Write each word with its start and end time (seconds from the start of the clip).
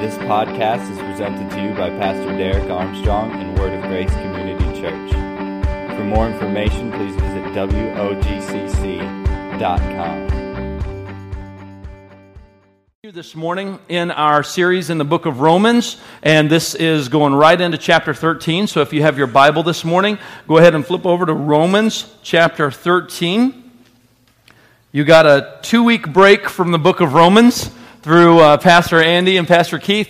This 0.00 0.16
podcast 0.18 0.90
is 0.92 0.98
presented 0.98 1.50
to 1.52 1.62
you 1.62 1.70
by 1.70 1.88
Pastor 1.88 2.36
Derek 2.36 2.68
Armstrong 2.68 3.30
and 3.32 3.58
Word 3.58 3.72
of 3.72 3.80
Grace 3.84 4.10
Community 4.10 4.78
Church. 4.78 5.10
For 5.96 6.04
more 6.04 6.28
information, 6.28 6.92
please 6.92 7.14
visit 7.14 7.44
WOGCC.com. 7.54 8.30
This 13.04 13.34
morning 13.34 13.78
in 13.88 14.10
our 14.10 14.42
series 14.42 14.90
in 14.90 14.98
the 14.98 15.04
book 15.06 15.24
of 15.24 15.40
Romans, 15.40 15.96
and 16.22 16.50
this 16.50 16.74
is 16.74 17.08
going 17.08 17.32
right 17.32 17.58
into 17.58 17.78
chapter 17.78 18.12
13. 18.12 18.66
So 18.66 18.82
if 18.82 18.92
you 18.92 19.00
have 19.00 19.16
your 19.16 19.28
Bible 19.28 19.62
this 19.62 19.82
morning, 19.82 20.18
go 20.46 20.58
ahead 20.58 20.74
and 20.74 20.86
flip 20.86 21.06
over 21.06 21.24
to 21.24 21.32
Romans 21.32 22.14
chapter 22.22 22.70
13. 22.70 23.72
You 24.92 25.04
got 25.04 25.24
a 25.24 25.58
two 25.62 25.82
week 25.82 26.12
break 26.12 26.50
from 26.50 26.70
the 26.70 26.78
book 26.78 27.00
of 27.00 27.14
Romans 27.14 27.70
through 28.06 28.38
uh, 28.38 28.56
Pastor 28.56 29.02
Andy 29.02 29.36
and 29.36 29.48
Pastor 29.48 29.80
Keith, 29.80 30.08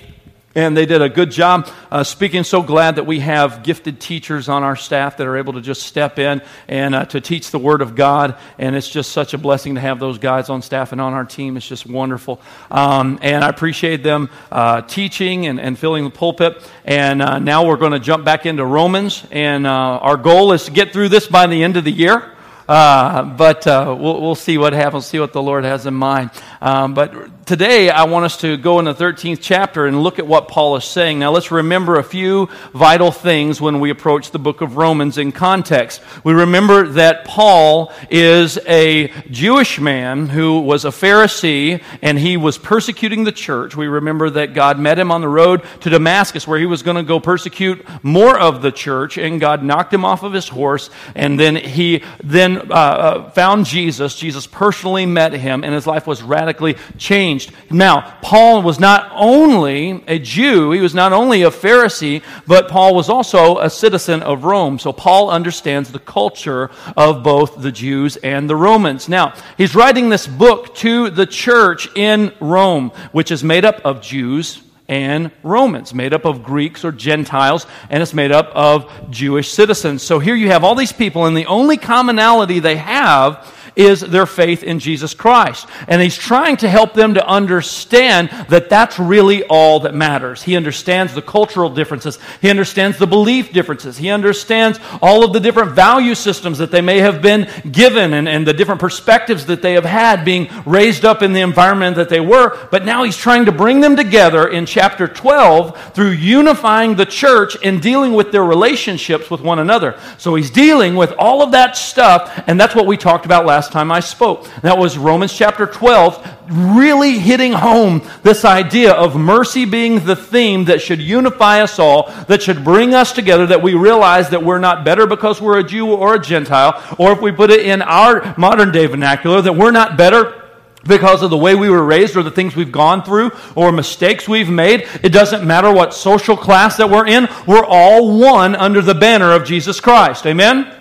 and 0.54 0.76
they 0.76 0.84
did 0.84 1.00
a 1.00 1.08
good 1.08 1.30
job 1.30 1.66
uh, 1.90 2.04
speaking. 2.04 2.44
So 2.44 2.60
glad 2.60 2.96
that 2.96 3.06
we 3.06 3.20
have 3.20 3.62
gifted 3.62 4.02
teachers 4.02 4.50
on 4.50 4.62
our 4.62 4.76
staff 4.76 5.16
that 5.16 5.26
are 5.26 5.38
able 5.38 5.54
to 5.54 5.62
just 5.62 5.80
step 5.84 6.18
in 6.18 6.42
and 6.68 6.94
uh, 6.94 7.06
to 7.06 7.22
teach 7.22 7.52
the 7.52 7.58
Word 7.58 7.80
of 7.80 7.94
God. 7.94 8.36
And 8.58 8.76
it's 8.76 8.90
just 8.90 9.12
such 9.12 9.32
a 9.32 9.38
blessing 9.38 9.76
to 9.76 9.80
have 9.80 9.98
those 9.98 10.18
guys 10.18 10.50
on 10.50 10.60
staff 10.60 10.92
and 10.92 11.00
on 11.00 11.14
our 11.14 11.24
team. 11.24 11.56
It's 11.56 11.66
just 11.66 11.86
wonderful. 11.86 12.38
Um, 12.70 13.18
and 13.22 13.42
I 13.42 13.48
appreciate 13.48 14.02
them 14.02 14.28
uh, 14.52 14.82
teaching 14.82 15.46
and, 15.46 15.58
and, 15.58 15.78
filling 15.78 16.04
the 16.04 16.10
pulpit. 16.10 16.70
And 16.84 17.22
uh, 17.22 17.38
now 17.38 17.66
we're 17.66 17.78
going 17.78 17.92
to 17.92 17.98
jump 17.98 18.26
back 18.26 18.44
into 18.44 18.66
Romans. 18.66 19.26
And 19.30 19.66
uh, 19.66 19.70
our 19.70 20.18
goal 20.18 20.52
is 20.52 20.64
to 20.64 20.70
get 20.70 20.92
through 20.92 21.08
this 21.08 21.26
by 21.26 21.46
the 21.46 21.64
end 21.64 21.78
of 21.78 21.84
the 21.84 21.92
year. 21.92 22.36
Uh, 22.68 23.22
but 23.22 23.66
uh, 23.66 23.96
we'll, 23.98 24.20
we'll, 24.20 24.34
see 24.34 24.58
what 24.58 24.72
happens, 24.72 25.06
see 25.06 25.20
what 25.20 25.32
the 25.32 25.42
Lord 25.42 25.64
has 25.64 25.86
in 25.86 25.94
mind. 25.94 26.30
Um, 26.60 26.94
but 26.94 27.45
today, 27.46 27.90
I 27.90 28.04
want 28.04 28.24
us 28.24 28.38
to 28.38 28.56
go 28.56 28.80
in 28.80 28.86
the 28.86 28.94
13th 28.94 29.38
chapter 29.40 29.86
and 29.86 30.02
look 30.02 30.18
at 30.18 30.26
what 30.26 30.48
Paul 30.48 30.74
is 30.74 30.84
saying. 30.84 31.20
Now, 31.20 31.30
let's 31.30 31.52
remember 31.52 31.96
a 31.96 32.02
few 32.02 32.48
vital 32.74 33.12
things 33.12 33.60
when 33.60 33.78
we 33.78 33.90
approach 33.90 34.32
the 34.32 34.40
book 34.40 34.62
of 34.62 34.76
Romans 34.76 35.16
in 35.16 35.30
context. 35.30 36.02
We 36.24 36.32
remember 36.32 36.88
that 36.88 37.24
Paul 37.24 37.92
is 38.10 38.58
a 38.66 39.12
Jewish 39.30 39.78
man 39.78 40.26
who 40.26 40.58
was 40.60 40.84
a 40.84 40.88
Pharisee 40.88 41.80
and 42.02 42.18
he 42.18 42.36
was 42.36 42.58
persecuting 42.58 43.22
the 43.22 43.30
church. 43.30 43.76
We 43.76 43.86
remember 43.86 44.28
that 44.30 44.52
God 44.52 44.80
met 44.80 44.98
him 44.98 45.12
on 45.12 45.20
the 45.20 45.28
road 45.28 45.62
to 45.82 45.90
Damascus 45.90 46.48
where 46.48 46.58
he 46.58 46.66
was 46.66 46.82
going 46.82 46.96
to 46.96 47.04
go 47.04 47.20
persecute 47.20 47.86
more 48.02 48.36
of 48.36 48.60
the 48.60 48.72
church, 48.72 49.18
and 49.18 49.40
God 49.40 49.62
knocked 49.62 49.94
him 49.94 50.04
off 50.04 50.24
of 50.24 50.32
his 50.32 50.48
horse, 50.48 50.90
and 51.14 51.38
then 51.38 51.54
he 51.54 52.02
then 52.24 52.72
uh, 52.72 52.74
uh, 52.74 53.30
found 53.30 53.66
Jesus. 53.66 54.16
Jesus 54.16 54.48
personally 54.48 55.06
met 55.06 55.32
him, 55.32 55.62
and 55.62 55.72
his 55.72 55.86
life 55.86 56.08
was 56.08 56.24
radically 56.24 56.76
changed. 56.98 57.35
Now, 57.70 58.16
Paul 58.22 58.62
was 58.62 58.78
not 58.78 59.10
only 59.14 60.02
a 60.06 60.18
Jew, 60.18 60.70
he 60.72 60.80
was 60.80 60.94
not 60.94 61.12
only 61.12 61.42
a 61.42 61.50
Pharisee, 61.50 62.22
but 62.46 62.68
Paul 62.68 62.94
was 62.94 63.08
also 63.08 63.58
a 63.58 63.70
citizen 63.70 64.22
of 64.22 64.44
Rome. 64.44 64.78
So 64.78 64.92
Paul 64.92 65.30
understands 65.30 65.92
the 65.92 65.98
culture 65.98 66.70
of 66.96 67.22
both 67.22 67.60
the 67.60 67.72
Jews 67.72 68.16
and 68.16 68.48
the 68.48 68.56
Romans. 68.56 69.08
Now, 69.08 69.34
he's 69.56 69.74
writing 69.74 70.08
this 70.08 70.26
book 70.26 70.74
to 70.76 71.10
the 71.10 71.26
church 71.26 71.88
in 71.96 72.32
Rome, 72.40 72.90
which 73.12 73.30
is 73.30 73.42
made 73.44 73.64
up 73.64 73.80
of 73.84 74.00
Jews 74.00 74.62
and 74.88 75.32
Romans, 75.42 75.92
made 75.92 76.14
up 76.14 76.24
of 76.24 76.44
Greeks 76.44 76.84
or 76.84 76.92
Gentiles, 76.92 77.66
and 77.90 78.02
it's 78.02 78.14
made 78.14 78.30
up 78.30 78.50
of 78.54 79.10
Jewish 79.10 79.50
citizens. 79.50 80.02
So 80.02 80.18
here 80.18 80.34
you 80.34 80.48
have 80.48 80.62
all 80.62 80.74
these 80.74 80.92
people, 80.92 81.26
and 81.26 81.36
the 81.36 81.46
only 81.46 81.76
commonality 81.76 82.60
they 82.60 82.76
have 82.76 83.52
is 83.76 84.00
their 84.00 84.26
faith 84.26 84.62
in 84.62 84.78
Jesus 84.78 85.14
Christ. 85.14 85.68
And 85.86 86.00
he's 86.00 86.16
trying 86.16 86.56
to 86.58 86.68
help 86.68 86.94
them 86.94 87.14
to 87.14 87.26
understand 87.26 88.30
that 88.48 88.70
that's 88.70 88.98
really 88.98 89.44
all 89.44 89.80
that 89.80 89.94
matters. 89.94 90.42
He 90.42 90.56
understands 90.56 91.14
the 91.14 91.22
cultural 91.22 91.70
differences, 91.70 92.18
he 92.40 92.50
understands 92.50 92.98
the 92.98 93.06
belief 93.06 93.52
differences, 93.52 93.98
he 93.98 94.10
understands 94.10 94.80
all 95.02 95.24
of 95.24 95.32
the 95.32 95.40
different 95.40 95.72
value 95.72 96.14
systems 96.14 96.58
that 96.58 96.70
they 96.70 96.80
may 96.80 96.98
have 96.98 97.20
been 97.20 97.48
given 97.70 98.14
and, 98.14 98.28
and 98.28 98.46
the 98.46 98.54
different 98.54 98.80
perspectives 98.80 99.46
that 99.46 99.62
they 99.62 99.74
have 99.74 99.84
had 99.84 100.24
being 100.24 100.48
raised 100.64 101.04
up 101.04 101.22
in 101.22 101.32
the 101.32 101.40
environment 101.40 101.96
that 101.96 102.08
they 102.08 102.20
were. 102.20 102.56
But 102.70 102.84
now 102.84 103.02
he's 103.02 103.16
trying 103.16 103.44
to 103.44 103.52
bring 103.52 103.80
them 103.80 103.96
together 103.96 104.48
in 104.48 104.64
chapter 104.64 105.06
12 105.06 105.94
through 105.94 106.10
unifying 106.12 106.96
the 106.96 107.06
church 107.06 107.56
and 107.62 107.82
dealing 107.82 108.14
with 108.14 108.32
their 108.32 108.44
relationships 108.44 109.30
with 109.30 109.40
one 109.40 109.58
another. 109.58 109.98
So 110.16 110.34
he's 110.34 110.50
dealing 110.50 110.96
with 110.96 111.12
all 111.18 111.42
of 111.42 111.52
that 111.52 111.76
stuff, 111.76 112.42
and 112.46 112.58
that's 112.58 112.74
what 112.74 112.86
we 112.86 112.96
talked 112.96 113.26
about 113.26 113.44
last 113.44 113.65
last 113.66 113.72
time 113.72 113.90
I 113.90 113.98
spoke. 113.98 114.46
That 114.62 114.78
was 114.78 114.96
Romans 114.96 115.32
chapter 115.32 115.66
12, 115.66 116.36
really 116.48 117.18
hitting 117.18 117.52
home 117.52 118.00
this 118.22 118.44
idea 118.44 118.92
of 118.92 119.16
mercy 119.16 119.64
being 119.64 120.04
the 120.04 120.14
theme 120.14 120.66
that 120.66 120.80
should 120.80 121.02
unify 121.02 121.62
us 121.62 121.80
all, 121.80 122.12
that 122.28 122.42
should 122.42 122.62
bring 122.62 122.94
us 122.94 123.10
together, 123.10 123.44
that 123.46 123.62
we 123.62 123.74
realize 123.74 124.30
that 124.30 124.44
we're 124.44 124.60
not 124.60 124.84
better 124.84 125.04
because 125.04 125.40
we're 125.40 125.58
a 125.58 125.64
Jew 125.64 125.92
or 125.92 126.14
a 126.14 126.20
Gentile, 126.20 126.80
or 126.96 127.10
if 127.10 127.20
we 127.20 127.32
put 127.32 127.50
it 127.50 127.66
in 127.66 127.82
our 127.82 128.36
modern 128.38 128.70
day 128.70 128.86
vernacular, 128.86 129.42
that 129.42 129.56
we're 129.56 129.72
not 129.72 129.96
better 129.96 130.44
because 130.84 131.24
of 131.24 131.30
the 131.30 131.36
way 131.36 131.56
we 131.56 131.68
were 131.68 131.84
raised 131.84 132.16
or 132.16 132.22
the 132.22 132.30
things 132.30 132.54
we've 132.54 132.70
gone 132.70 133.02
through 133.02 133.32
or 133.56 133.72
mistakes 133.72 134.28
we've 134.28 134.48
made. 134.48 134.86
It 135.02 135.08
doesn't 135.08 135.44
matter 135.44 135.72
what 135.72 135.92
social 135.92 136.36
class 136.36 136.76
that 136.76 136.88
we're 136.88 137.08
in. 137.08 137.28
We're 137.48 137.64
all 137.64 138.16
one 138.16 138.54
under 138.54 138.80
the 138.80 138.94
banner 138.94 139.32
of 139.32 139.44
Jesus 139.44 139.80
Christ. 139.80 140.24
Amen? 140.24 140.72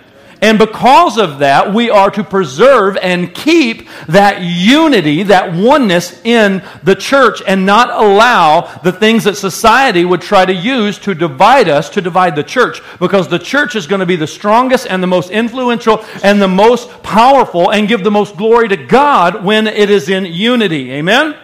And 0.45 0.59
because 0.59 1.17
of 1.17 1.39
that, 1.39 1.73
we 1.73 1.89
are 1.89 2.11
to 2.11 2.23
preserve 2.23 2.97
and 2.97 3.33
keep 3.33 3.89
that 4.07 4.43
unity, 4.43 5.23
that 5.23 5.55
oneness 5.55 6.23
in 6.23 6.61
the 6.83 6.93
church, 6.93 7.41
and 7.47 7.65
not 7.65 7.89
allow 7.89 8.61
the 8.83 8.91
things 8.91 9.23
that 9.23 9.37
society 9.37 10.05
would 10.05 10.21
try 10.21 10.45
to 10.45 10.53
use 10.53 10.99
to 10.99 11.15
divide 11.15 11.67
us, 11.67 11.89
to 11.89 11.99
divide 11.99 12.35
the 12.35 12.43
church. 12.43 12.79
Because 12.99 13.27
the 13.27 13.39
church 13.39 13.75
is 13.75 13.87
going 13.87 14.01
to 14.01 14.05
be 14.05 14.17
the 14.17 14.27
strongest 14.27 14.85
and 14.85 15.01
the 15.01 15.07
most 15.07 15.31
influential 15.31 16.05
and 16.21 16.39
the 16.39 16.47
most 16.47 17.01
powerful 17.01 17.71
and 17.71 17.87
give 17.87 18.03
the 18.03 18.11
most 18.11 18.37
glory 18.37 18.67
to 18.67 18.77
God 18.77 19.43
when 19.43 19.65
it 19.65 19.89
is 19.89 20.09
in 20.09 20.25
unity. 20.25 20.91
Amen? 20.91 21.35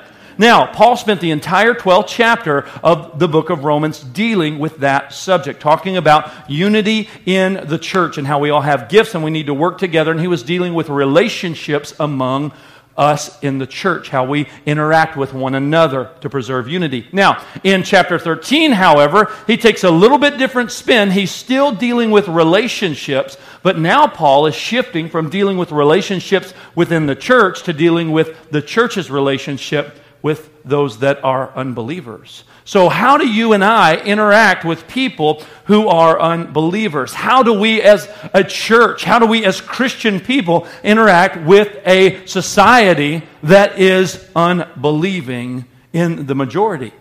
Now, 0.41 0.65
Paul 0.65 0.97
spent 0.97 1.21
the 1.21 1.29
entire 1.29 1.75
12th 1.75 2.07
chapter 2.07 2.67
of 2.83 3.19
the 3.19 3.27
book 3.27 3.51
of 3.51 3.63
Romans 3.63 3.99
dealing 3.99 4.57
with 4.57 4.77
that 4.79 5.13
subject, 5.13 5.61
talking 5.61 5.97
about 5.97 6.49
unity 6.49 7.09
in 7.27 7.67
the 7.67 7.77
church 7.77 8.17
and 8.17 8.25
how 8.25 8.39
we 8.39 8.49
all 8.49 8.61
have 8.61 8.89
gifts 8.89 9.13
and 9.13 9.23
we 9.23 9.29
need 9.29 9.45
to 9.45 9.53
work 9.53 9.77
together. 9.77 10.09
And 10.09 10.19
he 10.19 10.25
was 10.25 10.41
dealing 10.41 10.73
with 10.73 10.89
relationships 10.89 11.93
among 11.99 12.53
us 12.97 13.39
in 13.43 13.59
the 13.59 13.67
church, 13.67 14.09
how 14.09 14.25
we 14.25 14.47
interact 14.65 15.15
with 15.15 15.31
one 15.31 15.53
another 15.53 16.09
to 16.21 16.29
preserve 16.29 16.67
unity. 16.67 17.07
Now, 17.11 17.45
in 17.63 17.83
chapter 17.83 18.17
13, 18.17 18.71
however, 18.71 19.31
he 19.45 19.57
takes 19.57 19.83
a 19.83 19.91
little 19.91 20.17
bit 20.17 20.39
different 20.39 20.71
spin. 20.71 21.11
He's 21.11 21.29
still 21.29 21.71
dealing 21.71 22.09
with 22.09 22.27
relationships, 22.27 23.37
but 23.61 23.77
now 23.77 24.07
Paul 24.07 24.47
is 24.47 24.55
shifting 24.55 25.07
from 25.07 25.29
dealing 25.29 25.59
with 25.59 25.71
relationships 25.71 26.55
within 26.73 27.05
the 27.05 27.15
church 27.15 27.61
to 27.63 27.73
dealing 27.73 28.11
with 28.11 28.49
the 28.49 28.63
church's 28.63 29.11
relationship 29.11 29.99
with 30.21 30.49
those 30.63 30.99
that 30.99 31.23
are 31.23 31.51
unbelievers. 31.55 32.43
So, 32.63 32.89
how 32.89 33.17
do 33.17 33.27
you 33.27 33.53
and 33.53 33.63
I 33.63 33.97
interact 33.97 34.63
with 34.63 34.87
people 34.87 35.43
who 35.65 35.87
are 35.87 36.19
unbelievers? 36.19 37.13
How 37.13 37.41
do 37.43 37.53
we, 37.53 37.81
as 37.81 38.07
a 38.33 38.43
church, 38.43 39.03
how 39.03 39.19
do 39.19 39.25
we, 39.25 39.45
as 39.45 39.59
Christian 39.59 40.19
people, 40.19 40.67
interact 40.83 41.45
with 41.45 41.79
a 41.85 42.25
society 42.27 43.23
that 43.43 43.79
is 43.79 44.29
unbelieving 44.35 45.65
in 45.91 46.27
the 46.27 46.35
majority? 46.35 46.93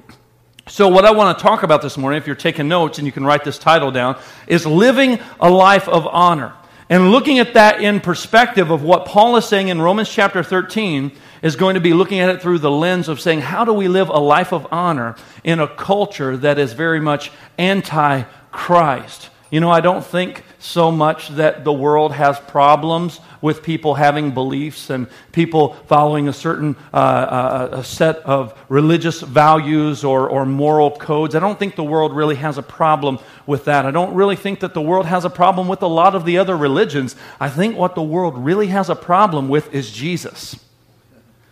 So, 0.66 0.88
what 0.88 1.04
I 1.04 1.10
want 1.10 1.36
to 1.36 1.42
talk 1.42 1.62
about 1.62 1.82
this 1.82 1.98
morning, 1.98 2.18
if 2.18 2.26
you're 2.26 2.36
taking 2.36 2.68
notes 2.68 2.98
and 2.98 3.06
you 3.06 3.12
can 3.12 3.24
write 3.24 3.44
this 3.44 3.58
title 3.58 3.90
down, 3.90 4.18
is 4.46 4.64
living 4.64 5.18
a 5.40 5.50
life 5.50 5.88
of 5.88 6.06
honor. 6.06 6.54
And 6.90 7.10
looking 7.10 7.38
at 7.38 7.54
that 7.54 7.80
in 7.80 8.00
perspective 8.00 8.70
of 8.70 8.82
what 8.82 9.06
Paul 9.06 9.36
is 9.36 9.46
saying 9.46 9.68
in 9.68 9.80
Romans 9.80 10.10
chapter 10.10 10.42
13, 10.42 11.12
is 11.42 11.56
going 11.56 11.74
to 11.74 11.80
be 11.80 11.92
looking 11.92 12.18
at 12.18 12.28
it 12.28 12.42
through 12.42 12.58
the 12.58 12.70
lens 12.70 13.08
of 13.08 13.20
saying, 13.20 13.40
how 13.40 13.64
do 13.64 13.72
we 13.72 13.88
live 13.88 14.08
a 14.08 14.18
life 14.18 14.52
of 14.52 14.66
honor 14.70 15.16
in 15.44 15.60
a 15.60 15.68
culture 15.68 16.36
that 16.36 16.58
is 16.58 16.72
very 16.72 17.00
much 17.00 17.32
anti 17.58 18.22
Christ? 18.50 19.30
You 19.50 19.58
know, 19.58 19.70
I 19.70 19.80
don't 19.80 20.04
think 20.04 20.44
so 20.60 20.92
much 20.92 21.28
that 21.30 21.64
the 21.64 21.72
world 21.72 22.12
has 22.12 22.38
problems 22.38 23.18
with 23.40 23.64
people 23.64 23.94
having 23.94 24.30
beliefs 24.30 24.90
and 24.90 25.08
people 25.32 25.74
following 25.88 26.28
a 26.28 26.32
certain 26.32 26.76
uh, 26.94 26.96
uh, 26.96 27.68
a 27.72 27.84
set 27.84 28.18
of 28.18 28.56
religious 28.68 29.20
values 29.20 30.04
or, 30.04 30.28
or 30.28 30.46
moral 30.46 30.92
codes. 30.92 31.34
I 31.34 31.40
don't 31.40 31.58
think 31.58 31.74
the 31.74 31.82
world 31.82 32.14
really 32.14 32.36
has 32.36 32.58
a 32.58 32.62
problem 32.62 33.18
with 33.44 33.64
that. 33.64 33.86
I 33.86 33.90
don't 33.90 34.14
really 34.14 34.36
think 34.36 34.60
that 34.60 34.72
the 34.72 34.80
world 34.80 35.06
has 35.06 35.24
a 35.24 35.30
problem 35.30 35.66
with 35.66 35.82
a 35.82 35.88
lot 35.88 36.14
of 36.14 36.24
the 36.24 36.38
other 36.38 36.56
religions. 36.56 37.16
I 37.40 37.48
think 37.48 37.76
what 37.76 37.96
the 37.96 38.02
world 38.02 38.38
really 38.38 38.68
has 38.68 38.88
a 38.88 38.94
problem 38.94 39.48
with 39.48 39.74
is 39.74 39.90
Jesus. 39.90 40.54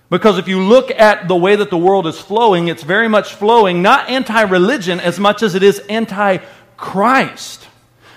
Because 0.09 0.39
if 0.39 0.47
you 0.47 0.63
look 0.63 0.93
at 0.93 1.27
the 1.27 1.37
way 1.37 1.57
that 1.57 1.71
the 1.71 1.77
world 1.77 2.07
is 2.07 2.21
flowing, 2.21 2.69
it's 2.69 2.85
very 2.85 3.09
much 3.09 3.35
flowing 3.35 3.83
not 3.83 4.09
anti 4.09 4.43
religion 4.43 5.01
as 5.01 5.19
much 5.19 5.43
as 5.43 5.57
it 5.57 5.65
is 5.65 5.81
anti 5.81 6.39
Christ. 6.77 7.67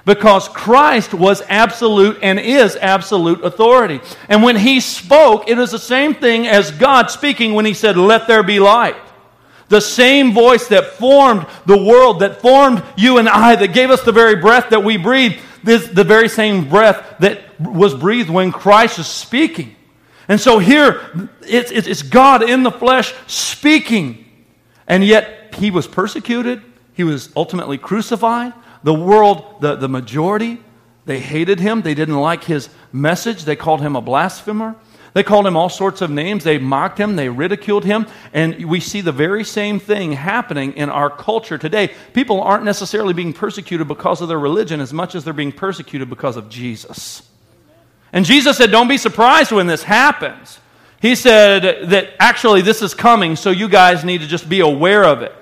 Because 0.06 0.48
Christ 0.48 1.14
was 1.14 1.44
absolute 1.48 2.20
and 2.24 2.40
is 2.40 2.76
absolute 2.76 3.44
authority. 3.44 4.02
And 4.28 4.42
when 4.42 4.56
he 4.56 4.80
spoke, 4.80 5.48
it 5.48 5.60
is 5.60 5.72
the 5.72 5.80
same 5.80 6.16
thing 6.16 6.48
as 6.48 6.72
God 6.72 7.12
speaking 7.12 7.54
when 7.54 7.66
he 7.66 7.74
said, 7.74 7.98
Let 7.98 8.28
there 8.28 8.44
be 8.44 8.60
light. 8.60 8.96
The 9.70 9.80
same 9.80 10.34
voice 10.34 10.68
that 10.68 10.86
formed 10.94 11.46
the 11.66 11.78
world, 11.78 12.20
that 12.20 12.42
formed 12.42 12.84
you 12.98 13.20
and 13.20 13.30
I, 13.30 13.56
that 13.56 13.74
gave 13.74 13.90
us 13.90 14.02
the 14.02 14.12
very 14.12 14.36
breath 14.36 14.72
that 14.72 14.84
we 14.84 14.98
breathe, 14.98 15.40
the 15.64 16.04
very 16.04 16.28
same 16.28 16.68
breath 16.68 17.18
that 17.20 17.60
was 17.60 17.94
breathed 17.94 18.30
when 18.30 18.52
Christ 18.52 19.00
is 19.00 19.08
speaking. 19.08 19.76
And 20.28 20.40
so 20.40 20.60
here, 20.60 21.02
it's, 21.42 21.72
it's 21.72 22.02
God 22.04 22.42
in 22.42 22.64
the 22.64 22.72
flesh 22.72 23.14
speaking. 23.28 24.26
And 24.88 25.06
yet, 25.06 25.56
he 25.56 25.72
was 25.72 25.88
persecuted. 25.88 26.62
He 26.94 27.04
was 27.04 27.30
ultimately 27.36 27.78
crucified. 27.78 28.54
The 28.84 28.94
world, 28.94 29.62
the, 29.62 29.76
the 29.76 29.90
majority, 29.90 30.60
they 31.06 31.20
hated 31.20 31.60
him. 31.60 31.82
They 31.82 31.94
didn't 31.94 32.20
like 32.20 32.44
his 32.44 32.70
message. 32.92 33.44
They 33.44 33.56
called 33.56 33.82
him 33.82 33.96
a 33.96 34.02
blasphemer. 34.02 34.76
They 35.14 35.24
called 35.24 35.46
him 35.46 35.58
all 35.58 35.70
sorts 35.70 36.02
of 36.02 36.10
names. 36.10 36.44
They 36.44 36.58
mocked 36.58 36.98
him. 36.98 37.16
They 37.16 37.28
ridiculed 37.28 37.84
him. 37.84 38.08
And 38.34 38.66
we 38.66 38.80
see 38.80 39.02
the 39.02 39.12
very 39.12 39.44
same 39.44 39.80
thing 39.80 40.14
happening 40.14 40.74
in 40.74 40.90
our 40.90 41.10
culture 41.10 41.58
today. 41.58 41.94
People 42.14 42.42
aren't 42.42 42.64
necessarily 42.64 43.14
being 43.14 43.34
persecuted 43.34 43.88
because 43.88 44.22
of 44.22 44.30
their 44.30 44.40
religion 44.40 44.80
as 44.80 44.94
much 44.94 45.16
as 45.16 45.24
they're 45.24 45.34
being 45.34 45.52
persecuted 45.52 46.10
because 46.10 46.38
of 46.38 46.50
Jesus. 46.50 47.24
And 48.14 48.26
Jesus 48.26 48.58
said, 48.58 48.72
Don't 48.72 48.88
be 48.88 48.98
surprised 48.98 49.52
when 49.52 49.68
this 49.68 49.84
happens. 49.84 50.60
He 51.02 51.16
said 51.16 51.90
that 51.90 52.14
actually 52.20 52.62
this 52.62 52.82
is 52.82 52.94
coming, 52.94 53.36
so 53.36 53.50
you 53.50 53.68
guys 53.68 54.06
need 54.06 54.22
to 54.22 54.28
just 54.28 54.48
be 54.48 54.60
aware 54.60 55.04
of 55.04 55.24
it. 55.24 55.34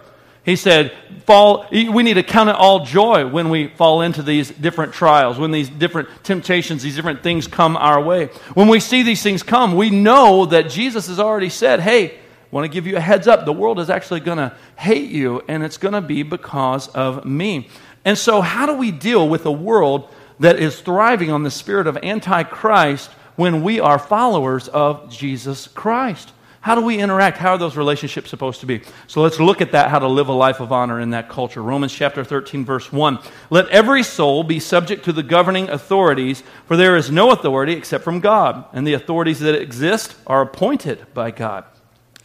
He 0.44 0.56
said, 0.56 0.94
fall, 1.26 1.66
we 1.72 2.04
need 2.04 2.16
to 2.16 2.24
count 2.24 2.50
it 2.50 2.56
all 2.56 2.86
joy 2.86 3.28
when 3.28 3.50
we 3.50 3.68
fall 3.68 4.02
into 4.02 4.24
these 4.24 4.50
different 4.50 4.94
trials, 4.94 5.38
when 5.38 5.52
these 5.52 5.70
different 5.70 6.10
temptations, 6.24 6.82
these 6.82 6.96
different 6.96 7.22
things 7.22 7.46
come 7.46 7.78
our 7.78 8.02
way. 8.02 8.28
When 8.54 8.68
we 8.68 8.80
see 8.80 9.04
these 9.04 9.22
things 9.22 9.44
come, 9.44 9.76
we 9.76 9.90
know 9.90 10.46
that 10.46 10.70
Jesus 10.70 11.08
has 11.08 11.20
already 11.20 11.50
said, 11.50 11.82
hey, 11.82 12.16
I 12.52 12.56
want 12.56 12.66
to 12.66 12.74
give 12.74 12.88
you 12.88 12.98
a 12.98 13.02
heads 13.02 13.28
up. 13.28 13.46
The 13.46 13.54
world 13.54 13.80
is 13.80 13.92
actually 13.92 14.22
going 14.22 14.40
to 14.40 14.56
hate 14.76 15.12
you, 15.12 15.44
and 15.48 15.64
it's 15.64 15.78
going 15.78 15.94
to 15.94 16.02
be 16.02 16.24
because 16.24 16.88
of 16.88 17.26
me. 17.26 17.70
And 18.04 18.18
so, 18.18 18.42
how 18.42 18.66
do 18.66 18.74
we 18.74 18.92
deal 18.92 19.30
with 19.30 19.46
a 19.46 19.52
world 19.52 20.10
that 20.40 20.58
is 20.58 20.80
thriving 20.82 21.32
on 21.32 21.44
the 21.44 21.52
spirit 21.52 21.86
of 21.86 21.98
Antichrist 21.98 23.12
when 23.36 23.62
we 23.62 23.80
are 23.80 24.00
followers 24.00 24.68
of 24.68 25.12
Jesus 25.12 25.68
Christ? 25.68 26.32
How 26.62 26.76
do 26.76 26.82
we 26.82 26.98
interact? 26.98 27.38
How 27.38 27.52
are 27.52 27.58
those 27.58 27.78
relationships 27.78 28.30
supposed 28.30 28.60
to 28.60 28.66
be? 28.66 28.82
So 29.08 29.22
let's 29.22 29.40
look 29.40 29.62
at 29.62 29.72
that, 29.72 29.90
how 29.90 30.00
to 30.00 30.08
live 30.08 30.28
a 30.28 30.34
life 30.34 30.60
of 30.60 30.74
honor 30.74 31.00
in 31.00 31.12
that 31.12 31.30
culture. 31.30 31.64
Romans 31.64 31.94
chapter 31.94 32.24
13, 32.24 32.66
verse 32.66 32.92
1. 32.92 33.20
Let 33.50 33.70
every 33.70 34.04
soul 34.04 34.44
be 34.44 34.60
subject 34.60 35.06
to 35.06 35.14
the 35.14 35.24
governing 35.24 35.70
authorities, 35.70 36.44
for 36.66 36.76
there 36.76 36.98
is 36.98 37.10
no 37.10 37.32
authority 37.32 37.74
except 37.74 38.04
from 38.04 38.20
God, 38.20 38.66
and 38.74 38.86
the 38.86 38.94
authorities 38.94 39.40
that 39.40 39.56
exist 39.56 40.16
are 40.28 40.42
appointed 40.42 41.06
by 41.14 41.32
God. 41.32 41.64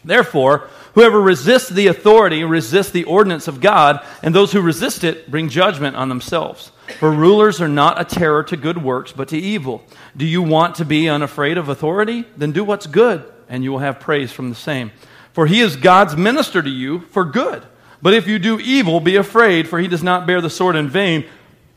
Therefore, 0.04 0.68
whoever 0.94 1.20
resists 1.20 1.68
the 1.68 1.86
authority 1.86 2.44
resists 2.44 2.90
the 2.90 3.04
ordinance 3.04 3.48
of 3.48 3.60
God, 3.60 4.04
and 4.22 4.34
those 4.34 4.52
who 4.52 4.60
resist 4.60 5.04
it 5.04 5.30
bring 5.30 5.48
judgment 5.48 5.96
on 5.96 6.08
themselves. 6.08 6.72
For 6.98 7.10
rulers 7.10 7.60
are 7.62 7.68
not 7.68 8.00
a 8.00 8.04
terror 8.04 8.42
to 8.44 8.56
good 8.56 8.82
works, 8.82 9.12
but 9.12 9.28
to 9.28 9.38
evil. 9.38 9.82
Do 10.16 10.26
you 10.26 10.42
want 10.42 10.74
to 10.76 10.84
be 10.84 11.08
unafraid 11.08 11.56
of 11.56 11.68
authority? 11.68 12.24
Then 12.36 12.52
do 12.52 12.64
what's 12.64 12.86
good, 12.86 13.24
and 13.48 13.64
you 13.64 13.72
will 13.72 13.78
have 13.78 14.00
praise 14.00 14.32
from 14.32 14.48
the 14.48 14.54
same. 14.56 14.92
For 15.32 15.46
he 15.46 15.60
is 15.60 15.76
God's 15.76 16.16
minister 16.16 16.62
to 16.62 16.70
you 16.70 17.00
for 17.00 17.24
good. 17.24 17.64
But 18.00 18.14
if 18.14 18.26
you 18.26 18.38
do 18.38 18.60
evil, 18.60 19.00
be 19.00 19.16
afraid, 19.16 19.68
for 19.68 19.78
he 19.78 19.88
does 19.88 20.02
not 20.02 20.26
bear 20.26 20.40
the 20.40 20.50
sword 20.50 20.76
in 20.76 20.88
vain. 20.88 21.24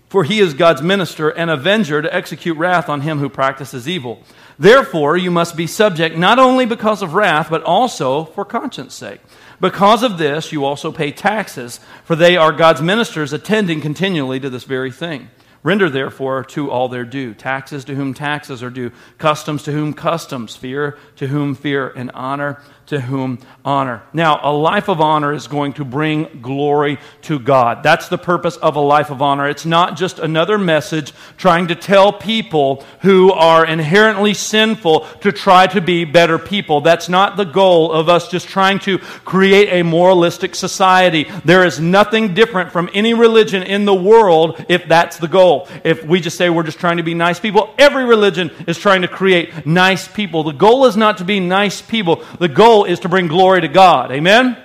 For 0.09 0.23
he 0.23 0.39
is 0.39 0.53
God's 0.53 0.81
minister 0.81 1.29
and 1.29 1.49
avenger 1.49 2.01
to 2.01 2.13
execute 2.13 2.57
wrath 2.57 2.87
on 2.87 3.01
him 3.01 3.19
who 3.19 3.29
practices 3.29 3.89
evil. 3.89 4.23
Therefore, 4.59 5.17
you 5.17 5.31
must 5.31 5.55
be 5.57 5.67
subject 5.67 6.17
not 6.17 6.39
only 6.39 6.65
because 6.65 7.01
of 7.01 7.13
wrath, 7.13 7.49
but 7.49 7.63
also 7.63 8.25
for 8.25 8.45
conscience 8.45 8.93
sake. 8.93 9.21
Because 9.59 10.03
of 10.03 10.17
this, 10.17 10.51
you 10.51 10.63
also 10.63 10.91
pay 10.91 11.11
taxes, 11.11 11.79
for 12.03 12.15
they 12.15 12.37
are 12.37 12.51
God's 12.51 12.81
ministers 12.81 13.33
attending 13.33 13.81
continually 13.81 14.39
to 14.39 14.49
this 14.49 14.63
very 14.63 14.91
thing. 14.91 15.29
Render 15.67 15.89
therefore 15.89 16.45
to 16.45 16.71
all 16.71 16.87
their 16.87 17.03
due 17.03 17.33
taxes 17.33 17.83
to 17.83 17.95
whom 17.95 18.13
taxes 18.13 18.63
are 18.63 18.69
due, 18.69 18.93
customs 19.17 19.63
to 19.63 19.73
whom 19.73 19.93
customs, 19.93 20.55
fear 20.55 20.97
to 21.17 21.27
whom 21.27 21.55
fear, 21.55 21.89
and 21.89 22.09
honor 22.13 22.61
to 22.88 23.01
whom 23.01 23.38
honor. 23.66 24.01
Now, 24.13 24.39
a 24.44 24.51
life 24.51 24.88
of 24.88 25.01
honor 25.01 25.34
is 25.34 25.48
going 25.48 25.74
to 25.74 25.84
bring 25.84 26.39
glory 26.42 27.00
to 27.24 27.38
God. 27.38 27.84
That's 27.84 28.07
the 28.07 28.18
purpose 28.18 28.56
of 28.57 28.78
a 28.78 28.81
life 28.81 29.10
of 29.10 29.22
honor. 29.22 29.48
It's 29.50 29.66
not 29.66 29.98
just 29.98 30.19
another 30.19 30.57
message 30.57 31.12
trying 31.36 31.68
to 31.68 31.75
tell 31.75 32.13
people 32.13 32.86
who 33.01 33.34
are 33.34 33.66
inherently 33.66 34.34
sinful 34.34 35.01
to 35.22 35.34
try 35.34 35.68
to 35.68 35.81
be 35.81 36.06
better 36.06 36.39
people. 36.39 36.80
That's 36.80 37.10
not 37.10 37.36
the 37.36 37.44
goal 37.44 37.92
of 37.92 38.07
us 38.07 38.30
just 38.30 38.48
trying 38.48 38.80
to 38.80 39.00
create 39.00 39.68
a 39.69 39.84
moralistic 39.84 40.56
society. 40.56 41.25
There 41.44 41.66
is 41.66 41.81
nothing 41.81 42.34
different 42.34 42.72
from 42.72 42.89
any 42.94 43.13
religion 43.13 43.63
in 43.63 43.84
the 43.84 43.94
world 43.94 44.63
if 44.69 44.88
that's 44.88 45.18
the 45.18 45.28
goal. 45.28 45.68
If 45.84 46.06
we 46.06 46.22
just 46.22 46.38
say 46.38 46.50
we're 46.50 46.63
just 46.63 46.80
trying 46.80 46.98
to 46.98 47.04
be 47.04 47.13
nice 47.13 47.39
people, 47.39 47.74
every 47.78 48.06
religion 48.06 48.50
is 48.66 48.78
trying 48.78 49.01
to 49.01 49.10
create 49.10 49.66
nice 49.66 50.07
people. 50.07 50.44
The 50.44 50.54
goal 50.54 50.86
is 50.86 50.95
not 50.95 51.18
to 51.18 51.25
be 51.25 51.42
nice 51.42 51.81
people. 51.81 52.24
The 52.39 52.48
goal 52.48 52.76
goal 52.77 52.85
is 52.85 53.00
to 53.00 53.09
bring 53.09 53.27
glory 53.27 53.62
to 53.62 53.68
God. 53.68 54.12
Amen? 54.12 54.57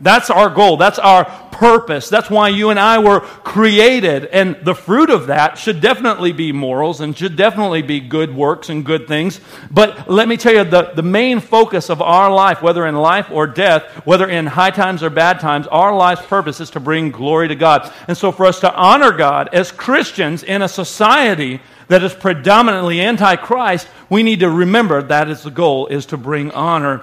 That's 0.00 0.30
our 0.30 0.50
goal. 0.50 0.76
That's 0.76 0.98
our 0.98 1.24
purpose. 1.52 2.10
That's 2.10 2.28
why 2.28 2.50
you 2.50 2.68
and 2.68 2.78
I 2.78 2.98
were 2.98 3.20
created. 3.20 4.26
And 4.26 4.58
the 4.62 4.74
fruit 4.74 5.08
of 5.08 5.28
that 5.28 5.56
should 5.56 5.80
definitely 5.80 6.32
be 6.32 6.52
morals 6.52 7.00
and 7.00 7.16
should 7.16 7.34
definitely 7.34 7.80
be 7.80 8.00
good 8.00 8.34
works 8.34 8.68
and 8.68 8.84
good 8.84 9.08
things. 9.08 9.40
But 9.70 10.10
let 10.10 10.28
me 10.28 10.36
tell 10.36 10.52
you, 10.52 10.64
the, 10.64 10.92
the 10.94 11.02
main 11.02 11.40
focus 11.40 11.88
of 11.88 12.02
our 12.02 12.30
life, 12.30 12.60
whether 12.60 12.86
in 12.86 12.94
life 12.94 13.30
or 13.30 13.46
death, 13.46 13.84
whether 14.04 14.28
in 14.28 14.44
high 14.44 14.70
times 14.70 15.02
or 15.02 15.08
bad 15.08 15.40
times, 15.40 15.66
our 15.68 15.96
life's 15.96 16.26
purpose 16.26 16.60
is 16.60 16.70
to 16.70 16.80
bring 16.80 17.10
glory 17.10 17.48
to 17.48 17.56
God. 17.56 17.90
And 18.06 18.18
so 18.18 18.32
for 18.32 18.44
us 18.44 18.60
to 18.60 18.74
honor 18.74 19.12
God 19.12 19.48
as 19.54 19.72
Christians 19.72 20.42
in 20.42 20.60
a 20.60 20.68
society 20.68 21.60
that 21.88 22.02
is 22.02 22.12
predominantly 22.12 23.00
anti-Christ, 23.00 23.88
we 24.10 24.22
need 24.22 24.40
to 24.40 24.50
remember 24.50 25.00
that 25.00 25.30
is 25.30 25.42
the 25.44 25.50
goal, 25.50 25.86
is 25.86 26.04
to 26.06 26.18
bring 26.18 26.50
honor 26.50 27.02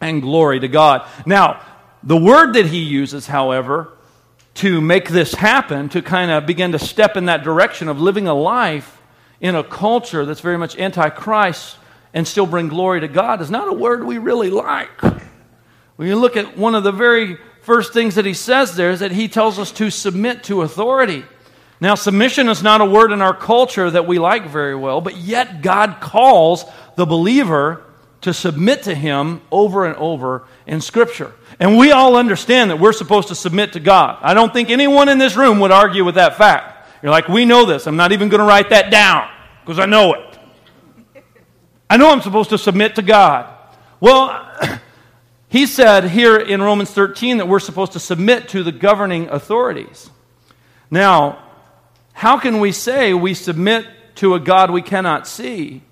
and 0.00 0.22
glory 0.22 0.60
to 0.60 0.68
God. 0.68 1.06
Now, 1.24 1.60
the 2.02 2.16
word 2.16 2.54
that 2.54 2.66
he 2.66 2.78
uses, 2.78 3.26
however, 3.26 3.92
to 4.54 4.80
make 4.80 5.08
this 5.08 5.34
happen, 5.34 5.88
to 5.90 6.02
kind 6.02 6.30
of 6.30 6.46
begin 6.46 6.72
to 6.72 6.78
step 6.78 7.16
in 7.16 7.26
that 7.26 7.44
direction 7.44 7.88
of 7.88 8.00
living 8.00 8.26
a 8.26 8.34
life 8.34 9.02
in 9.40 9.54
a 9.54 9.64
culture 9.64 10.24
that's 10.24 10.40
very 10.40 10.56
much 10.56 10.76
anti 10.76 11.10
Christ 11.10 11.76
and 12.14 12.26
still 12.26 12.46
bring 12.46 12.68
glory 12.68 13.00
to 13.00 13.08
God, 13.08 13.42
is 13.42 13.50
not 13.50 13.68
a 13.68 13.72
word 13.72 14.04
we 14.04 14.18
really 14.18 14.50
like. 14.50 15.02
When 15.96 16.08
you 16.08 16.16
look 16.16 16.36
at 16.36 16.56
one 16.56 16.74
of 16.74 16.84
the 16.84 16.92
very 16.92 17.38
first 17.62 17.92
things 17.92 18.14
that 18.14 18.24
he 18.24 18.34
says 18.34 18.76
there 18.76 18.90
is 18.90 19.00
that 19.00 19.12
he 19.12 19.28
tells 19.28 19.58
us 19.58 19.72
to 19.72 19.90
submit 19.90 20.44
to 20.44 20.62
authority. 20.62 21.24
Now, 21.80 21.94
submission 21.94 22.48
is 22.48 22.62
not 22.62 22.80
a 22.80 22.86
word 22.86 23.12
in 23.12 23.20
our 23.20 23.34
culture 23.34 23.90
that 23.90 24.06
we 24.06 24.18
like 24.18 24.48
very 24.48 24.74
well, 24.74 25.00
but 25.00 25.16
yet 25.16 25.60
God 25.60 26.00
calls 26.00 26.64
the 26.96 27.04
believer 27.04 27.84
to 28.26 28.34
submit 28.34 28.82
to 28.82 28.94
Him 28.94 29.40
over 29.52 29.86
and 29.86 29.96
over 29.96 30.44
in 30.66 30.80
Scripture. 30.80 31.32
And 31.60 31.78
we 31.78 31.92
all 31.92 32.16
understand 32.16 32.70
that 32.70 32.80
we're 32.80 32.92
supposed 32.92 33.28
to 33.28 33.36
submit 33.36 33.72
to 33.74 33.80
God. 33.80 34.18
I 34.20 34.34
don't 34.34 34.52
think 34.52 34.68
anyone 34.68 35.08
in 35.08 35.18
this 35.18 35.36
room 35.36 35.60
would 35.60 35.70
argue 35.70 36.04
with 36.04 36.16
that 36.16 36.36
fact. 36.36 36.88
You're 37.02 37.12
like, 37.12 37.28
we 37.28 37.44
know 37.44 37.64
this. 37.64 37.86
I'm 37.86 37.96
not 37.96 38.10
even 38.10 38.28
going 38.28 38.40
to 38.40 38.44
write 38.44 38.70
that 38.70 38.90
down 38.90 39.30
because 39.60 39.78
I 39.78 39.86
know 39.86 40.14
it. 40.14 40.38
I 41.88 41.96
know 41.96 42.10
I'm 42.10 42.20
supposed 42.20 42.50
to 42.50 42.58
submit 42.58 42.96
to 42.96 43.02
God. 43.02 43.52
Well, 44.00 44.44
he 45.48 45.66
said 45.66 46.04
here 46.04 46.36
in 46.36 46.60
Romans 46.60 46.90
13 46.90 47.38
that 47.38 47.46
we're 47.46 47.60
supposed 47.60 47.92
to 47.92 48.00
submit 48.00 48.48
to 48.48 48.64
the 48.64 48.72
governing 48.72 49.28
authorities. 49.28 50.10
Now, 50.90 51.44
how 52.12 52.40
can 52.40 52.58
we 52.58 52.72
say 52.72 53.14
we 53.14 53.34
submit 53.34 53.86
to 54.16 54.34
a 54.34 54.40
God 54.40 54.72
we 54.72 54.82
cannot 54.82 55.28
see 55.28 55.82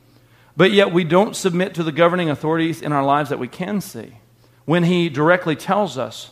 but 0.56 0.72
yet 0.72 0.92
we 0.92 1.04
don't 1.04 1.34
submit 1.34 1.74
to 1.74 1.82
the 1.82 1.92
governing 1.92 2.30
authorities 2.30 2.80
in 2.82 2.92
our 2.92 3.04
lives 3.04 3.30
that 3.30 3.38
we 3.38 3.48
can 3.48 3.80
see 3.80 4.14
when 4.64 4.84
he 4.84 5.08
directly 5.08 5.56
tells 5.56 5.98
us. 5.98 6.30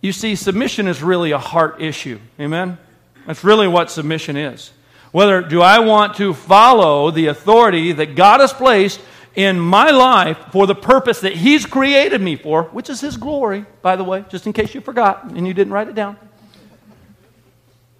You 0.00 0.12
see, 0.12 0.36
submission 0.36 0.86
is 0.86 1.02
really 1.02 1.32
a 1.32 1.38
heart 1.38 1.82
issue. 1.82 2.20
Amen? 2.38 2.78
That's 3.26 3.42
really 3.42 3.66
what 3.66 3.90
submission 3.90 4.36
is. 4.36 4.72
Whether 5.10 5.42
do 5.42 5.60
I 5.60 5.80
want 5.80 6.16
to 6.16 6.34
follow 6.34 7.10
the 7.10 7.26
authority 7.26 7.92
that 7.92 8.14
God 8.14 8.40
has 8.40 8.52
placed 8.52 9.00
in 9.34 9.58
my 9.58 9.90
life 9.90 10.38
for 10.52 10.66
the 10.66 10.74
purpose 10.74 11.20
that 11.20 11.34
He's 11.34 11.66
created 11.66 12.20
me 12.20 12.36
for, 12.36 12.64
which 12.64 12.90
is 12.90 13.00
His 13.00 13.16
glory, 13.16 13.66
by 13.82 13.96
the 13.96 14.04
way, 14.04 14.24
just 14.28 14.46
in 14.46 14.52
case 14.52 14.74
you 14.74 14.80
forgot 14.80 15.24
and 15.24 15.46
you 15.46 15.54
didn't 15.54 15.72
write 15.72 15.88
it 15.88 15.94
down 15.94 16.16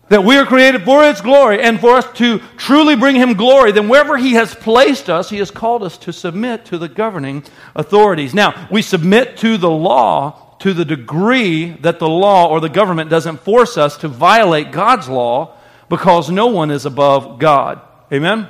that 0.08 0.24
we 0.24 0.36
are 0.36 0.46
created 0.46 0.84
for 0.84 1.02
His 1.04 1.20
glory 1.20 1.60
and 1.60 1.80
for 1.80 1.96
us 1.96 2.10
to 2.18 2.38
truly 2.56 2.96
bring 2.96 3.16
Him 3.16 3.34
glory, 3.34 3.72
then 3.72 3.88
wherever 3.88 4.16
He 4.16 4.32
has 4.34 4.54
placed 4.54 5.10
us, 5.10 5.30
He 5.30 5.38
has 5.38 5.50
called 5.50 5.82
us 5.82 5.98
to 5.98 6.12
submit 6.12 6.64
to 6.66 6.78
the 6.78 6.88
governing 6.88 7.44
authorities. 7.74 8.34
Now, 8.34 8.68
we 8.70 8.82
submit 8.82 9.36
to 9.38 9.56
the 9.56 9.70
law 9.70 10.48
to 10.60 10.74
the 10.74 10.84
degree 10.84 11.70
that 11.70 11.98
the 11.98 12.08
law 12.08 12.48
or 12.48 12.60
the 12.60 12.68
government 12.68 13.10
doesn't 13.10 13.40
force 13.40 13.76
us 13.76 13.96
to 13.98 14.08
violate 14.08 14.72
God's 14.72 15.08
law 15.08 15.56
because 15.88 16.30
no 16.30 16.48
one 16.48 16.70
is 16.70 16.84
above 16.84 17.38
God. 17.38 17.80
Amen? 18.12 18.48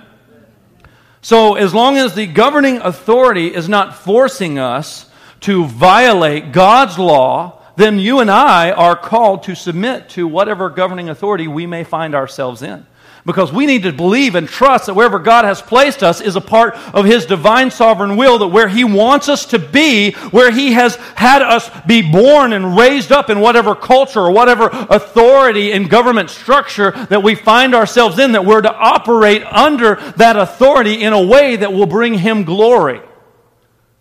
So, 1.20 1.54
as 1.54 1.74
long 1.74 1.96
as 1.96 2.14
the 2.14 2.26
governing 2.26 2.78
authority 2.78 3.54
is 3.54 3.68
not 3.68 3.96
forcing 3.96 4.58
us 4.58 5.10
to 5.40 5.66
violate 5.66 6.52
God's 6.52 6.98
law, 6.98 7.57
then 7.78 8.00
you 8.00 8.18
and 8.18 8.28
I 8.28 8.72
are 8.72 8.96
called 8.96 9.44
to 9.44 9.54
submit 9.54 10.08
to 10.10 10.26
whatever 10.26 10.68
governing 10.68 11.08
authority 11.08 11.46
we 11.46 11.64
may 11.64 11.84
find 11.84 12.12
ourselves 12.12 12.60
in. 12.60 12.84
Because 13.24 13.52
we 13.52 13.66
need 13.66 13.84
to 13.84 13.92
believe 13.92 14.34
and 14.34 14.48
trust 14.48 14.86
that 14.86 14.94
wherever 14.94 15.20
God 15.20 15.44
has 15.44 15.62
placed 15.62 16.02
us 16.02 16.20
is 16.20 16.34
a 16.34 16.40
part 16.40 16.74
of 16.92 17.04
His 17.04 17.24
divine 17.24 17.70
sovereign 17.70 18.16
will, 18.16 18.38
that 18.38 18.48
where 18.48 18.66
He 18.66 18.82
wants 18.82 19.28
us 19.28 19.46
to 19.46 19.60
be, 19.60 20.10
where 20.32 20.50
He 20.50 20.72
has 20.72 20.96
had 21.14 21.40
us 21.40 21.70
be 21.86 22.02
born 22.02 22.52
and 22.52 22.76
raised 22.76 23.12
up 23.12 23.30
in 23.30 23.38
whatever 23.38 23.76
culture 23.76 24.20
or 24.20 24.32
whatever 24.32 24.70
authority 24.72 25.70
and 25.70 25.88
government 25.88 26.30
structure 26.30 26.90
that 27.10 27.22
we 27.22 27.36
find 27.36 27.76
ourselves 27.76 28.18
in, 28.18 28.32
that 28.32 28.44
we're 28.44 28.62
to 28.62 28.74
operate 28.74 29.44
under 29.44 29.96
that 30.16 30.36
authority 30.36 31.02
in 31.02 31.12
a 31.12 31.24
way 31.24 31.54
that 31.54 31.72
will 31.72 31.86
bring 31.86 32.14
Him 32.14 32.42
glory, 32.42 33.00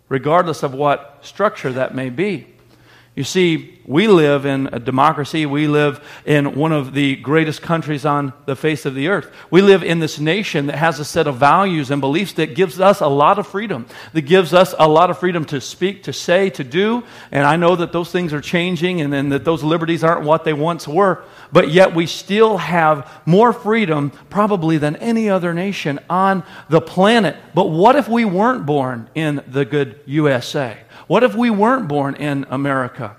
regardless 0.08 0.64
of 0.64 0.74
what 0.74 1.18
structure 1.22 1.72
that 1.74 1.94
may 1.94 2.10
be. 2.10 2.57
You 3.18 3.24
see, 3.24 3.80
we 3.84 4.06
live 4.06 4.46
in 4.46 4.68
a 4.70 4.78
democracy. 4.78 5.44
We 5.44 5.66
live 5.66 6.00
in 6.24 6.54
one 6.54 6.70
of 6.70 6.94
the 6.94 7.16
greatest 7.16 7.62
countries 7.62 8.06
on 8.06 8.32
the 8.46 8.54
face 8.54 8.86
of 8.86 8.94
the 8.94 9.08
earth. 9.08 9.28
We 9.50 9.60
live 9.60 9.82
in 9.82 9.98
this 9.98 10.20
nation 10.20 10.66
that 10.66 10.76
has 10.76 11.00
a 11.00 11.04
set 11.04 11.26
of 11.26 11.34
values 11.34 11.90
and 11.90 12.00
beliefs 12.00 12.34
that 12.34 12.54
gives 12.54 12.78
us 12.78 13.00
a 13.00 13.08
lot 13.08 13.40
of 13.40 13.48
freedom, 13.48 13.86
that 14.12 14.22
gives 14.22 14.54
us 14.54 14.72
a 14.78 14.86
lot 14.86 15.10
of 15.10 15.18
freedom 15.18 15.44
to 15.46 15.60
speak, 15.60 16.04
to 16.04 16.12
say, 16.12 16.48
to 16.50 16.62
do. 16.62 17.02
And 17.32 17.44
I 17.44 17.56
know 17.56 17.74
that 17.74 17.90
those 17.90 18.12
things 18.12 18.32
are 18.32 18.40
changing 18.40 19.00
and, 19.00 19.12
and 19.12 19.32
that 19.32 19.44
those 19.44 19.64
liberties 19.64 20.04
aren't 20.04 20.24
what 20.24 20.44
they 20.44 20.52
once 20.52 20.86
were. 20.86 21.24
But 21.50 21.72
yet 21.72 21.96
we 21.96 22.06
still 22.06 22.58
have 22.58 23.10
more 23.26 23.52
freedom 23.52 24.12
probably 24.30 24.78
than 24.78 24.94
any 24.94 25.28
other 25.28 25.52
nation 25.52 25.98
on 26.08 26.44
the 26.68 26.80
planet. 26.80 27.36
But 27.52 27.64
what 27.64 27.96
if 27.96 28.08
we 28.08 28.24
weren't 28.24 28.64
born 28.64 29.10
in 29.16 29.42
the 29.48 29.64
good 29.64 29.98
USA? 30.06 30.78
What 31.08 31.24
if 31.24 31.34
we 31.34 31.48
weren't 31.48 31.88
born 31.88 32.16
in 32.16 32.46
America? 32.50 33.16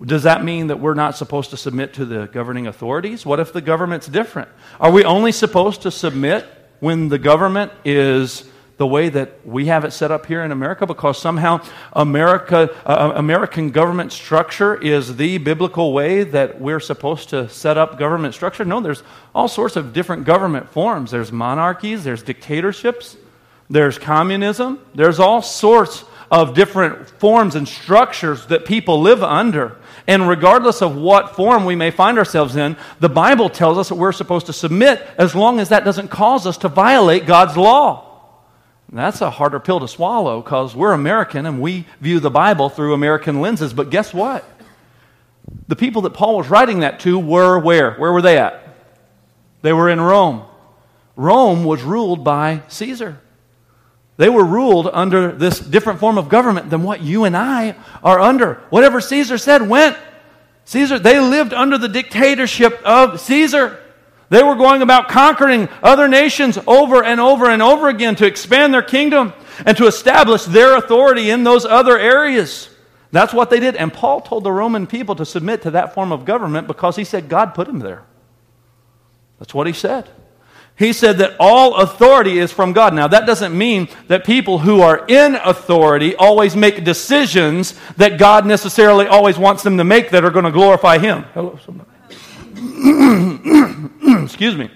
Does 0.00 0.22
that 0.22 0.44
mean 0.44 0.68
that 0.68 0.78
we're 0.78 0.94
not 0.94 1.16
supposed 1.16 1.50
to 1.50 1.56
submit 1.56 1.94
to 1.94 2.04
the 2.04 2.26
governing 2.26 2.68
authorities? 2.68 3.26
What 3.26 3.40
if 3.40 3.52
the 3.52 3.60
government's 3.60 4.06
different? 4.06 4.48
Are 4.78 4.92
we 4.92 5.04
only 5.04 5.32
supposed 5.32 5.82
to 5.82 5.90
submit 5.90 6.46
when 6.78 7.08
the 7.08 7.18
government 7.18 7.72
is 7.84 8.44
the 8.76 8.86
way 8.86 9.08
that 9.08 9.44
we 9.44 9.66
have 9.66 9.84
it 9.84 9.92
set 9.92 10.12
up 10.12 10.26
here 10.26 10.44
in 10.44 10.52
America 10.52 10.86
because 10.86 11.20
somehow 11.20 11.60
America, 11.94 12.70
uh, 12.84 13.12
American 13.16 13.70
government 13.70 14.12
structure 14.12 14.80
is 14.80 15.16
the 15.16 15.38
biblical 15.38 15.92
way 15.92 16.22
that 16.22 16.60
we're 16.60 16.78
supposed 16.78 17.30
to 17.30 17.48
set 17.48 17.76
up 17.76 17.98
government 17.98 18.34
structure? 18.34 18.64
No, 18.64 18.80
there's 18.80 19.02
all 19.34 19.48
sorts 19.48 19.74
of 19.74 19.92
different 19.92 20.26
government 20.26 20.68
forms. 20.70 21.10
There's 21.10 21.32
monarchies, 21.32 22.04
there's 22.04 22.22
dictatorships, 22.22 23.16
there's 23.68 23.98
communism, 23.98 24.78
there's 24.94 25.18
all 25.18 25.42
sorts 25.42 26.04
of 26.30 26.54
different 26.54 27.08
forms 27.08 27.54
and 27.54 27.68
structures 27.68 28.46
that 28.46 28.64
people 28.64 29.00
live 29.00 29.22
under. 29.22 29.76
And 30.06 30.28
regardless 30.28 30.82
of 30.82 30.96
what 30.96 31.34
form 31.34 31.64
we 31.64 31.76
may 31.76 31.90
find 31.90 32.18
ourselves 32.18 32.56
in, 32.56 32.76
the 33.00 33.08
Bible 33.08 33.50
tells 33.50 33.78
us 33.78 33.88
that 33.88 33.96
we're 33.96 34.12
supposed 34.12 34.46
to 34.46 34.52
submit 34.52 35.06
as 35.18 35.34
long 35.34 35.58
as 35.60 35.68
that 35.70 35.84
doesn't 35.84 36.08
cause 36.08 36.46
us 36.46 36.58
to 36.58 36.68
violate 36.68 37.26
God's 37.26 37.56
law. 37.56 38.06
And 38.88 38.98
that's 38.98 39.20
a 39.20 39.30
harder 39.30 39.58
pill 39.58 39.80
to 39.80 39.88
swallow 39.88 40.40
because 40.40 40.76
we're 40.76 40.92
American 40.92 41.44
and 41.46 41.60
we 41.60 41.86
view 42.00 42.20
the 42.20 42.30
Bible 42.30 42.68
through 42.68 42.94
American 42.94 43.40
lenses. 43.40 43.72
But 43.74 43.90
guess 43.90 44.14
what? 44.14 44.44
The 45.68 45.76
people 45.76 46.02
that 46.02 46.14
Paul 46.14 46.36
was 46.36 46.48
writing 46.48 46.80
that 46.80 47.00
to 47.00 47.18
were 47.18 47.58
where? 47.58 47.94
Where 47.94 48.12
were 48.12 48.22
they 48.22 48.38
at? 48.38 48.62
They 49.62 49.72
were 49.72 49.88
in 49.88 50.00
Rome. 50.00 50.44
Rome 51.16 51.64
was 51.64 51.82
ruled 51.82 52.22
by 52.22 52.62
Caesar. 52.68 53.20
They 54.16 54.28
were 54.28 54.44
ruled 54.44 54.88
under 54.92 55.32
this 55.32 55.60
different 55.60 56.00
form 56.00 56.16
of 56.16 56.28
government 56.28 56.70
than 56.70 56.82
what 56.82 57.02
you 57.02 57.24
and 57.24 57.36
I 57.36 57.74
are 58.02 58.18
under. 58.18 58.54
Whatever 58.70 59.00
Caesar 59.00 59.36
said 59.36 59.68
went. 59.68 59.96
Caesar, 60.64 60.98
they 60.98 61.20
lived 61.20 61.52
under 61.52 61.78
the 61.78 61.88
dictatorship 61.88 62.80
of 62.84 63.20
Caesar. 63.20 63.78
They 64.28 64.42
were 64.42 64.56
going 64.56 64.82
about 64.82 65.08
conquering 65.08 65.68
other 65.82 66.08
nations 66.08 66.58
over 66.66 67.04
and 67.04 67.20
over 67.20 67.48
and 67.48 67.62
over 67.62 67.88
again 67.88 68.16
to 68.16 68.26
expand 68.26 68.74
their 68.74 68.82
kingdom 68.82 69.32
and 69.64 69.76
to 69.76 69.86
establish 69.86 70.44
their 70.44 70.76
authority 70.76 71.30
in 71.30 71.44
those 71.44 71.64
other 71.64 71.98
areas. 71.98 72.70
That's 73.12 73.32
what 73.32 73.50
they 73.50 73.60
did. 73.60 73.76
And 73.76 73.92
Paul 73.92 74.20
told 74.22 74.44
the 74.44 74.50
Roman 74.50 74.86
people 74.86 75.14
to 75.16 75.24
submit 75.24 75.62
to 75.62 75.70
that 75.72 75.94
form 75.94 76.10
of 76.10 76.24
government 76.24 76.66
because 76.66 76.96
he 76.96 77.04
said 77.04 77.28
God 77.28 77.54
put 77.54 77.68
him 77.68 77.78
there. 77.78 78.02
That's 79.38 79.54
what 79.54 79.66
he 79.66 79.72
said. 79.72 80.08
He 80.78 80.92
said 80.92 81.18
that 81.18 81.36
all 81.40 81.76
authority 81.76 82.38
is 82.38 82.52
from 82.52 82.74
God. 82.74 82.92
Now, 82.92 83.08
that 83.08 83.26
doesn't 83.26 83.56
mean 83.56 83.88
that 84.08 84.26
people 84.26 84.58
who 84.58 84.82
are 84.82 85.06
in 85.08 85.36
authority 85.36 86.14
always 86.14 86.54
make 86.54 86.84
decisions 86.84 87.74
that 87.96 88.18
God 88.18 88.44
necessarily 88.44 89.06
always 89.06 89.38
wants 89.38 89.62
them 89.62 89.78
to 89.78 89.84
make 89.84 90.10
that 90.10 90.22
are 90.22 90.30
going 90.30 90.44
to 90.44 90.50
glorify 90.50 90.98
Him. 90.98 91.22
Hello, 91.32 91.58
somebody. 91.64 91.90
Excuse 94.24 94.54
me. 94.54 94.70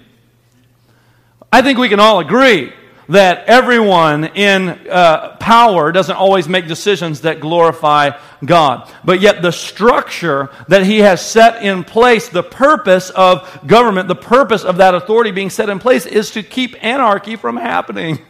I 1.53 1.61
think 1.61 1.79
we 1.79 1.89
can 1.91 2.01
all 2.01 2.21
agree 2.21 2.73
that 3.11 3.45
everyone 3.47 4.25
in 4.25 4.69
uh, 4.89 5.37
power 5.37 5.93
doesn't 5.93 6.17
always 6.17 6.49
make 6.49 6.67
decisions 6.67 7.23
that 7.23 7.41
glorify 7.41 8.11
God. 8.45 8.91
But 9.05 9.21
yet, 9.21 9.43
the 9.43 9.51
structure 9.51 10.49
that 10.69 10.85
He 10.85 10.99
has 10.99 11.25
set 11.25 11.63
in 11.63 11.85
place, 11.85 12.29
the 12.29 12.43
purpose 12.43 13.11
of 13.11 13.67
government, 13.67 14.09
the 14.09 14.15
purpose 14.15 14.65
of 14.65 14.79
that 14.79 14.95
authority 14.95 15.33
being 15.33 15.51
set 15.51 15.69
in 15.69 15.79
place 15.79 16.07
is 16.07 16.31
to 16.33 16.43
keep 16.43 16.83
anarchy 16.83 17.37
from 17.37 17.57
happening 17.57 18.19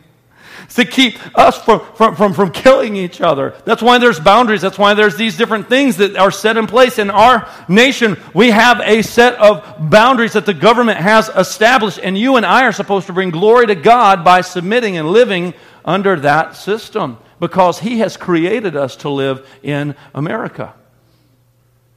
to 0.70 0.84
keep 0.84 1.18
us 1.36 1.62
from, 1.62 1.80
from, 1.94 2.16
from, 2.16 2.32
from 2.34 2.50
killing 2.50 2.96
each 2.96 3.20
other. 3.20 3.54
That's 3.64 3.82
why 3.82 3.98
there's 3.98 4.20
boundaries. 4.20 4.60
That's 4.60 4.78
why 4.78 4.94
there's 4.94 5.16
these 5.16 5.36
different 5.36 5.68
things 5.68 5.96
that 5.98 6.16
are 6.16 6.30
set 6.30 6.56
in 6.56 6.66
place. 6.66 6.98
In 6.98 7.10
our 7.10 7.48
nation, 7.68 8.16
we 8.34 8.50
have 8.50 8.80
a 8.80 9.02
set 9.02 9.34
of 9.34 9.90
boundaries 9.90 10.32
that 10.32 10.46
the 10.46 10.54
government 10.54 10.98
has 10.98 11.28
established, 11.28 11.98
and 12.02 12.16
you 12.16 12.36
and 12.36 12.46
I 12.46 12.64
are 12.64 12.72
supposed 12.72 13.06
to 13.08 13.12
bring 13.12 13.30
glory 13.30 13.66
to 13.66 13.74
God 13.74 14.24
by 14.24 14.40
submitting 14.40 14.96
and 14.96 15.10
living 15.10 15.54
under 15.84 16.16
that 16.20 16.56
system 16.56 17.18
because 17.38 17.78
He 17.80 17.98
has 17.98 18.16
created 18.16 18.76
us 18.76 18.96
to 18.96 19.08
live 19.08 19.48
in 19.62 19.94
America. 20.14 20.74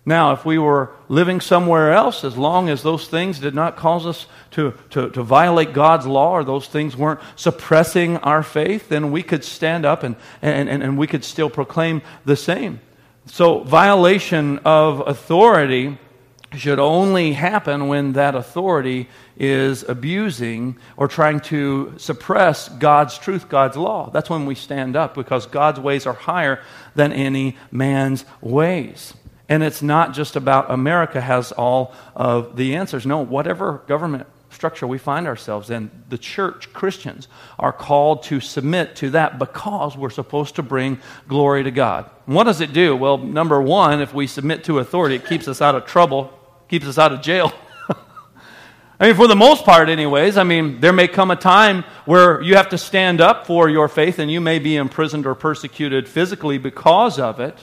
Now, 0.06 0.34
if 0.34 0.46
we 0.46 0.58
were 0.58 0.92
living 1.08 1.40
somewhere 1.40 1.94
else, 1.94 2.26
as 2.26 2.36
long 2.36 2.68
as 2.68 2.84
those 2.84 3.08
things 3.08 3.40
did 3.40 3.56
not 3.56 3.78
cause 3.78 4.06
us 4.06 4.26
to, 4.52 4.74
to, 4.90 5.10
to, 5.12 5.24
violate 5.24 5.72
God's 5.72 6.06
law 6.06 6.32
or 6.32 6.44
those 6.44 6.68
things 6.68 6.98
weren't 6.98 7.22
suppressing 7.38 8.18
our 8.18 8.44
faith, 8.44 8.90
then 8.90 9.12
we 9.12 9.24
could 9.24 9.46
stand 9.46 9.86
up 9.86 10.04
and, 10.04 10.18
and, 10.42 10.68
and, 10.68 10.84
and 10.84 10.98
we 10.98 11.08
could 11.08 11.24
still 11.24 11.50
proclaim 11.50 12.02
the 12.26 12.36
same. 12.36 12.82
So, 13.28 13.60
violation 13.60 14.60
of 14.66 15.08
authority 15.08 15.98
should 16.52 16.80
only 16.80 17.32
happen 17.32 17.88
when 17.88 18.14
that 18.14 18.36
authority 18.36 19.08
is 19.38 19.84
abusing 19.84 20.78
or 20.98 21.08
trying 21.08 21.40
to 21.40 21.94
suppress 21.98 22.68
God's 22.68 23.18
truth, 23.18 23.48
God's 23.48 23.78
law. 23.78 24.10
That's 24.10 24.30
when 24.30 24.46
we 24.46 24.56
stand 24.56 24.98
up 24.98 25.16
because 25.16 25.46
God's 25.46 25.80
ways 25.80 26.06
are 26.06 26.14
higher 26.14 26.62
than 26.94 27.14
any 27.14 27.58
man's 27.72 28.26
ways. 28.42 29.14
And 29.54 29.62
it's 29.62 29.84
not 29.84 30.16
just 30.16 30.36
about 30.36 30.72
America 30.72 31.22
has 31.22 31.52
all 31.52 31.94
of 32.16 32.56
the 32.56 32.76
answers. 32.76 33.06
No, 33.06 33.20
whatever 33.20 33.84
government 33.86 34.26
structure 34.50 34.88
we 34.88 34.98
find 34.98 35.28
ourselves 35.28 35.70
in, 35.70 35.92
the 36.10 36.18
church, 36.18 36.74
Christians, 36.74 37.28
are 37.60 37.72
called 37.72 38.24
to 38.24 38.40
submit 38.40 38.96
to 38.96 39.12
that 39.12 39.38
because 39.38 39.96
we're 39.96 40.10
supposed 40.10 40.56
to 40.56 40.64
bring 40.64 40.98
glory 41.28 41.64
to 41.66 41.70
God. 41.70 42.10
And 42.26 42.36
what 42.36 42.46
does 42.46 42.62
it 42.62 42.74
do? 42.74 42.96
Well, 42.96 43.20
number 43.20 43.62
one, 43.62 44.02
if 44.02 44.12
we 44.12 44.26
submit 44.26 44.64
to 44.64 44.80
authority, 44.80 45.18
it 45.18 45.28
keeps 45.28 45.48
us 45.48 45.62
out 45.62 45.76
of 45.76 45.86
trouble, 45.86 46.34
keeps 46.68 46.88
us 46.88 46.98
out 46.98 47.14
of 47.14 47.22
jail. 47.22 47.54
I 49.00 49.06
mean, 49.06 49.16
for 49.16 49.28
the 49.28 49.36
most 49.36 49.66
part, 49.66 49.88
anyways, 49.88 50.36
I 50.36 50.44
mean, 50.46 50.80
there 50.80 50.94
may 50.94 51.08
come 51.08 51.30
a 51.30 51.36
time 51.36 51.84
where 52.06 52.42
you 52.42 52.56
have 52.56 52.70
to 52.70 52.80
stand 52.80 53.22
up 53.22 53.46
for 53.46 53.70
your 53.70 53.88
faith 53.88 54.18
and 54.18 54.32
you 54.32 54.42
may 54.42 54.58
be 54.58 54.78
imprisoned 54.78 55.28
or 55.28 55.36
persecuted 55.36 56.10
physically 56.10 56.58
because 56.58 57.20
of 57.20 57.40
it. 57.40 57.56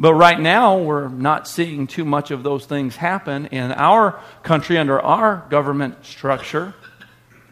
But 0.00 0.14
right 0.14 0.40
now, 0.40 0.78
we're 0.78 1.08
not 1.08 1.46
seeing 1.46 1.86
too 1.86 2.06
much 2.06 2.30
of 2.30 2.42
those 2.42 2.64
things 2.64 2.96
happen 2.96 3.44
in 3.46 3.70
our 3.72 4.18
country 4.42 4.78
under 4.78 4.98
our 4.98 5.46
government 5.50 6.06
structure. 6.06 6.74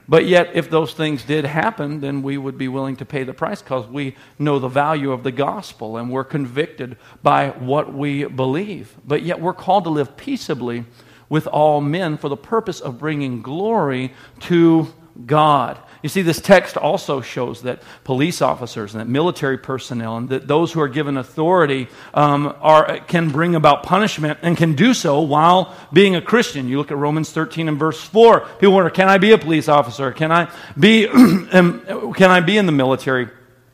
But 0.08 0.24
yet, 0.24 0.52
if 0.54 0.70
those 0.70 0.94
things 0.94 1.22
did 1.24 1.44
happen, 1.44 2.00
then 2.00 2.22
we 2.22 2.38
would 2.38 2.56
be 2.56 2.68
willing 2.68 2.96
to 2.96 3.04
pay 3.04 3.22
the 3.24 3.34
price 3.34 3.60
because 3.60 3.86
we 3.86 4.16
know 4.38 4.58
the 4.58 4.68
value 4.68 5.12
of 5.12 5.24
the 5.24 5.30
gospel 5.30 5.98
and 5.98 6.10
we're 6.10 6.24
convicted 6.24 6.96
by 7.22 7.50
what 7.50 7.92
we 7.92 8.24
believe. 8.24 8.96
But 9.04 9.22
yet, 9.22 9.42
we're 9.42 9.52
called 9.52 9.84
to 9.84 9.90
live 9.90 10.16
peaceably 10.16 10.86
with 11.28 11.46
all 11.46 11.82
men 11.82 12.16
for 12.16 12.30
the 12.30 12.36
purpose 12.38 12.80
of 12.80 12.98
bringing 12.98 13.42
glory 13.42 14.14
to 14.40 14.94
God. 15.26 15.78
You 16.02 16.08
see, 16.08 16.22
this 16.22 16.40
text 16.40 16.76
also 16.76 17.20
shows 17.20 17.62
that 17.62 17.82
police 18.04 18.40
officers 18.40 18.94
and 18.94 19.00
that 19.00 19.08
military 19.08 19.58
personnel 19.58 20.16
and 20.16 20.28
that 20.28 20.46
those 20.46 20.72
who 20.72 20.80
are 20.80 20.88
given 20.88 21.16
authority 21.16 21.88
um, 22.14 22.54
are, 22.60 23.00
can 23.00 23.30
bring 23.30 23.56
about 23.56 23.82
punishment 23.82 24.38
and 24.42 24.56
can 24.56 24.74
do 24.74 24.94
so 24.94 25.20
while 25.20 25.74
being 25.92 26.14
a 26.14 26.22
Christian. 26.22 26.68
You 26.68 26.78
look 26.78 26.92
at 26.92 26.96
Romans 26.96 27.32
13 27.32 27.68
and 27.68 27.78
verse 27.78 28.00
4. 28.00 28.40
People 28.60 28.74
wonder, 28.74 28.90
can 28.90 29.08
I 29.08 29.18
be 29.18 29.32
a 29.32 29.38
police 29.38 29.68
officer? 29.68 30.12
Can 30.12 30.30
I 30.30 30.50
be, 30.78 31.06
can 31.08 32.30
I 32.30 32.40
be 32.40 32.58
in 32.58 32.66
the 32.66 32.72
military 32.72 33.28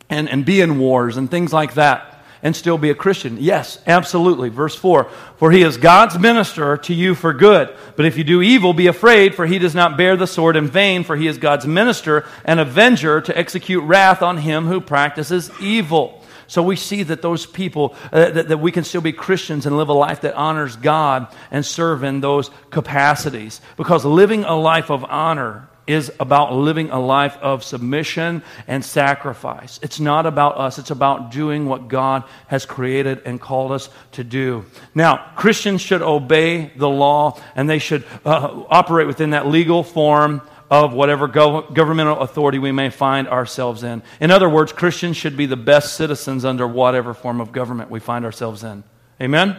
and, 0.08 0.28
and 0.28 0.46
be 0.46 0.62
in 0.62 0.78
wars 0.78 1.18
and 1.18 1.30
things 1.30 1.52
like 1.52 1.74
that? 1.74 2.13
And 2.44 2.54
still 2.54 2.78
be 2.78 2.90
a 2.90 2.94
Christian? 2.94 3.38
Yes, 3.40 3.80
absolutely. 3.86 4.50
Verse 4.50 4.76
4 4.76 5.10
For 5.38 5.50
he 5.50 5.62
is 5.62 5.76
God's 5.76 6.16
minister 6.16 6.76
to 6.76 6.94
you 6.94 7.16
for 7.16 7.32
good. 7.32 7.74
But 7.96 8.06
if 8.06 8.16
you 8.16 8.22
do 8.22 8.42
evil, 8.42 8.72
be 8.72 8.86
afraid, 8.86 9.34
for 9.34 9.46
he 9.46 9.58
does 9.58 9.74
not 9.74 9.96
bear 9.96 10.16
the 10.16 10.28
sword 10.28 10.54
in 10.54 10.68
vain, 10.68 11.02
for 11.02 11.16
he 11.16 11.26
is 11.26 11.38
God's 11.38 11.66
minister 11.66 12.24
and 12.44 12.60
avenger 12.60 13.20
to 13.22 13.36
execute 13.36 13.82
wrath 13.82 14.22
on 14.22 14.36
him 14.36 14.66
who 14.66 14.80
practices 14.80 15.50
evil. 15.60 16.22
So 16.46 16.62
we 16.62 16.76
see 16.76 17.02
that 17.04 17.22
those 17.22 17.46
people, 17.46 17.96
uh, 18.12 18.30
that, 18.30 18.48
that 18.48 18.58
we 18.58 18.70
can 18.70 18.84
still 18.84 19.00
be 19.00 19.12
Christians 19.12 19.66
and 19.66 19.76
live 19.76 19.88
a 19.88 19.94
life 19.94 20.20
that 20.20 20.34
honors 20.34 20.76
God 20.76 21.34
and 21.50 21.64
serve 21.64 22.04
in 22.04 22.20
those 22.20 22.50
capacities. 22.70 23.60
Because 23.76 24.04
living 24.04 24.44
a 24.44 24.54
life 24.54 24.90
of 24.90 25.04
honor 25.04 25.68
is 25.86 26.10
about 26.18 26.52
living 26.52 26.90
a 26.90 26.98
life 26.98 27.36
of 27.42 27.62
submission 27.62 28.42
and 28.66 28.84
sacrifice. 28.84 29.78
It's 29.82 30.00
not 30.00 30.26
about 30.26 30.56
us, 30.56 30.78
it's 30.78 30.90
about 30.90 31.30
doing 31.30 31.66
what 31.66 31.88
God 31.88 32.24
has 32.46 32.64
created 32.64 33.22
and 33.24 33.40
called 33.40 33.72
us 33.72 33.90
to 34.12 34.24
do. 34.24 34.64
Now, 34.94 35.32
Christians 35.36 35.80
should 35.80 36.02
obey 36.02 36.72
the 36.76 36.88
law 36.88 37.40
and 37.54 37.68
they 37.68 37.78
should 37.78 38.04
uh, 38.24 38.64
operate 38.68 39.06
within 39.06 39.30
that 39.30 39.46
legal 39.46 39.82
form 39.82 40.40
of 40.70 40.92
whatever 40.92 41.28
go- 41.28 41.62
governmental 41.72 42.20
authority 42.20 42.58
we 42.58 42.72
may 42.72 42.90
find 42.90 43.28
ourselves 43.28 43.82
in. 43.82 44.02
In 44.20 44.30
other 44.30 44.48
words, 44.48 44.72
Christians 44.72 45.16
should 45.16 45.36
be 45.36 45.46
the 45.46 45.56
best 45.56 45.94
citizens 45.94 46.44
under 46.44 46.66
whatever 46.66 47.14
form 47.14 47.40
of 47.40 47.52
government 47.52 47.90
we 47.90 48.00
find 48.00 48.24
ourselves 48.24 48.64
in. 48.64 48.82
Amen? 49.20 49.56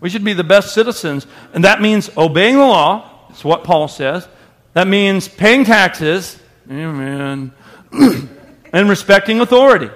We 0.00 0.10
should 0.10 0.24
be 0.24 0.32
the 0.32 0.44
best 0.44 0.74
citizens, 0.74 1.26
and 1.52 1.64
that 1.64 1.80
means 1.80 2.10
obeying 2.16 2.56
the 2.56 2.66
law. 2.66 3.26
That's 3.28 3.44
what 3.44 3.64
Paul 3.64 3.88
says. 3.88 4.26
That 4.74 4.86
means 4.88 5.26
paying 5.28 5.64
taxes. 5.64 6.38
Amen. 6.70 7.52
and 7.92 8.88
respecting 8.88 9.40
authority. 9.40 9.90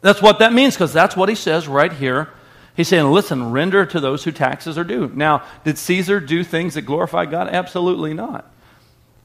That's 0.00 0.20
what 0.20 0.40
that 0.40 0.52
means, 0.52 0.74
because 0.74 0.92
that's 0.92 1.16
what 1.16 1.28
he 1.28 1.34
says 1.34 1.68
right 1.68 1.92
here. 1.92 2.28
He's 2.74 2.88
saying, 2.88 3.10
listen, 3.10 3.52
render 3.52 3.86
to 3.86 4.00
those 4.00 4.24
who 4.24 4.32
taxes 4.32 4.76
are 4.76 4.84
due. 4.84 5.10
Now, 5.14 5.44
did 5.64 5.78
Caesar 5.78 6.20
do 6.20 6.42
things 6.42 6.74
that 6.74 6.82
glorify 6.82 7.26
God? 7.26 7.48
Absolutely 7.48 8.14
not. 8.14 8.50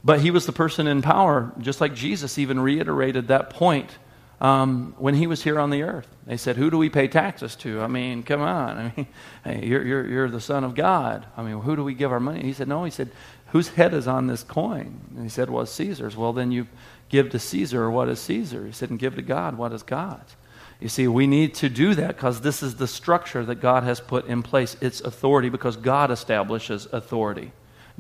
But 0.04 0.22
he 0.22 0.32
was 0.32 0.46
the 0.46 0.52
person 0.52 0.86
in 0.86 1.02
power, 1.02 1.52
just 1.60 1.82
like 1.82 1.94
Jesus 1.96 2.38
even 2.38 2.60
reiterated 2.60 3.30
that 3.30 3.50
point 3.50 3.90
um, 4.40 4.94
when 4.98 5.16
he 5.16 5.28
was 5.28 5.44
here 5.44 5.60
on 5.60 5.70
the 5.70 5.84
earth. 5.84 6.08
They 6.26 6.38
said, 6.38 6.58
Who 6.58 6.70
do 6.70 6.78
we 6.78 6.90
pay 6.90 7.08
taxes 7.08 7.56
to? 7.58 7.82
I 7.82 7.88
mean, 7.88 8.24
come 8.24 8.42
on. 8.42 8.78
I 8.78 8.94
mean, 8.96 9.08
hey, 9.44 9.66
you're, 9.66 9.84
you're, 9.84 10.08
you're 10.08 10.30
the 10.30 10.42
Son 10.42 10.64
of 10.64 10.76
God. 10.76 11.26
I 11.36 11.42
mean, 11.42 11.60
who 11.62 11.76
do 11.76 11.84
we 11.84 11.94
give 11.94 12.12
our 12.12 12.20
money? 12.20 12.44
He 12.44 12.54
said, 12.54 12.68
No. 12.68 12.84
He 12.84 12.92
said, 12.92 13.10
Whose 13.50 13.70
head 13.70 13.94
is 13.94 14.08
on 14.08 14.28
this 14.28 14.44
coin? 14.44 15.00
And 15.16 15.24
he 15.24 15.30
said, 15.30 15.50
Well, 15.50 15.66
Caesar's. 15.66 16.18
Well, 16.18 16.34
then 16.34 16.52
you 16.52 16.68
give 17.10 17.30
to 17.32 17.40
Caesar 17.40 17.90
what 17.90 18.10
is 18.10 18.20
Caesar. 18.20 18.66
He 18.66 18.72
said, 18.72 18.90
And 18.90 19.00
give 19.00 19.16
to 19.16 19.22
God 19.22 19.58
what 19.58 19.72
is 19.74 19.84
God's. 19.84 20.36
You 20.80 20.90
see, 20.90 21.08
we 21.08 21.26
need 21.26 21.56
to 21.56 21.70
do 21.70 21.96
that 21.96 22.16
because 22.16 22.42
this 22.42 22.62
is 22.62 22.76
the 22.76 22.88
structure 22.88 23.44
that 23.46 23.56
God 23.56 23.84
has 23.84 24.00
put 24.00 24.28
in 24.28 24.44
place. 24.44 24.78
It's 24.80 25.02
authority 25.02 25.50
because 25.50 25.76
God 25.76 26.12
establishes 26.12 26.88
authority. 26.92 27.52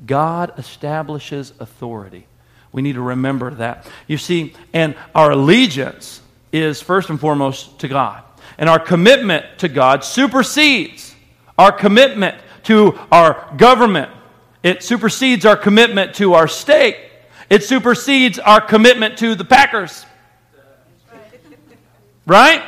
God 0.06 0.54
establishes 0.60 1.54
authority. 1.60 2.27
We 2.72 2.84
need 2.84 2.94
to 2.94 3.01
remember 3.01 3.51
that. 3.56 3.89
You 4.06 4.18
see, 4.18 4.54
and 4.74 4.96
our 5.16 5.32
allegiance 5.32 6.22
is 6.51 6.82
first 6.82 7.10
and 7.10 7.20
foremost 7.20 7.80
to 7.80 7.88
God. 7.88 8.24
And 8.60 8.70
our 8.70 8.80
commitment 8.80 9.46
to 9.60 9.70
God 9.70 10.04
supersedes 10.04 11.16
our 11.58 11.72
commitment 11.72 12.38
to 12.63 13.00
our 13.12 13.54
government. 13.58 14.12
It 14.67 14.83
supersedes 14.83 15.45
our 15.45 15.55
commitment 15.55 16.15
to 16.15 16.33
our 16.33 16.50
state. 16.50 16.97
It 17.50 17.63
supersedes 17.63 18.38
our 18.38 18.59
commitment 18.59 19.17
to 19.19 19.33
the 19.33 19.45
Packers. 19.45 20.05
Right? 22.25 22.62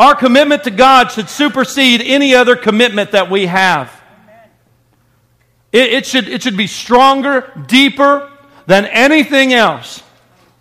Our 0.00 0.14
commitment 0.14 0.64
to 0.64 0.70
God 0.70 1.12
should 1.12 1.28
supersede 1.28 2.00
any 2.00 2.34
other 2.34 2.56
commitment 2.56 3.12
that 3.12 3.30
we 3.30 3.44
have. 3.44 3.92
It, 5.72 5.92
it, 5.92 6.06
should, 6.06 6.26
it 6.26 6.42
should 6.42 6.56
be 6.56 6.66
stronger, 6.66 7.52
deeper 7.66 8.32
than 8.64 8.86
anything 8.86 9.52
else. 9.52 10.02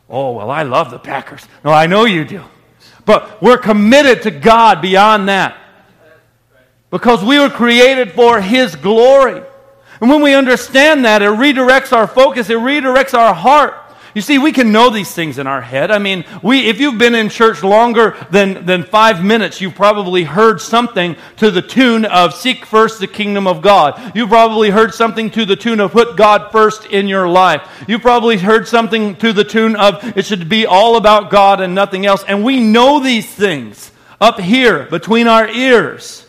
Oh, 0.10 0.34
well, 0.34 0.52
I 0.52 0.64
love 0.64 0.92
the 0.92 1.00
Packers. 1.00 1.48
No, 1.64 1.72
I 1.72 1.88
know 1.88 2.04
you 2.04 2.26
do. 2.26 2.44
But 3.06 3.42
we're 3.42 3.58
committed 3.58 4.24
to 4.24 4.32
God 4.32 4.82
beyond 4.82 5.30
that. 5.30 5.56
Because 6.90 7.24
we 7.24 7.40
were 7.40 7.50
created 7.50 8.12
for 8.12 8.42
His 8.42 8.76
glory. 8.76 9.44
And 10.02 10.10
when 10.10 10.22
we 10.22 10.34
understand 10.34 11.06
that, 11.06 11.22
it 11.22 11.30
redirects 11.30 11.94
our 11.94 12.08
focus, 12.08 12.50
it 12.50 12.58
redirects 12.58 13.14
our 13.14 13.34
heart. 13.34 13.76
You 14.14 14.22
see, 14.22 14.38
we 14.38 14.52
can 14.52 14.74
know 14.74 14.90
these 14.90 15.14
things 15.14 15.38
in 15.38 15.48
our 15.48 15.62
head. 15.62 15.90
I 15.90 15.98
mean, 15.98 16.26
we, 16.44 16.68
if 16.68 16.82
you've 16.82 16.98
been 16.98 17.16
in 17.16 17.30
church 17.30 17.64
longer 17.64 18.18
than, 18.30 18.66
than 18.66 18.84
five 18.84 19.24
minutes, 19.24 19.62
you've 19.62 19.76
probably 19.76 20.24
heard 20.24 20.60
something 20.60 21.16
to 21.38 21.50
the 21.50 21.62
tune 21.62 22.04
of 22.04 22.34
seek 22.34 22.66
first 22.66 23.00
the 23.00 23.08
kingdom 23.08 23.48
of 23.48 23.62
God. 23.62 24.12
You've 24.14 24.30
probably 24.30 24.70
heard 24.70 24.94
something 24.94 25.30
to 25.32 25.46
the 25.46 25.56
tune 25.56 25.80
of 25.80 25.94
put 25.94 26.18
God 26.18 26.52
first 26.52 26.86
in 26.88 27.08
your 27.08 27.30
life. 27.30 27.62
You've 27.88 28.02
probably 28.02 28.38
heard 28.38 28.68
something 28.68 29.16
to 29.18 29.32
the 29.32 29.46
tune 29.46 29.78
of 29.78 30.18
it 30.18 30.26
should 30.26 30.50
be 30.50 30.66
all 30.66 30.98
about 30.98 31.30
God 31.30 31.62
and 31.62 31.74
nothing 31.74 32.06
else. 32.06 32.26
And 32.28 32.44
we 32.44 32.60
know 32.60 33.00
these 33.00 33.32
things 33.34 33.92
up 34.20 34.42
here 34.42 34.88
between 34.88 35.28
our 35.28 35.48
ears. 35.48 36.26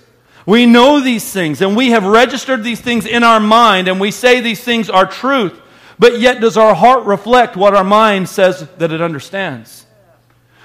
We 0.46 0.66
know 0.66 1.00
these 1.00 1.32
things 1.32 1.60
and 1.60 1.76
we 1.76 1.90
have 1.90 2.04
registered 2.04 2.64
these 2.64 2.80
things 2.80 3.06
in 3.06 3.22
our 3.22 3.40
mind 3.40 3.88
and 3.88 4.00
we 4.00 4.10
say 4.10 4.40
these 4.40 4.62
things 4.62 4.90
are 4.90 5.06
truth. 5.06 5.58
But 5.98 6.18
yet, 6.18 6.40
does 6.40 6.56
our 6.56 6.74
heart 6.74 7.04
reflect 7.04 7.56
what 7.56 7.74
our 7.74 7.84
mind 7.84 8.28
says 8.28 8.68
that 8.78 8.90
it 8.90 9.00
understands? 9.00 9.86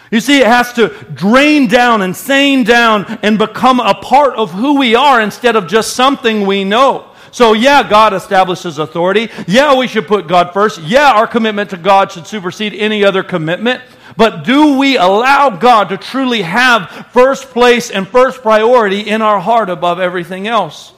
You 0.10 0.20
see, 0.20 0.40
it 0.40 0.48
has 0.48 0.74
to 0.74 0.90
drain 1.14 1.68
down 1.68 2.02
and 2.02 2.16
sane 2.16 2.64
down 2.64 3.20
and 3.22 3.38
become 3.38 3.80
a 3.80 3.94
part 3.94 4.36
of 4.36 4.52
who 4.52 4.78
we 4.80 4.96
are 4.96 5.22
instead 5.22 5.56
of 5.56 5.68
just 5.68 5.96
something 5.96 6.48
we 6.48 6.64
know. 6.64 7.12
So, 7.32 7.54
yeah, 7.54 7.88
God 7.88 8.14
establishes 8.14 8.80
authority. 8.80 9.30
Yeah, 9.48 9.76
we 9.76 9.88
should 9.88 10.08
put 10.08 10.28
God 10.28 10.54
first. 10.54 10.82
Yeah, 10.82 11.12
our 11.12 11.28
commitment 11.28 11.70
to 11.72 11.78
God 11.78 12.12
should 12.12 12.26
supersede 12.26 12.74
any 12.74 13.04
other 13.04 13.22
commitment. 13.22 13.84
But 14.18 14.44
do 14.44 14.78
we 14.78 14.98
allow 14.98 15.52
God 15.52 15.90
to 15.90 15.98
truly 15.98 16.42
have 16.42 16.90
first 17.12 17.52
place 17.52 17.90
and 17.90 18.08
first 18.08 18.42
priority 18.42 19.02
in 19.02 19.22
our 19.22 19.40
heart 19.40 19.70
above 19.70 20.00
everything 20.00 20.48
else? 20.48 20.94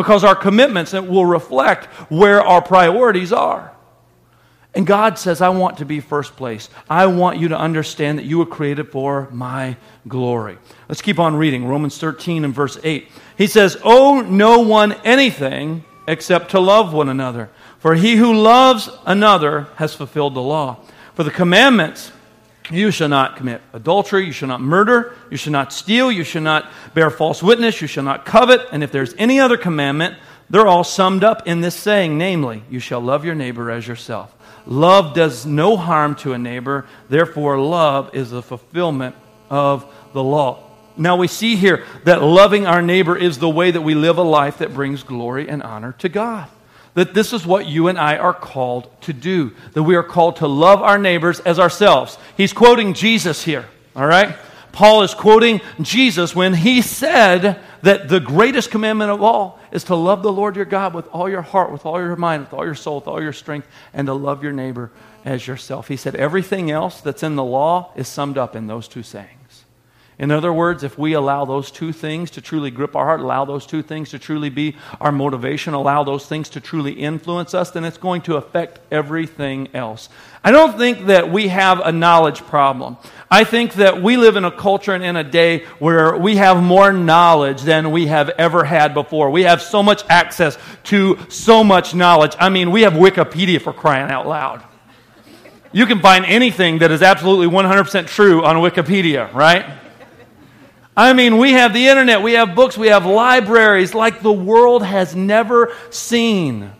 because 0.00 0.24
our 0.24 0.34
commitments 0.34 0.94
will 0.94 1.26
reflect 1.26 1.84
where 2.10 2.40
our 2.40 2.62
priorities 2.62 3.34
are. 3.34 3.70
And 4.74 4.86
God 4.86 5.18
says, 5.18 5.42
I 5.42 5.50
want 5.50 5.76
to 5.78 5.84
be 5.84 6.00
first 6.00 6.36
place. 6.36 6.70
I 6.88 7.04
want 7.04 7.38
you 7.38 7.48
to 7.48 7.58
understand 7.58 8.18
that 8.18 8.24
you 8.24 8.38
were 8.38 8.46
created 8.46 8.90
for 8.90 9.28
my 9.30 9.76
glory. 10.08 10.56
Let's 10.88 11.02
keep 11.02 11.18
on 11.18 11.36
reading 11.36 11.66
Romans 11.66 11.98
13 11.98 12.46
and 12.46 12.54
verse 12.54 12.78
8. 12.82 13.08
He 13.36 13.46
says, 13.46 13.76
Owe 13.84 14.22
no 14.22 14.60
one 14.60 14.92
anything 15.04 15.84
except 16.08 16.52
to 16.52 16.60
love 16.60 16.94
one 16.94 17.10
another. 17.10 17.50
For 17.78 17.94
he 17.94 18.16
who 18.16 18.32
loves 18.32 18.88
another 19.04 19.68
has 19.76 19.94
fulfilled 19.94 20.34
the 20.34 20.40
law. 20.40 20.78
For 21.12 21.24
the 21.24 21.30
commandments 21.30 22.10
you 22.70 22.90
shall 22.90 23.08
not 23.08 23.36
commit 23.36 23.62
adultery. 23.72 24.26
You 24.26 24.32
shall 24.32 24.48
not 24.48 24.60
murder. 24.60 25.14
You 25.30 25.36
shall 25.36 25.52
not 25.52 25.72
steal. 25.72 26.10
You 26.10 26.24
shall 26.24 26.42
not 26.42 26.70
bear 26.94 27.10
false 27.10 27.42
witness. 27.42 27.80
You 27.80 27.88
shall 27.88 28.04
not 28.04 28.24
covet. 28.24 28.60
And 28.72 28.82
if 28.82 28.92
there's 28.92 29.14
any 29.18 29.40
other 29.40 29.56
commandment, 29.56 30.16
they're 30.48 30.66
all 30.66 30.84
summed 30.84 31.24
up 31.24 31.46
in 31.46 31.60
this 31.60 31.74
saying, 31.74 32.16
namely, 32.16 32.62
you 32.70 32.80
shall 32.80 33.00
love 33.00 33.24
your 33.24 33.34
neighbor 33.34 33.70
as 33.70 33.86
yourself. 33.86 34.34
Love 34.66 35.14
does 35.14 35.46
no 35.46 35.76
harm 35.76 36.14
to 36.16 36.32
a 36.32 36.38
neighbor. 36.38 36.86
Therefore, 37.08 37.58
love 37.58 38.14
is 38.14 38.30
the 38.30 38.42
fulfillment 38.42 39.16
of 39.48 39.92
the 40.12 40.22
law. 40.22 40.64
Now 40.96 41.16
we 41.16 41.28
see 41.28 41.56
here 41.56 41.84
that 42.04 42.22
loving 42.22 42.66
our 42.66 42.82
neighbor 42.82 43.16
is 43.16 43.38
the 43.38 43.48
way 43.48 43.70
that 43.70 43.80
we 43.80 43.94
live 43.94 44.18
a 44.18 44.22
life 44.22 44.58
that 44.58 44.74
brings 44.74 45.02
glory 45.02 45.48
and 45.48 45.62
honor 45.62 45.92
to 45.98 46.08
God 46.08 46.48
that 46.94 47.14
this 47.14 47.32
is 47.32 47.46
what 47.46 47.66
you 47.66 47.88
and 47.88 47.98
I 47.98 48.16
are 48.16 48.34
called 48.34 48.90
to 49.02 49.12
do, 49.12 49.52
that 49.72 49.82
we 49.82 49.94
are 49.96 50.02
called 50.02 50.36
to 50.36 50.46
love 50.46 50.82
our 50.82 50.98
neighbors 50.98 51.40
as 51.40 51.58
ourselves. 51.58 52.18
He's 52.36 52.52
quoting 52.52 52.94
Jesus 52.94 53.44
here, 53.44 53.66
all 53.94 54.06
right? 54.06 54.36
Paul 54.72 55.02
is 55.02 55.14
quoting 55.14 55.60
Jesus 55.80 56.34
when 56.34 56.54
he 56.54 56.80
said 56.82 57.60
that 57.82 58.08
the 58.08 58.20
greatest 58.20 58.70
commandment 58.70 59.10
of 59.10 59.22
all 59.22 59.58
is 59.72 59.84
to 59.84 59.94
love 59.94 60.22
the 60.22 60.32
Lord 60.32 60.56
your 60.56 60.64
God 60.64 60.94
with 60.94 61.08
all 61.08 61.28
your 61.28 61.42
heart, 61.42 61.72
with 61.72 61.86
all 61.86 61.98
your 61.98 62.16
mind, 62.16 62.44
with 62.44 62.52
all 62.52 62.64
your 62.64 62.74
soul, 62.74 62.96
with 62.96 63.08
all 63.08 63.22
your 63.22 63.32
strength, 63.32 63.66
and 63.92 64.06
to 64.06 64.14
love 64.14 64.42
your 64.42 64.52
neighbor 64.52 64.90
as 65.24 65.46
yourself. 65.46 65.88
He 65.88 65.96
said 65.96 66.14
everything 66.14 66.70
else 66.70 67.00
that's 67.00 67.22
in 67.22 67.36
the 67.36 67.44
law 67.44 67.92
is 67.96 68.08
summed 68.08 68.38
up 68.38 68.54
in 68.54 68.66
those 68.66 68.86
two 68.86 69.02
sayings. 69.02 69.39
In 70.20 70.30
other 70.30 70.52
words, 70.52 70.84
if 70.84 70.98
we 70.98 71.14
allow 71.14 71.46
those 71.46 71.70
two 71.70 71.92
things 71.92 72.32
to 72.32 72.42
truly 72.42 72.70
grip 72.70 72.94
our 72.94 73.06
heart, 73.06 73.20
allow 73.20 73.46
those 73.46 73.64
two 73.64 73.80
things 73.80 74.10
to 74.10 74.18
truly 74.18 74.50
be 74.50 74.76
our 75.00 75.10
motivation, 75.10 75.72
allow 75.72 76.04
those 76.04 76.26
things 76.26 76.50
to 76.50 76.60
truly 76.60 76.92
influence 76.92 77.54
us, 77.54 77.70
then 77.70 77.86
it's 77.86 77.96
going 77.96 78.20
to 78.20 78.36
affect 78.36 78.80
everything 78.92 79.68
else. 79.72 80.10
I 80.44 80.50
don't 80.50 80.76
think 80.76 81.06
that 81.06 81.32
we 81.32 81.48
have 81.48 81.80
a 81.80 81.90
knowledge 81.90 82.42
problem. 82.42 82.98
I 83.30 83.44
think 83.44 83.72
that 83.76 84.02
we 84.02 84.18
live 84.18 84.36
in 84.36 84.44
a 84.44 84.50
culture 84.50 84.92
and 84.92 85.02
in 85.02 85.16
a 85.16 85.24
day 85.24 85.64
where 85.78 86.14
we 86.14 86.36
have 86.36 86.62
more 86.62 86.92
knowledge 86.92 87.62
than 87.62 87.90
we 87.90 88.08
have 88.08 88.28
ever 88.28 88.64
had 88.64 88.92
before. 88.92 89.30
We 89.30 89.44
have 89.44 89.62
so 89.62 89.82
much 89.82 90.04
access 90.10 90.58
to 90.84 91.18
so 91.30 91.64
much 91.64 91.94
knowledge. 91.94 92.36
I 92.38 92.50
mean, 92.50 92.72
we 92.72 92.82
have 92.82 92.92
Wikipedia 92.92 93.58
for 93.58 93.72
crying 93.72 94.10
out 94.10 94.28
loud. 94.28 94.62
You 95.72 95.86
can 95.86 96.00
find 96.00 96.26
anything 96.26 96.80
that 96.80 96.90
is 96.90 97.00
absolutely 97.00 97.46
100% 97.46 98.06
true 98.06 98.44
on 98.44 98.56
Wikipedia, 98.56 99.32
right? 99.32 99.64
I 100.96 101.12
mean, 101.12 101.38
we 101.38 101.52
have 101.52 101.72
the 101.72 101.86
internet, 101.86 102.22
we 102.22 102.32
have 102.32 102.54
books, 102.54 102.76
we 102.76 102.88
have 102.88 103.06
libraries 103.06 103.94
like 103.94 104.22
the 104.22 104.32
world 104.32 104.84
has 104.84 105.14
never 105.14 105.72
seen. 105.90 106.72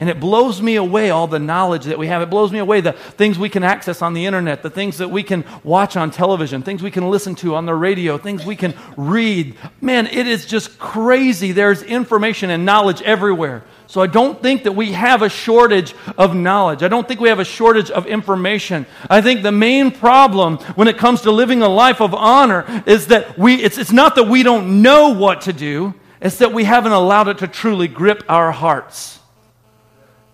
And 0.00 0.08
it 0.08 0.20
blows 0.20 0.62
me 0.62 0.76
away 0.76 1.10
all 1.10 1.26
the 1.26 1.40
knowledge 1.40 1.86
that 1.86 1.98
we 1.98 2.06
have. 2.06 2.22
It 2.22 2.30
blows 2.30 2.52
me 2.52 2.60
away 2.60 2.80
the 2.80 2.92
things 2.92 3.36
we 3.36 3.48
can 3.48 3.64
access 3.64 4.00
on 4.00 4.14
the 4.14 4.26
internet, 4.26 4.62
the 4.62 4.70
things 4.70 4.98
that 4.98 5.10
we 5.10 5.24
can 5.24 5.44
watch 5.64 5.96
on 5.96 6.12
television, 6.12 6.62
things 6.62 6.84
we 6.84 6.92
can 6.92 7.10
listen 7.10 7.34
to 7.36 7.56
on 7.56 7.66
the 7.66 7.74
radio, 7.74 8.16
things 8.16 8.46
we 8.46 8.54
can 8.54 8.74
read. 8.96 9.56
Man, 9.80 10.06
it 10.06 10.28
is 10.28 10.46
just 10.46 10.78
crazy. 10.78 11.50
There's 11.50 11.82
information 11.82 12.50
and 12.50 12.64
knowledge 12.64 13.02
everywhere. 13.02 13.64
So 13.88 14.02
I 14.02 14.06
don't 14.06 14.40
think 14.42 14.64
that 14.64 14.72
we 14.72 14.92
have 14.92 15.22
a 15.22 15.30
shortage 15.30 15.94
of 16.18 16.36
knowledge. 16.36 16.82
I 16.82 16.88
don't 16.88 17.08
think 17.08 17.20
we 17.20 17.30
have 17.30 17.38
a 17.38 17.44
shortage 17.44 17.90
of 17.90 18.06
information. 18.06 18.84
I 19.08 19.22
think 19.22 19.42
the 19.42 19.50
main 19.50 19.90
problem 19.90 20.58
when 20.76 20.88
it 20.88 20.98
comes 20.98 21.22
to 21.22 21.30
living 21.30 21.62
a 21.62 21.68
life 21.70 22.02
of 22.02 22.12
honor 22.12 22.82
is 22.84 23.06
that 23.06 23.38
we, 23.38 23.54
it's, 23.54 23.78
it's 23.78 23.90
not 23.90 24.14
that 24.16 24.24
we 24.24 24.42
don't 24.42 24.82
know 24.82 25.14
what 25.14 25.40
to 25.42 25.54
do, 25.54 25.94
it's 26.20 26.36
that 26.36 26.52
we 26.52 26.64
haven't 26.64 26.92
allowed 26.92 27.28
it 27.28 27.38
to 27.38 27.48
truly 27.48 27.88
grip 27.88 28.24
our 28.28 28.52
hearts. 28.52 29.18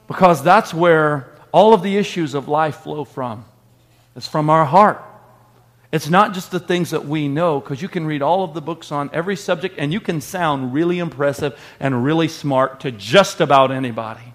Because 0.09 0.43
that's 0.43 0.75
where 0.75 1.33
all 1.53 1.75
of 1.75 1.85
the 1.85 1.97
issues 1.97 2.35
of 2.35 2.49
life 2.49 2.79
flow 2.79 3.05
from. 3.05 3.45
It's 4.17 4.27
from 4.27 4.51
our 4.51 4.65
heart. 4.65 5.01
It's 5.95 6.11
not 6.11 6.35
just 6.35 6.51
the 6.51 6.59
things 6.59 6.91
that 6.91 7.07
we 7.07 7.29
know, 7.29 7.61
because 7.61 7.81
you 7.81 7.87
can 7.87 8.05
read 8.05 8.21
all 8.21 8.43
of 8.43 8.53
the 8.53 8.61
books 8.61 8.91
on 8.91 9.11
every 9.13 9.37
subject 9.37 9.77
and 9.79 9.93
you 9.93 10.01
can 10.01 10.21
sound 10.21 10.75
really 10.75 10.99
impressive 10.99 11.57
and 11.79 12.03
really 12.03 12.27
smart 12.27 12.81
to 12.81 12.91
just 12.91 13.41
about 13.41 13.71
anybody. 13.71 14.35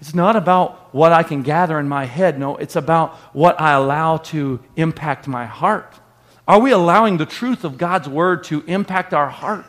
It's 0.00 0.14
not 0.14 0.34
about 0.34 0.94
what 0.94 1.12
I 1.12 1.22
can 1.22 1.42
gather 1.42 1.78
in 1.78 1.86
my 1.86 2.06
head. 2.06 2.38
No, 2.38 2.56
it's 2.56 2.76
about 2.76 3.14
what 3.34 3.60
I 3.60 3.72
allow 3.72 4.16
to 4.32 4.58
impact 4.74 5.28
my 5.28 5.44
heart. 5.44 5.92
Are 6.48 6.60
we 6.60 6.70
allowing 6.70 7.18
the 7.18 7.26
truth 7.26 7.62
of 7.62 7.76
God's 7.76 8.08
word 8.08 8.44
to 8.44 8.64
impact 8.66 9.12
our 9.12 9.28
heart? 9.28 9.66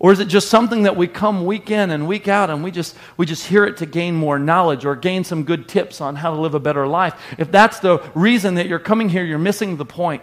Or 0.00 0.12
is 0.12 0.18
it 0.18 0.28
just 0.28 0.48
something 0.48 0.84
that 0.84 0.96
we 0.96 1.06
come 1.06 1.44
week 1.44 1.70
in 1.70 1.90
and 1.90 2.08
week 2.08 2.26
out 2.26 2.48
and 2.48 2.64
we 2.64 2.70
just, 2.70 2.96
we 3.18 3.26
just 3.26 3.46
hear 3.46 3.66
it 3.66 3.76
to 3.76 3.86
gain 3.86 4.16
more 4.16 4.38
knowledge 4.38 4.86
or 4.86 4.96
gain 4.96 5.24
some 5.24 5.44
good 5.44 5.68
tips 5.68 6.00
on 6.00 6.16
how 6.16 6.34
to 6.34 6.40
live 6.40 6.54
a 6.54 6.58
better 6.58 6.86
life? 6.86 7.14
If 7.36 7.52
that's 7.52 7.80
the 7.80 7.98
reason 8.14 8.54
that 8.54 8.66
you're 8.66 8.78
coming 8.78 9.10
here, 9.10 9.22
you're 9.22 9.38
missing 9.38 9.76
the 9.76 9.84
point. 9.84 10.22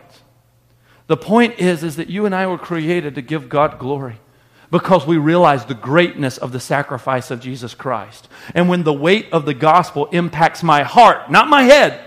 The 1.05 1.15
point 1.15 1.59
is, 1.59 1.83
is 1.83 1.97
that 1.97 2.09
you 2.09 2.25
and 2.25 2.33
I 2.33 2.47
were 2.47 2.57
created 2.57 3.15
to 3.15 3.21
give 3.21 3.49
God 3.49 3.77
glory 3.77 4.19
because 4.71 5.05
we 5.05 5.17
realize 5.17 5.65
the 5.65 5.75
greatness 5.75 6.39
of 6.39 6.51
the 6.51 6.59
sacrifice 6.59 7.29
of 7.29 7.39
Jesus 7.39 7.75
Christ. 7.75 8.27
And 8.55 8.67
when 8.67 8.81
the 8.81 8.91
weight 8.91 9.27
of 9.31 9.45
the 9.45 9.53
gospel 9.53 10.07
impacts 10.07 10.63
my 10.63 10.81
heart, 10.81 11.29
not 11.29 11.49
my 11.49 11.63
head, 11.63 12.03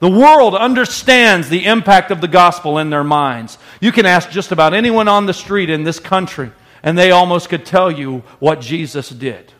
the 0.00 0.10
world 0.10 0.56
understands 0.56 1.48
the 1.48 1.64
impact 1.64 2.10
of 2.10 2.20
the 2.20 2.28
gospel 2.28 2.78
in 2.78 2.90
their 2.90 3.04
minds. 3.04 3.56
You 3.80 3.92
can 3.92 4.04
ask 4.04 4.30
just 4.30 4.50
about 4.50 4.74
anyone 4.74 5.06
on 5.06 5.26
the 5.26 5.32
street 5.32 5.70
in 5.70 5.84
this 5.84 6.00
country 6.00 6.50
and 6.84 6.98
they 6.98 7.10
almost 7.10 7.48
could 7.48 7.64
tell 7.64 7.90
you 7.90 8.18
what 8.38 8.60
Jesus 8.60 9.08
did, 9.08 9.52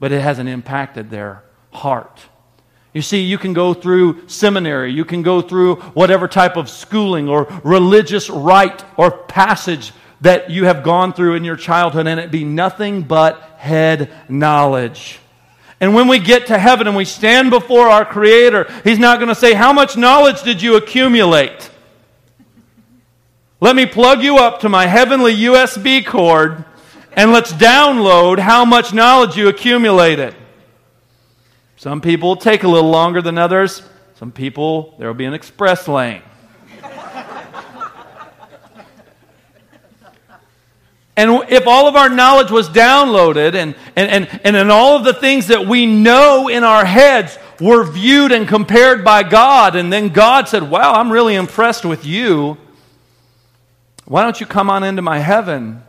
but 0.00 0.10
it 0.10 0.20
hasn't 0.20 0.48
impacted 0.48 1.08
their 1.08 1.44
heart. 1.72 2.20
You 2.92 3.02
see, 3.02 3.22
you 3.22 3.38
can 3.38 3.52
go 3.52 3.72
through 3.72 4.28
seminary, 4.28 4.92
you 4.92 5.04
can 5.04 5.22
go 5.22 5.40
through 5.40 5.76
whatever 5.76 6.26
type 6.26 6.56
of 6.56 6.68
schooling 6.68 7.28
or 7.28 7.44
religious 7.62 8.28
rite 8.28 8.84
or 8.96 9.12
passage 9.12 9.92
that 10.22 10.50
you 10.50 10.64
have 10.64 10.82
gone 10.82 11.12
through 11.12 11.36
in 11.36 11.44
your 11.44 11.56
childhood, 11.56 12.08
and 12.08 12.18
it 12.18 12.32
be 12.32 12.44
nothing 12.44 13.02
but 13.02 13.40
head 13.56 14.10
knowledge. 14.28 15.20
And 15.78 15.94
when 15.94 16.08
we 16.08 16.18
get 16.18 16.48
to 16.48 16.58
heaven 16.58 16.88
and 16.88 16.96
we 16.96 17.04
stand 17.04 17.50
before 17.50 17.88
our 17.88 18.04
Creator, 18.04 18.70
He's 18.82 18.98
not 18.98 19.20
going 19.20 19.28
to 19.28 19.36
say, 19.36 19.54
How 19.54 19.72
much 19.72 19.96
knowledge 19.96 20.42
did 20.42 20.60
you 20.60 20.76
accumulate? 20.76 21.70
Let 23.62 23.76
me 23.76 23.84
plug 23.84 24.22
you 24.22 24.38
up 24.38 24.60
to 24.60 24.70
my 24.70 24.86
heavenly 24.86 25.36
USB 25.36 26.04
cord 26.04 26.64
and 27.12 27.30
let's 27.30 27.52
download 27.52 28.38
how 28.38 28.64
much 28.64 28.94
knowledge 28.94 29.36
you 29.36 29.48
accumulated. 29.48 30.34
Some 31.76 32.00
people 32.00 32.36
take 32.36 32.62
a 32.62 32.68
little 32.68 32.88
longer 32.88 33.20
than 33.20 33.36
others. 33.36 33.82
Some 34.14 34.32
people, 34.32 34.94
there 34.98 35.08
will 35.08 35.14
be 35.14 35.26
an 35.26 35.34
express 35.34 35.86
lane. 35.88 36.22
And 41.18 41.50
if 41.50 41.66
all 41.66 41.86
of 41.86 41.96
our 41.96 42.08
knowledge 42.08 42.50
was 42.50 42.66
downloaded 42.70 43.54
and, 43.54 43.74
and, 43.94 44.10
and, 44.10 44.40
and, 44.42 44.56
and 44.56 44.70
all 44.70 44.96
of 44.96 45.04
the 45.04 45.12
things 45.12 45.48
that 45.48 45.66
we 45.66 45.84
know 45.84 46.48
in 46.48 46.64
our 46.64 46.86
heads 46.86 47.38
were 47.60 47.84
viewed 47.84 48.32
and 48.32 48.48
compared 48.48 49.04
by 49.04 49.22
God, 49.22 49.76
and 49.76 49.92
then 49.92 50.08
God 50.08 50.48
said, 50.48 50.70
Wow, 50.70 50.94
I'm 50.94 51.12
really 51.12 51.34
impressed 51.34 51.84
with 51.84 52.06
you 52.06 52.56
why 54.10 54.24
don't 54.24 54.40
you 54.40 54.46
come 54.46 54.70
on 54.70 54.82
into 54.82 55.02
my 55.02 55.20
heaven? 55.20 55.84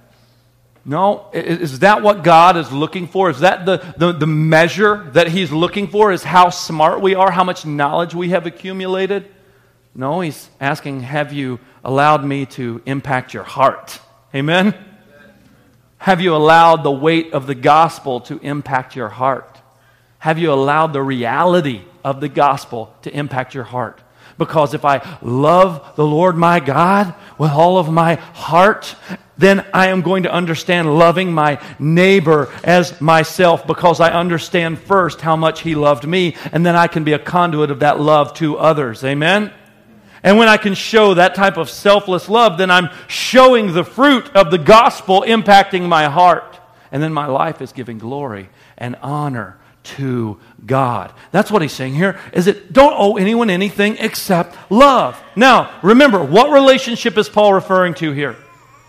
No, 0.86 1.32
is 1.34 1.80
that 1.80 2.04
what 2.04 2.24
God 2.24 2.56
is 2.56 2.72
looking 2.72 3.08
for? 3.08 3.32
Is 3.32 3.40
that 3.40 3.66
the, 3.66 3.78
the, 3.98 4.12
the, 4.12 4.28
measure 4.28 5.10
that 5.14 5.28
He's 5.28 5.52
looking 5.52 5.88
for? 5.88 6.12
Is 6.12 6.22
how 6.22 6.52
smart 6.52 7.02
we 7.02 7.16
are, 7.16 7.32
how 7.32 7.44
much 7.44 7.66
knowledge 7.66 8.14
we 8.14 8.30
have 8.30 8.46
accumulated? 8.46 9.28
No, 9.96 10.22
He's 10.22 10.52
asking, 10.60 11.02
Have 11.02 11.34
you 11.34 11.60
allowed 11.84 12.24
me 12.24 12.46
to 12.46 12.84
impact 12.86 13.34
your 13.34 13.42
heart? 13.42 14.00
Amen? 14.36 14.76
Have 15.98 16.22
you 16.22 16.36
allowed 16.36 16.84
the 16.84 16.92
weight 16.92 17.34
of 17.34 17.48
the 17.48 17.56
gospel 17.56 18.22
to 18.22 18.38
impact 18.38 18.96
your 18.96 19.10
heart? 19.10 19.60
Have 20.20 20.38
you 20.38 20.54
allowed 20.54 20.94
the 20.94 21.02
reality 21.02 21.82
of 22.04 22.22
the 22.22 22.30
gospel 22.30 22.94
to 23.02 23.12
impact 23.12 23.56
your 23.56 23.64
heart? 23.64 24.00
Because 24.42 24.74
if 24.74 24.86
I 24.86 25.20
love 25.22 25.96
the 25.96 26.04
Lord 26.04 26.36
my 26.36 26.60
God 26.60 27.14
with 27.38 27.52
all 27.52 27.78
of 27.78 27.92
my 27.92 28.16
heart, 28.16 28.96
then 29.38 29.64
I 29.72 29.90
am 29.90 30.02
going 30.02 30.24
to 30.24 30.34
understand 30.34 30.98
loving 30.98 31.32
my 31.32 31.62
neighbor 31.78 32.52
as 32.64 33.00
myself 33.00 33.68
because 33.68 34.00
I 34.00 34.10
understand 34.10 34.80
first 34.80 35.22
how 35.22 35.36
much 35.36 35.62
he 35.62 35.76
loved 35.76 36.08
me, 36.08 36.36
and 36.52 36.66
then 36.66 36.76
I 36.76 36.88
can 36.88 37.04
be 37.04 37.14
a 37.14 37.20
conduit 37.20 37.70
of 37.70 37.82
that 37.82 38.00
love 38.00 38.34
to 38.38 38.58
others. 38.58 39.04
Amen? 39.04 39.54
And 40.24 40.40
when 40.40 40.48
I 40.48 40.58
can 40.58 40.74
show 40.74 41.14
that 41.14 41.36
type 41.36 41.58
of 41.58 41.70
selfless 41.70 42.28
love, 42.28 42.58
then 42.58 42.72
I'm 42.72 42.90
showing 43.08 43.74
the 43.74 43.84
fruit 43.84 44.28
of 44.36 44.50
the 44.50 44.58
gospel 44.58 45.22
impacting 45.22 45.88
my 45.88 46.06
heart. 46.06 46.60
And 46.92 47.04
then 47.04 47.14
my 47.14 47.28
life 47.28 47.62
is 47.62 47.74
giving 47.74 48.00
glory 48.00 48.50
and 48.76 48.96
honor 49.04 49.61
to 49.84 50.38
God. 50.66 51.14
That's 51.32 51.52
what 51.52 51.62
he's 51.62 51.72
saying 51.72 51.96
here 51.96 52.20
is 52.34 52.48
it 52.48 52.72
don't 52.72 52.94
owe 52.96 53.18
anyone 53.18 53.50
anything 53.50 53.98
except 53.98 54.56
love. 54.72 55.22
Now, 55.36 55.80
remember, 55.82 56.24
what 56.24 56.52
relationship 56.52 57.18
is 57.18 57.30
Paul 57.30 57.54
referring 57.54 57.96
to 57.96 58.12
here? 58.12 58.36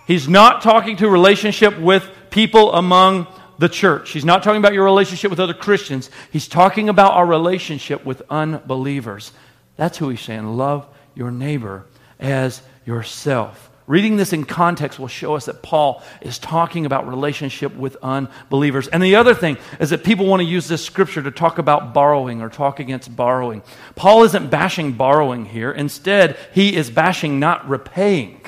He's 0.07 0.29
not 0.29 0.63
talking 0.63 0.97
to 0.99 1.09
relationship 1.09 1.79
with 1.79 2.09
people 2.31 2.73
among 2.75 3.27
the 3.59 3.69
church. 3.69 4.11
He's 4.11 4.25
not 4.25 4.43
talking 4.43 4.59
about 4.59 4.75
your 4.75 4.85
relationship 4.85 5.31
with 5.31 5.41
other 5.41 5.55
Christians. 5.55 6.11
He's 6.31 6.49
talking 6.49 6.89
about 6.89 7.13
our 7.13 7.27
relationship 7.27 8.05
with 8.05 8.23
unbelievers. 8.29 9.33
That's 9.77 9.99
who 9.99 10.09
he's 10.09 10.21
saying. 10.21 10.57
Love 10.57 10.87
your 11.15 11.31
neighbor 11.31 11.87
as 12.19 12.63
yourself. 12.85 13.71
Reading 13.89 14.17
this 14.17 14.33
in 14.33 14.45
context 14.45 14.99
will 15.01 15.09
show 15.09 15.35
us 15.35 15.47
that 15.47 15.61
Paul 15.61 16.03
is 16.21 16.39
talking 16.39 16.87
about 16.87 17.09
relationship 17.09 17.75
with 17.75 17.97
unbelievers. 18.01 18.87
And 18.87 19.03
the 19.03 19.17
other 19.17 19.35
thing 19.35 19.59
is 19.81 19.91
that 19.91 20.05
people 20.05 20.27
want 20.27 20.41
to 20.41 20.45
use 20.45 20.69
this 20.69 20.85
scripture 20.85 21.23
to 21.23 21.33
talk 21.33 21.59
about 21.59 21.93
borrowing 21.93 22.43
or 22.43 22.49
talk 22.49 22.79
against 22.79 23.15
borrowing. 23.15 23.63
Paul 23.97 24.23
isn't 24.23 24.51
bashing 24.51 24.93
borrowing 24.93 25.47
here. 25.47 25.73
Instead, 25.73 26.37
he 26.55 26.77
is 26.77 26.91
bashing 26.91 27.41
not 27.41 27.69
repaying. 27.69 28.41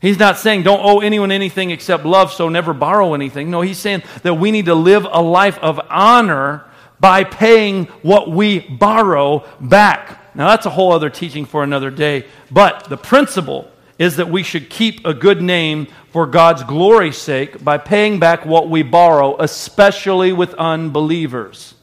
He's 0.00 0.18
not 0.18 0.36
saying 0.36 0.64
don't 0.64 0.84
owe 0.84 1.00
anyone 1.00 1.32
anything 1.32 1.70
except 1.70 2.04
love, 2.04 2.30
so 2.30 2.50
never 2.50 2.74
borrow 2.74 3.14
anything. 3.14 3.50
No, 3.50 3.62
he's 3.62 3.78
saying 3.78 4.02
that 4.22 4.34
we 4.34 4.50
need 4.50 4.66
to 4.66 4.74
live 4.74 5.06
a 5.10 5.22
life 5.22 5.58
of 5.60 5.80
honor 5.88 6.66
by 7.00 7.24
paying 7.24 7.86
what 8.02 8.30
we 8.30 8.60
borrow 8.60 9.46
back. 9.58 10.34
Now, 10.34 10.48
that's 10.48 10.66
a 10.66 10.70
whole 10.70 10.92
other 10.92 11.08
teaching 11.08 11.46
for 11.46 11.62
another 11.62 11.90
day. 11.90 12.26
But 12.50 12.90
the 12.90 12.98
principle 12.98 13.70
is 13.98 14.16
that 14.16 14.28
we 14.28 14.42
should 14.42 14.68
keep 14.68 15.06
a 15.06 15.14
good 15.14 15.40
name 15.40 15.86
for 16.10 16.26
God's 16.26 16.64
glory's 16.64 17.16
sake 17.16 17.62
by 17.62 17.78
paying 17.78 18.18
back 18.18 18.44
what 18.44 18.68
we 18.68 18.82
borrow, 18.82 19.36
especially 19.40 20.32
with 20.32 20.54
unbelievers. 20.54 21.74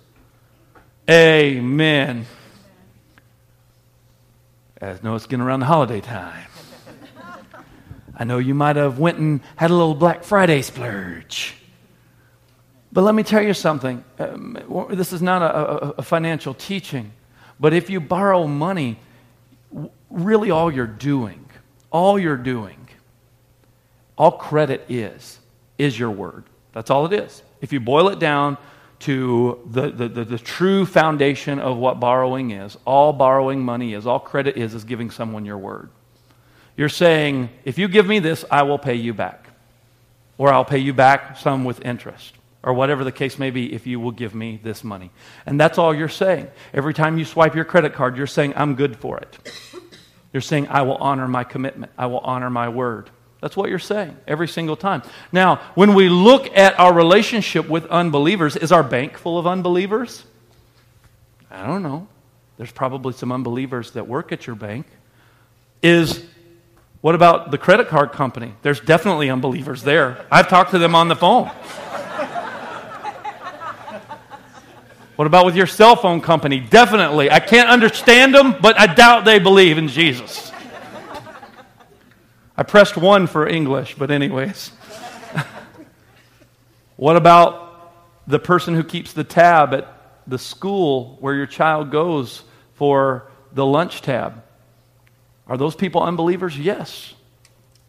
Amen. 1.09 2.25
As 4.79 5.03
know 5.03 5.15
it's 5.15 5.25
getting 5.25 5.45
around 5.45 5.61
the 5.61 5.65
holiday 5.65 6.01
time. 6.01 6.47
I 8.17 8.23
know 8.23 8.37
you 8.37 8.53
might 8.53 8.75
have 8.75 8.99
went 8.99 9.17
and 9.17 9.41
had 9.55 9.71
a 9.71 9.73
little 9.73 9.95
Black 9.95 10.23
Friday 10.23 10.61
splurge. 10.61 11.55
But 12.91 13.03
let 13.03 13.15
me 13.15 13.23
tell 13.23 13.41
you 13.41 13.53
something. 13.53 14.03
Um, 14.19 14.87
this 14.91 15.13
is 15.13 15.21
not 15.21 15.41
a, 15.41 15.55
a, 15.55 15.89
a 15.99 16.01
financial 16.01 16.53
teaching. 16.53 17.13
But 17.59 17.73
if 17.73 17.89
you 17.89 17.99
borrow 17.99 18.47
money, 18.47 18.99
really 20.09 20.51
all 20.51 20.71
you're 20.71 20.87
doing 20.87 21.50
all 21.91 22.17
you're 22.17 22.37
doing, 22.37 22.87
all 24.17 24.31
credit 24.31 24.85
is, 24.89 25.39
is 25.77 25.97
your 25.97 26.11
word. 26.11 26.45
That's 26.73 26.89
all 26.89 27.05
it 27.05 27.13
is. 27.13 27.43
If 27.59 27.73
you 27.73 27.79
boil 27.79 28.09
it 28.09 28.19
down 28.19 28.57
to 28.99 29.59
the, 29.65 29.89
the, 29.89 30.07
the, 30.07 30.23
the, 30.23 30.37
true 30.37 30.85
foundation 30.85 31.59
of 31.59 31.77
what 31.77 31.99
borrowing 31.99 32.51
is, 32.51 32.77
all 32.85 33.13
borrowing 33.13 33.59
money 33.59 33.93
is, 33.93 34.05
all 34.05 34.19
credit 34.19 34.57
is, 34.57 34.75
is 34.75 34.83
giving 34.83 35.09
someone 35.09 35.43
your 35.43 35.57
word. 35.57 35.89
You're 36.77 36.89
saying, 36.89 37.49
if 37.65 37.77
you 37.77 37.87
give 37.87 38.05
me 38.05 38.19
this, 38.19 38.45
I 38.49 38.63
will 38.63 38.77
pay 38.77 38.95
you 38.95 39.13
back. 39.13 39.49
Or 40.37 40.53
I'll 40.53 40.65
pay 40.65 40.77
you 40.77 40.93
back 40.93 41.37
some 41.37 41.65
with 41.65 41.83
interest. 41.83 42.33
Or 42.63 42.73
whatever 42.73 43.03
the 43.03 43.11
case 43.11 43.39
may 43.39 43.49
be, 43.49 43.73
if 43.73 43.87
you 43.87 43.99
will 43.99 44.11
give 44.11 44.35
me 44.35 44.59
this 44.61 44.83
money. 44.83 45.09
And 45.47 45.59
that's 45.59 45.79
all 45.79 45.95
you're 45.95 46.07
saying. 46.07 46.47
Every 46.73 46.93
time 46.93 47.17
you 47.17 47.25
swipe 47.25 47.55
your 47.55 47.65
credit 47.65 47.93
card, 47.93 48.15
you're 48.15 48.27
saying, 48.27 48.53
I'm 48.55 48.75
good 48.75 48.97
for 48.97 49.17
it. 49.17 49.51
You're 50.33 50.41
saying, 50.41 50.67
I 50.69 50.83
will 50.83 50.95
honor 50.95 51.27
my 51.27 51.43
commitment. 51.43 51.91
I 51.97 52.05
will 52.05 52.19
honor 52.19 52.49
my 52.49 52.69
word. 52.69 53.09
That's 53.41 53.57
what 53.57 53.69
you're 53.69 53.79
saying 53.79 54.15
every 54.27 54.47
single 54.47 54.75
time. 54.75 55.01
Now, 55.31 55.57
when 55.73 55.93
we 55.95 56.09
look 56.09 56.55
at 56.55 56.79
our 56.79 56.93
relationship 56.93 57.67
with 57.67 57.85
unbelievers, 57.87 58.55
is 58.55 58.71
our 58.71 58.83
bank 58.83 59.17
full 59.17 59.37
of 59.37 59.47
unbelievers? 59.47 60.23
I 61.49 61.65
don't 61.65 61.83
know. 61.83 62.07
There's 62.57 62.71
probably 62.71 63.13
some 63.13 63.31
unbelievers 63.31 63.91
that 63.91 64.07
work 64.07 64.31
at 64.31 64.45
your 64.45 64.55
bank. 64.55 64.85
Is 65.81 66.23
what 67.01 67.15
about 67.15 67.49
the 67.49 67.57
credit 67.57 67.87
card 67.87 68.11
company? 68.11 68.53
There's 68.61 68.79
definitely 68.79 69.31
unbelievers 69.31 69.81
there. 69.81 70.23
I've 70.31 70.47
talked 70.47 70.71
to 70.71 70.79
them 70.79 70.93
on 70.93 71.07
the 71.07 71.15
phone. 71.15 71.49
What 75.21 75.27
about 75.27 75.45
with 75.45 75.55
your 75.55 75.67
cell 75.67 75.95
phone 75.95 76.19
company? 76.19 76.59
Definitely. 76.59 77.29
I 77.29 77.39
can't 77.39 77.69
understand 77.69 78.33
them, 78.33 78.55
but 78.59 78.79
I 78.79 78.91
doubt 78.91 79.23
they 79.23 79.37
believe 79.37 79.77
in 79.77 79.87
Jesus. 79.87 80.51
I 82.57 82.63
pressed 82.63 82.97
one 82.97 83.27
for 83.27 83.47
English, 83.47 83.93
but, 83.99 84.09
anyways. 84.09 84.71
what 86.95 87.17
about 87.17 87.93
the 88.25 88.39
person 88.39 88.73
who 88.73 88.83
keeps 88.83 89.13
the 89.13 89.23
tab 89.23 89.75
at 89.75 89.87
the 90.25 90.39
school 90.39 91.17
where 91.19 91.35
your 91.35 91.45
child 91.45 91.91
goes 91.91 92.41
for 92.73 93.29
the 93.53 93.63
lunch 93.63 94.01
tab? 94.01 94.43
Are 95.45 95.55
those 95.55 95.75
people 95.75 96.01
unbelievers? 96.01 96.57
Yes. 96.57 97.13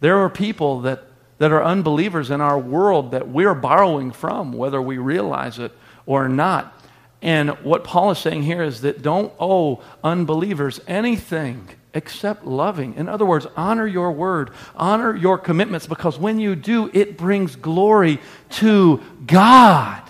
There 0.01 0.19
are 0.19 0.29
people 0.29 0.83
that, 0.83 1.05
that 1.39 1.51
are 1.51 1.65
unbelievers 1.65 2.31
in 2.31 2.43
our 2.43 2.59
world 2.59 3.13
that 3.13 3.27
we're 3.27 3.55
borrowing 3.55 4.11
from, 4.11 4.53
whether 4.53 4.83
we 4.83 4.99
realize 4.99 5.59
it 5.59 5.73
or 6.05 6.29
not. 6.29 6.81
And 7.23 7.51
what 7.63 7.85
Paul 7.85 8.11
is 8.11 8.19
saying 8.19 8.43
here 8.43 8.63
is 8.63 8.81
that 8.81 9.01
don't 9.01 9.33
owe 9.39 9.83
unbelievers 10.03 10.81
anything 10.89 11.69
except 11.95 12.45
loving. 12.45 12.95
In 12.95 13.09
other 13.09 13.25
words, 13.25 13.47
honor 13.57 13.87
your 13.87 14.11
word, 14.13 14.51
honor 14.75 15.15
your 15.15 15.39
commitments, 15.39 15.87
because 15.87 16.19
when 16.19 16.41
you 16.41 16.57
do, 16.57 16.91
it 16.93 17.17
brings 17.17 17.55
glory 17.55 18.19
to 18.51 19.01
God. 19.25 20.03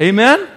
Amen? 0.00 0.48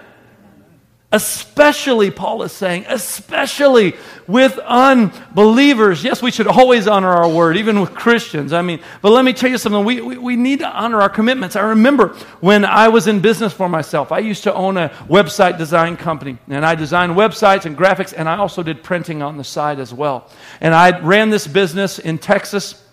Especially, 1.10 2.10
Paul 2.10 2.42
is 2.42 2.52
saying, 2.52 2.84
especially 2.86 3.96
with 4.26 4.58
unbelievers. 4.58 6.04
Yes, 6.04 6.20
we 6.20 6.30
should 6.30 6.46
always 6.46 6.86
honor 6.86 7.08
our 7.08 7.30
word, 7.30 7.56
even 7.56 7.80
with 7.80 7.94
Christians. 7.94 8.52
I 8.52 8.60
mean, 8.60 8.80
but 9.00 9.12
let 9.12 9.24
me 9.24 9.32
tell 9.32 9.48
you 9.48 9.56
something. 9.56 9.86
We, 9.86 10.02
we, 10.02 10.18
we, 10.18 10.36
need 10.36 10.58
to 10.58 10.68
honor 10.68 11.00
our 11.00 11.08
commitments. 11.08 11.56
I 11.56 11.62
remember 11.62 12.08
when 12.40 12.66
I 12.66 12.88
was 12.88 13.06
in 13.06 13.20
business 13.20 13.54
for 13.54 13.70
myself, 13.70 14.12
I 14.12 14.18
used 14.18 14.42
to 14.42 14.52
own 14.52 14.76
a 14.76 14.90
website 15.08 15.56
design 15.56 15.96
company, 15.96 16.36
and 16.46 16.64
I 16.64 16.74
designed 16.74 17.14
websites 17.14 17.64
and 17.64 17.74
graphics, 17.74 18.12
and 18.14 18.28
I 18.28 18.36
also 18.36 18.62
did 18.62 18.82
printing 18.82 19.22
on 19.22 19.38
the 19.38 19.44
side 19.44 19.80
as 19.80 19.94
well. 19.94 20.28
And 20.60 20.74
I 20.74 21.00
ran 21.00 21.30
this 21.30 21.46
business 21.46 21.98
in 21.98 22.18
Texas, 22.18 22.84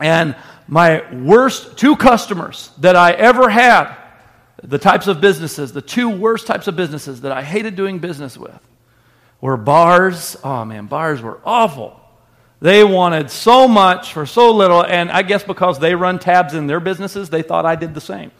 and 0.00 0.34
my 0.66 1.04
worst 1.14 1.78
two 1.78 1.94
customers 1.94 2.70
that 2.78 2.96
I 2.96 3.12
ever 3.12 3.48
had 3.48 4.01
the 4.62 4.78
types 4.78 5.06
of 5.06 5.20
businesses, 5.20 5.72
the 5.72 5.82
two 5.82 6.08
worst 6.08 6.46
types 6.46 6.68
of 6.68 6.76
businesses 6.76 7.22
that 7.22 7.32
I 7.32 7.42
hated 7.42 7.74
doing 7.74 7.98
business 7.98 8.36
with 8.36 8.58
were 9.40 9.56
bars. 9.56 10.36
Oh 10.44 10.64
man, 10.64 10.86
bars 10.86 11.20
were 11.20 11.40
awful. 11.44 11.98
They 12.60 12.84
wanted 12.84 13.28
so 13.28 13.66
much 13.66 14.12
for 14.12 14.24
so 14.24 14.52
little, 14.52 14.84
and 14.84 15.10
I 15.10 15.22
guess 15.22 15.42
because 15.42 15.80
they 15.80 15.96
run 15.96 16.20
tabs 16.20 16.54
in 16.54 16.68
their 16.68 16.78
businesses, 16.78 17.28
they 17.28 17.42
thought 17.42 17.66
I 17.66 17.74
did 17.74 17.92
the 17.92 18.00
same. 18.00 18.30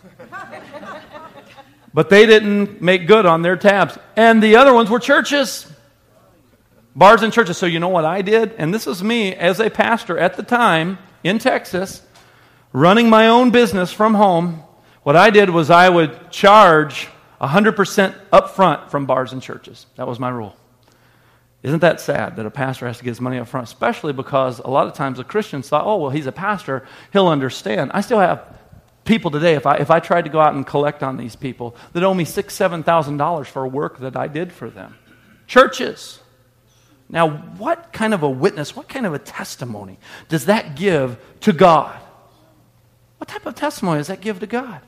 but 1.93 2.09
they 2.09 2.25
didn't 2.25 2.81
make 2.81 3.09
good 3.09 3.27
on 3.27 3.43
their 3.43 3.57
tabs. 3.57 3.99
And 4.15 4.41
the 4.41 4.57
other 4.57 4.73
ones 4.73 4.91
were 4.91 5.01
churches. 5.01 5.67
Bars 6.95 7.23
and 7.23 7.33
churches. 7.33 7.57
So 7.57 7.67
you 7.67 7.81
know 7.81 7.89
what 7.89 8.05
I 8.05 8.23
did? 8.23 8.55
And 8.59 8.73
this 8.73 8.87
is 8.87 9.03
me 9.03 9.35
as 9.35 9.59
a 9.59 9.71
pastor 9.71 10.17
at 10.17 10.37
the 10.37 10.45
time 10.45 10.99
in 11.25 11.41
Texas, 11.41 12.01
running 12.73 13.11
my 13.11 13.27
own 13.27 13.51
business 13.51 13.93
from 13.93 14.15
home. 14.15 14.63
What 15.03 15.17
I 15.17 15.31
did 15.31 15.51
was 15.51 15.71
I 15.71 15.88
would 15.88 16.31
charge 16.31 17.09
100% 17.41 18.15
upfront 18.33 18.91
from 18.91 19.07
bars 19.07 19.33
and 19.33 19.43
churches. 19.43 19.87
That 19.97 20.07
was 20.07 20.21
my 20.21 20.29
rule. 20.29 20.57
Isn't 21.62 21.81
that 21.81 22.01
sad 22.01 22.37
that 22.37 22.47
a 22.47 22.51
pastor 22.51 22.87
has 22.87 22.99
to 22.99 23.05
get 23.05 23.11
his 23.11 23.21
money 23.21 23.38
up 23.38 23.49
front, 23.49 23.67
especially 23.67 24.12
because 24.12 24.59
a 24.59 24.69
lot 24.69 24.87
of 24.87 24.95
times 24.95 25.19
the 25.19 25.25
Christians 25.25 25.69
thought, 25.69 25.87
oh, 25.87 25.97
well, 25.97 26.11
he's 26.11 26.27
a 26.27 26.33
pastor, 26.33 26.87
he'll 27.12 27.29
understand. 27.29 27.93
I 27.95 28.01
still 28.01 28.19
have 28.19 28.59
people 29.05 29.31
today, 29.31 29.55
if 29.55 29.67
I, 29.67 29.77
if 29.77 29.91
I 29.91 30.01
tried 30.01 30.23
to 30.23 30.31
go 30.31 30.41
out 30.41 30.55
and 30.55 30.67
collect 30.67 31.03
on 31.03 31.17
these 31.17 31.37
people, 31.37 31.77
that 31.93 32.03
owe 32.03 32.15
me 32.15 32.25
six, 32.25 32.55
seven 32.55 32.83
thousand 32.83 33.17
dollars 33.17 33.49
for 33.49 33.67
work 33.67 33.99
that 34.01 34.17
I 34.17 34.27
did 34.27 34.53
for 34.53 34.71
them. 34.71 34.97
Churches. 35.47 36.21
Now, 37.09 37.29
what 37.29 37.93
kind 37.93 38.15
of 38.15 38.23
a 38.23 38.31
witness, 38.31 38.75
what 38.75 38.88
kind 38.88 39.07
of 39.07 39.15
a 39.15 39.19
testimony 39.19 39.99
does 40.29 40.47
that 40.47 40.77
give 40.77 41.19
to 41.41 41.53
God? 41.53 42.01
What 43.19 43.29
type 43.29 43.47
of 43.47 43.55
testimony 43.55 43.99
does 43.99 44.07
that 44.09 44.21
give 44.21 44.41
to 44.41 44.47
God? 44.47 44.81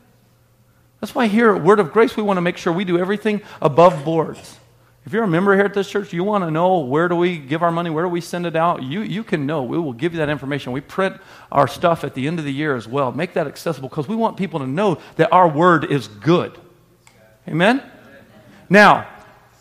That's 1.04 1.14
why 1.14 1.26
here 1.26 1.54
at 1.54 1.62
Word 1.62 1.80
of 1.80 1.92
Grace, 1.92 2.16
we 2.16 2.22
want 2.22 2.38
to 2.38 2.40
make 2.40 2.56
sure 2.56 2.72
we 2.72 2.86
do 2.86 2.98
everything 2.98 3.42
above 3.60 4.06
boards. 4.06 4.58
If 5.04 5.12
you're 5.12 5.24
a 5.24 5.28
member 5.28 5.54
here 5.54 5.66
at 5.66 5.74
this 5.74 5.90
church, 5.90 6.14
you 6.14 6.24
want 6.24 6.44
to 6.44 6.50
know 6.50 6.78
where 6.78 7.08
do 7.08 7.14
we 7.14 7.36
give 7.36 7.62
our 7.62 7.70
money, 7.70 7.90
where 7.90 8.04
do 8.04 8.08
we 8.08 8.22
send 8.22 8.46
it 8.46 8.56
out, 8.56 8.82
you, 8.82 9.02
you 9.02 9.22
can 9.22 9.44
know. 9.44 9.64
We 9.64 9.78
will 9.78 9.92
give 9.92 10.14
you 10.14 10.20
that 10.20 10.30
information. 10.30 10.72
We 10.72 10.80
print 10.80 11.18
our 11.52 11.68
stuff 11.68 12.04
at 12.04 12.14
the 12.14 12.26
end 12.26 12.38
of 12.38 12.46
the 12.46 12.52
year 12.54 12.74
as 12.74 12.88
well. 12.88 13.12
Make 13.12 13.34
that 13.34 13.46
accessible 13.46 13.90
because 13.90 14.08
we 14.08 14.16
want 14.16 14.38
people 14.38 14.60
to 14.60 14.66
know 14.66 14.98
that 15.16 15.30
our 15.30 15.46
word 15.46 15.92
is 15.92 16.08
good. 16.08 16.58
Amen? 17.46 17.82
Now, 18.70 19.06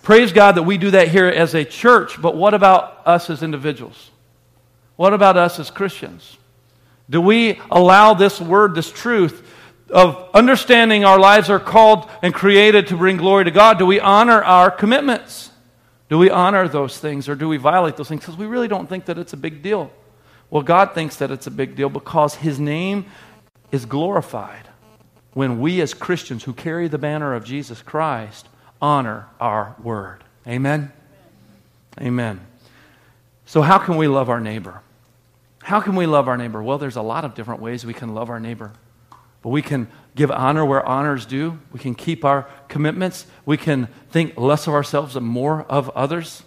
praise 0.02 0.32
God 0.32 0.54
that 0.54 0.64
we 0.64 0.78
do 0.78 0.92
that 0.92 1.10
here 1.10 1.28
as 1.28 1.56
a 1.56 1.66
church, 1.66 2.22
but 2.22 2.38
what 2.38 2.54
about 2.54 3.02
us 3.06 3.30
as 3.30 3.44
individuals? 3.44 4.12
What 4.96 5.14
about 5.14 5.36
us 5.36 5.60
as 5.60 5.70
Christians? 5.70 6.38
Do 7.10 7.20
we 7.20 7.60
allow 7.70 8.14
this 8.14 8.40
word, 8.40 8.76
this 8.76 8.90
truth, 8.90 9.46
of 9.94 10.30
understanding 10.34 11.06
our 11.06 11.20
lives 11.20 11.50
are 11.50 11.60
called 11.60 12.10
and 12.22 12.34
created 12.34 12.88
to 12.88 12.98
bring 12.98 13.18
glory 13.18 13.46
to 13.46 13.52
God, 13.52 13.78
do 13.78 13.86
we 13.86 14.00
honor 14.00 14.44
our 14.44 14.72
commitments? 14.72 15.52
Do 16.10 16.18
we 16.18 16.30
honor 16.30 16.68
those 16.68 16.98
things 16.98 17.30
or 17.30 17.36
do 17.36 17.48
we 17.48 17.58
violate 17.58 17.96
those 17.96 18.10
things? 18.10 18.22
Because 18.22 18.38
we 18.38 18.46
really 18.46 18.68
don't 18.68 18.88
think 18.88 19.06
that 19.06 19.18
it's 19.18 19.34
a 19.34 19.38
big 19.38 19.62
deal. 19.62 19.92
Well, 20.50 20.64
God 20.64 20.94
thinks 20.94 21.18
that 21.18 21.32
it's 21.32 21.48
a 21.48 21.52
big 21.52 21.76
deal 21.76 21.90
because 21.90 22.36
His 22.36 22.60
name 22.60 23.06
is 23.72 23.86
glorified 23.86 24.68
when 25.34 25.60
we, 25.60 25.82
as 25.82 25.94
Christians 25.94 26.44
who 26.44 26.54
carry 26.54 26.88
the 26.88 26.98
banner 27.00 27.34
of 27.34 27.44
Jesus 27.44 27.82
Christ, 27.82 28.48
honor 28.82 29.28
our 29.40 29.76
word. 29.82 30.24
Amen? 30.48 30.92
Amen. 32.00 32.40
So, 33.46 33.62
how 33.62 33.78
can 33.78 33.98
we 33.98 34.08
love 34.08 34.30
our 34.30 34.40
neighbor? 34.40 34.82
How 35.64 35.80
can 35.80 35.96
we 35.96 36.06
love 36.06 36.28
our 36.28 36.38
neighbor? 36.38 36.62
Well, 36.62 36.78
there's 36.78 36.98
a 36.98 37.02
lot 37.02 37.26
of 37.26 37.36
different 37.36 37.62
ways 37.62 37.86
we 37.86 37.94
can 37.94 38.14
love 38.14 38.30
our 38.30 38.40
neighbor. 38.40 38.72
But 39.44 39.50
we 39.50 39.62
can 39.62 39.88
give 40.16 40.32
honor 40.32 40.66
where 40.66 40.84
honors 40.84 41.28
due. 41.28 41.60
We 41.72 41.80
can 41.80 41.94
keep 41.94 42.26
our 42.26 42.50
commitments. 42.70 43.28
We 43.46 43.58
can 43.58 43.88
think 44.10 44.38
less 44.38 44.66
of 44.66 44.74
ourselves 44.74 45.16
and 45.16 45.26
more 45.26 45.64
of 45.70 45.90
others. 45.92 46.42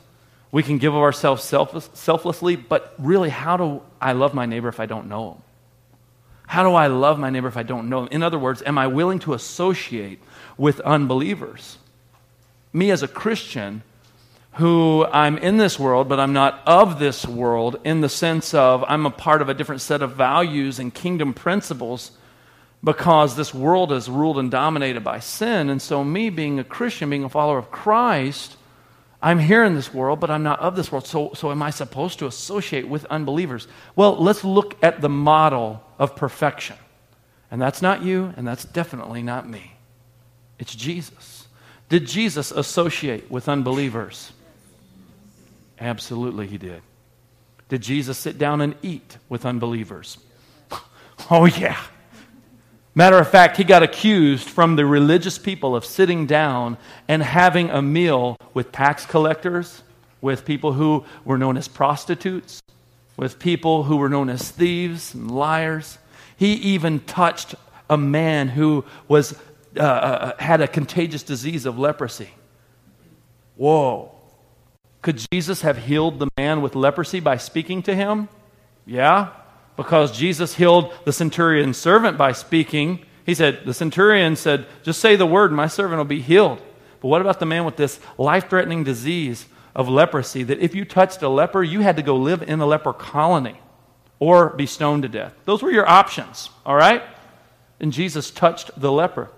We 0.50 0.62
can 0.62 0.78
give 0.78 0.94
of 0.94 1.02
ourselves 1.02 1.44
selfless, 1.44 1.90
selflessly, 1.92 2.56
but 2.56 2.94
really, 2.98 3.28
how 3.28 3.56
do 3.56 3.82
I 4.00 4.12
love 4.12 4.32
my 4.32 4.46
neighbor 4.46 4.68
if 4.68 4.80
I 4.80 4.87
don't 4.87 5.09
know 5.09 5.32
him? 5.32 5.42
How 6.46 6.62
do 6.62 6.74
I 6.74 6.87
love 6.87 7.18
my 7.18 7.28
neighbor 7.28 7.48
if 7.48 7.56
I 7.56 7.64
don't 7.64 7.88
know 7.90 8.02
him? 8.02 8.09
In 8.11 8.22
other 8.22 8.38
words, 8.38 8.62
am 8.64 8.78
I 8.78 8.87
willing 8.87 9.18
to 9.20 9.35
associate 9.35 10.20
with 10.56 10.80
unbelievers? 10.80 11.76
Me 12.72 12.90
as 12.90 13.02
a 13.02 13.09
Christian, 13.09 13.82
who 14.52 15.04
I'm 15.12 15.37
in 15.37 15.59
this 15.59 15.78
world, 15.78 16.09
but 16.09 16.18
I'm 16.18 16.32
not 16.32 16.62
of 16.66 16.98
this 16.98 17.26
world 17.26 17.78
in 17.85 18.00
the 18.00 18.09
sense 18.09 18.54
of 18.54 18.85
I'm 18.88 19.04
a 19.04 19.11
part 19.11 19.42
of 19.42 19.50
a 19.50 19.54
different 19.54 19.82
set 19.82 20.00
of 20.00 20.12
values 20.12 20.78
and 20.78 20.94
kingdom 20.94 21.35
principles 21.35 22.12
because 22.83 23.37
this 23.37 23.53
world 23.53 23.93
is 23.93 24.09
ruled 24.09 24.39
and 24.39 24.51
dominated 24.51 25.03
by 25.03 25.19
sin. 25.19 25.71
And 25.71 25.81
so, 25.81 26.05
me 26.05 26.31
being 26.31 26.59
a 26.59 26.65
Christian, 26.65 27.11
being 27.11 27.25
a 27.25 27.29
follower 27.29 27.59
of 27.59 27.71
Christ, 27.71 28.57
I'm 29.23 29.39
here 29.39 29.65
in 29.65 29.75
this 29.75 29.93
world, 29.93 30.21
but 30.21 30.31
I'm 30.31 30.43
not 30.43 30.61
of 30.61 30.77
this 30.77 30.93
world. 30.93 31.07
So, 31.07 31.33
so 31.35 31.51
am 31.51 31.62
I 31.62 31.71
supposed 31.71 32.19
to 32.21 32.27
associate 32.27 32.89
with 32.89 33.05
unbelievers? 33.07 33.67
Well, 33.97 34.17
let's 34.17 34.45
look 34.45 34.77
at 34.85 35.01
the 35.01 35.09
model 35.09 35.83
of 35.99 36.15
perfection. 36.17 36.77
And 37.51 37.61
that's 37.61 37.81
not 37.81 38.03
you, 38.03 38.35
and 38.37 38.47
that's 38.47 38.65
definitely 38.65 39.23
not 39.23 39.49
me. 39.49 39.73
It's 40.59 40.75
Jesus. 40.75 41.49
Did 41.89 42.07
Jesus 42.07 42.51
associate 42.51 43.31
with 43.31 43.49
unbelievers? 43.49 44.33
Absolutely, 45.79 46.47
he 46.47 46.59
did. 46.59 46.83
Did 47.69 47.83
Jesus 47.83 48.19
sit 48.19 48.39
down 48.39 48.61
and 48.61 48.75
eat 48.83 49.19
with 49.29 49.47
unbelievers? 49.47 50.19
Oh, 51.31 51.47
yeah. 51.47 51.81
Matter 52.96 53.18
of 53.18 53.28
fact, 53.28 53.59
he 53.59 53.64
got 53.64 53.82
accused 53.82 54.48
from 54.48 54.76
the 54.76 54.87
religious 54.87 55.37
people 55.37 55.76
of 55.76 55.85
sitting 55.85 56.24
down 56.24 56.78
and 57.06 57.22
having 57.22 57.68
a 57.68 57.82
meal 57.82 58.38
with 58.54 58.72
tax 58.72 59.04
collectors, 59.04 59.82
with 60.22 60.46
people 60.46 60.72
who 60.72 61.04
were 61.22 61.37
known 61.37 61.59
as 61.59 61.68
prostitutes. 61.68 62.62
with 63.16 63.38
people 63.38 63.85
who 63.85 63.96
were 63.96 64.09
known 64.09 64.28
as 64.28 64.50
thieves 64.50 65.14
and 65.14 65.30
liars. 65.30 65.98
He 66.37 66.52
even 66.52 67.00
touched 67.00 67.54
a 67.88 67.96
man 67.96 68.48
who 68.48 68.85
was, 69.09 69.35
uh, 69.76 69.80
uh, 69.80 70.32
had 70.38 70.61
a 70.61 70.68
contagious 70.68 71.22
disease 71.22 71.64
of 71.64 71.78
leprosy. 71.78 72.30
Whoa. 73.56 74.12
Could 75.00 75.24
Jesus 75.32 75.62
have 75.62 75.78
healed 75.78 76.18
the 76.18 76.28
man 76.37 76.61
with 76.61 76.74
leprosy 76.74 77.20
by 77.20 77.38
speaking 77.38 77.82
to 77.85 77.94
him? 77.94 78.28
Yeah, 78.85 79.30
because 79.77 80.17
Jesus 80.17 80.55
healed 80.55 80.93
the 81.05 81.12
centurion's 81.12 81.77
servant 81.77 82.17
by 82.17 82.33
speaking. 82.33 83.05
He 83.25 83.35
said, 83.35 83.65
The 83.65 83.75
centurion 83.75 84.37
said, 84.37 84.67
Just 84.83 85.01
say 85.01 85.17
the 85.17 85.27
word, 85.27 85.51
and 85.51 85.57
my 85.57 85.67
servant 85.67 85.99
will 85.99 86.05
be 86.05 86.21
healed. 86.21 86.61
But 87.01 87.09
what 87.09 87.21
about 87.21 87.41
the 87.41 87.47
man 87.47 87.65
with 87.65 87.77
this 87.77 88.01
life 88.19 88.49
threatening 88.49 88.85
disease 88.85 89.47
of 89.75 89.89
leprosy 89.89 90.43
that 90.45 90.61
if 90.61 90.75
you 90.75 90.85
touched 90.85 91.23
a 91.23 91.29
leper, 91.29 91.62
you 91.62 91.81
had 91.81 91.97
to 91.97 92.03
go 92.03 92.17
live 92.17 92.43
in 92.43 92.61
a 92.61 92.67
leper 92.67 92.93
colony 92.93 93.61
or 94.19 94.51
be 94.51 94.67
stoned 94.67 95.03
to 95.03 95.09
death? 95.09 95.35
Those 95.45 95.62
were 95.62 95.71
your 95.71 95.89
options, 95.89 96.51
all 96.65 96.77
right? 96.77 97.03
And 97.79 97.93
Jesus 97.93 98.31
touched 98.31 98.71
the 98.81 98.91
leper. 98.91 99.31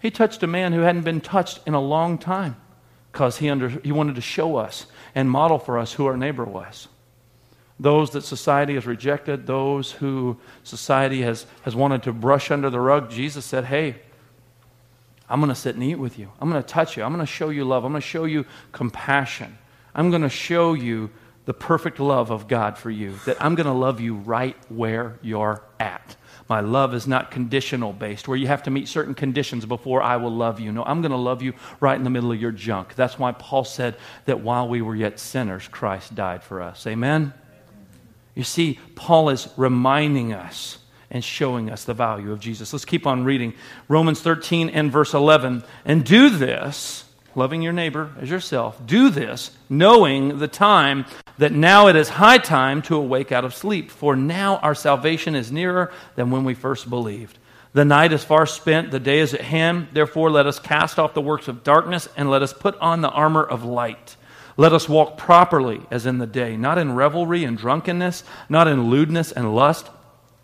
He 0.00 0.10
touched 0.10 0.42
a 0.42 0.46
man 0.46 0.72
who 0.72 0.80
hadn't 0.80 1.02
been 1.02 1.20
touched 1.20 1.60
in 1.66 1.74
a 1.74 1.80
long 1.80 2.16
time 2.16 2.56
because 3.12 3.38
he, 3.38 3.48
under, 3.48 3.68
he 3.68 3.92
wanted 3.92 4.14
to 4.14 4.20
show 4.20 4.56
us 4.56 4.86
and 5.14 5.30
model 5.30 5.58
for 5.58 5.78
us 5.78 5.94
who 5.94 6.06
our 6.06 6.16
neighbor 6.16 6.44
was. 6.44 6.88
Those 7.78 8.10
that 8.12 8.22
society 8.22 8.74
has 8.74 8.86
rejected, 8.86 9.46
those 9.46 9.92
who 9.92 10.38
society 10.62 11.22
has, 11.22 11.46
has 11.62 11.76
wanted 11.76 12.02
to 12.04 12.12
brush 12.12 12.50
under 12.50 12.70
the 12.70 12.80
rug, 12.80 13.10
Jesus 13.10 13.44
said, 13.44 13.66
Hey, 13.66 13.96
I'm 15.28 15.40
going 15.40 15.50
to 15.50 15.54
sit 15.54 15.74
and 15.74 15.84
eat 15.84 15.96
with 15.96 16.18
you. 16.18 16.30
I'm 16.40 16.50
going 16.50 16.62
to 16.62 16.66
touch 16.66 16.96
you. 16.96 17.02
I'm 17.02 17.12
going 17.12 17.24
to 17.24 17.30
show 17.30 17.50
you 17.50 17.64
love. 17.64 17.84
I'm 17.84 17.92
going 17.92 18.00
to 18.00 18.06
show 18.06 18.24
you 18.24 18.46
compassion. 18.72 19.58
I'm 19.94 20.10
going 20.10 20.22
to 20.22 20.28
show 20.28 20.74
you 20.74 21.10
the 21.46 21.54
perfect 21.54 22.00
love 22.00 22.30
of 22.30 22.48
God 22.48 22.76
for 22.76 22.90
you, 22.90 23.18
that 23.24 23.42
I'm 23.42 23.54
going 23.54 23.66
to 23.66 23.72
love 23.72 24.00
you 24.00 24.16
right 24.16 24.56
where 24.68 25.18
you're 25.22 25.62
at. 25.78 26.16
My 26.48 26.60
love 26.60 26.94
is 26.94 27.06
not 27.06 27.30
conditional 27.30 27.92
based, 27.92 28.28
where 28.28 28.36
you 28.36 28.46
have 28.46 28.64
to 28.64 28.70
meet 28.70 28.88
certain 28.88 29.14
conditions 29.14 29.64
before 29.64 30.02
I 30.02 30.16
will 30.16 30.34
love 30.34 30.60
you. 30.60 30.70
No, 30.70 30.84
I'm 30.84 31.02
going 31.02 31.12
to 31.12 31.16
love 31.16 31.42
you 31.42 31.54
right 31.80 31.96
in 31.96 32.04
the 32.04 32.10
middle 32.10 32.30
of 32.30 32.40
your 32.40 32.52
junk. 32.52 32.94
That's 32.94 33.18
why 33.18 33.32
Paul 33.32 33.64
said 33.64 33.96
that 34.26 34.40
while 34.40 34.68
we 34.68 34.82
were 34.82 34.94
yet 34.94 35.18
sinners, 35.18 35.66
Christ 35.68 36.14
died 36.14 36.42
for 36.42 36.60
us. 36.62 36.86
Amen? 36.86 37.32
You 38.36 38.44
see, 38.44 38.78
Paul 38.94 39.30
is 39.30 39.48
reminding 39.56 40.32
us 40.32 40.78
and 41.10 41.24
showing 41.24 41.70
us 41.70 41.84
the 41.84 41.94
value 41.94 42.30
of 42.32 42.38
Jesus. 42.38 42.72
Let's 42.72 42.84
keep 42.84 43.06
on 43.06 43.24
reading. 43.24 43.54
Romans 43.88 44.20
13 44.20 44.68
and 44.68 44.92
verse 44.92 45.14
11. 45.14 45.64
And 45.84 46.04
do 46.04 46.28
this, 46.28 47.04
loving 47.34 47.62
your 47.62 47.72
neighbor 47.72 48.12
as 48.20 48.28
yourself, 48.28 48.84
do 48.86 49.08
this, 49.08 49.52
knowing 49.70 50.38
the 50.38 50.48
time 50.48 51.06
that 51.38 51.52
now 51.52 51.86
it 51.88 51.96
is 51.96 52.10
high 52.10 52.38
time 52.38 52.82
to 52.82 52.96
awake 52.96 53.32
out 53.32 53.44
of 53.44 53.54
sleep. 53.54 53.90
For 53.90 54.14
now 54.14 54.58
our 54.58 54.74
salvation 54.74 55.34
is 55.34 55.50
nearer 55.50 55.90
than 56.14 56.30
when 56.30 56.44
we 56.44 56.54
first 56.54 56.90
believed. 56.90 57.38
The 57.72 57.84
night 57.84 58.12
is 58.12 58.24
far 58.24 58.46
spent, 58.46 58.90
the 58.90 59.00
day 59.00 59.20
is 59.20 59.32
at 59.32 59.42
hand. 59.42 59.88
Therefore, 59.92 60.30
let 60.30 60.46
us 60.46 60.58
cast 60.58 60.98
off 60.98 61.14
the 61.14 61.20
works 61.20 61.48
of 61.48 61.62
darkness 61.62 62.08
and 62.16 62.30
let 62.30 62.42
us 62.42 62.52
put 62.52 62.76
on 62.78 63.00
the 63.00 63.10
armor 63.10 63.44
of 63.44 63.64
light. 63.64 64.15
Let 64.56 64.72
us 64.72 64.88
walk 64.88 65.18
properly 65.18 65.82
as 65.90 66.06
in 66.06 66.18
the 66.18 66.26
day, 66.26 66.56
not 66.56 66.78
in 66.78 66.94
revelry 66.94 67.44
and 67.44 67.58
drunkenness, 67.58 68.24
not 68.48 68.68
in 68.68 68.88
lewdness 68.90 69.32
and 69.32 69.54
lust, 69.54 69.90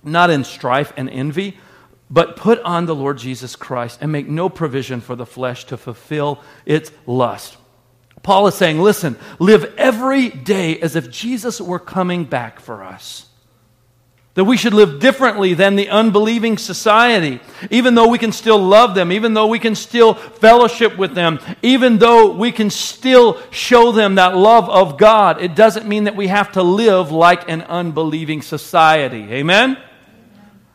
not 0.05 0.31
in 0.31 0.45
strife 0.45 0.93
and 0.97 1.09
envy, 1.09 1.59
but 2.11 2.37
put 2.37 2.61
on 2.61 2.85
the 2.85 2.95
Lord 2.95 3.17
Jesus 3.17 3.57
Christ 3.57 3.99
and 4.03 4.13
make 4.13 4.29
no 4.29 4.51
provision 4.51 5.01
for 5.01 5.17
the 5.17 5.25
flesh 5.25 5.65
to 5.65 5.79
fulfill 5.79 6.43
its 6.67 6.93
lust. 7.07 7.57
Paul 8.23 8.47
is 8.47 8.55
saying, 8.55 8.81
listen, 8.81 9.17
live 9.39 9.75
every 9.79 10.29
day 10.29 10.79
as 10.79 10.95
if 10.95 11.11
Jesus 11.11 11.61
were 11.61 11.79
coming 11.79 12.25
back 12.25 12.61
for 12.61 12.83
us. 12.85 13.27
That 14.35 14.45
we 14.45 14.57
should 14.57 14.73
live 14.73 14.99
differently 14.99 15.53
than 15.53 15.77
the 15.77 15.91
unbelieving 15.91 16.57
society, 16.57 17.41
even 17.71 17.95
though 17.95 18.09
we 18.09 18.17
can 18.17 18.33
still 18.33 18.59
love 18.59 18.95
them, 18.95 19.13
even 19.13 19.35
though 19.35 19.47
we 19.47 19.59
can 19.59 19.75
still 19.75 20.15
fellowship 20.15 20.97
with 20.97 21.15
them, 21.15 21.39
even 21.61 21.99
though 21.99 22.33
we 22.33 22.51
can 22.51 22.71
still 22.71 23.39
show 23.51 23.93
them 23.93 24.15
that 24.15 24.35
love 24.35 24.71
of 24.71 24.97
God. 24.97 25.43
It 25.43 25.55
doesn't 25.55 25.87
mean 25.87 26.05
that 26.05 26.17
we 26.17 26.29
have 26.29 26.53
to 26.53 26.63
live 26.63 27.13
like 27.13 27.51
an 27.51 27.61
unbelieving 27.61 28.41
society. 28.41 29.31
Amen? 29.33 29.77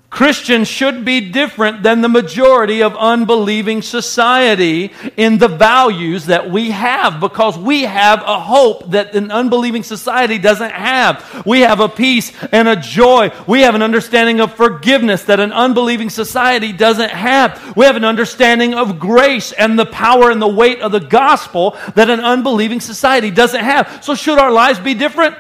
Christians 0.10 0.70
should 0.70 1.04
be 1.04 1.20
different 1.32 1.84
than 1.84 2.00
the 2.00 2.08
majority 2.08 2.82
of 2.82 2.96
unbelieving 2.96 3.82
society 3.82 4.94
in 5.18 5.38
the 5.38 5.50
values 5.50 6.28
that 6.28 6.50
we 6.50 6.72
have 6.72 7.20
because 7.20 7.58
we 7.58 7.84
have 7.84 8.22
a 8.22 8.40
hope 8.40 8.92
that 8.92 9.14
an 9.16 9.32
unbelieving 9.32 9.84
society 9.84 10.38
doesn't 10.38 10.72
have. 10.72 11.44
We 11.46 11.60
have 11.62 11.82
a 11.82 11.90
peace 11.90 12.32
and 12.54 12.70
a 12.70 12.78
joy. 12.78 13.32
We 13.48 13.62
have 13.64 13.76
an 13.76 13.82
understanding 13.82 14.40
of 14.40 14.54
forgiveness 14.54 15.26
that 15.26 15.42
an 15.42 15.52
unbelieving 15.52 16.10
society 16.10 16.72
doesn't 16.72 17.12
have. 17.12 17.76
We 17.76 17.86
have 17.86 17.98
an 17.98 18.06
understanding 18.06 18.76
of 18.76 19.00
grace 19.00 19.52
and 19.52 19.78
the 19.78 19.86
power 19.86 20.32
and 20.32 20.42
the 20.42 20.48
weight 20.48 20.80
of 20.80 20.94
the 20.94 21.02
gospel 21.02 21.78
that 21.96 22.10
an 22.10 22.22
unbelieving 22.22 22.80
society 22.80 23.30
doesn't 23.30 23.64
have. 23.64 24.06
So, 24.06 24.16
should 24.16 24.40
our 24.40 24.52
lives 24.52 24.80
be 24.80 24.94
different? 24.94 25.36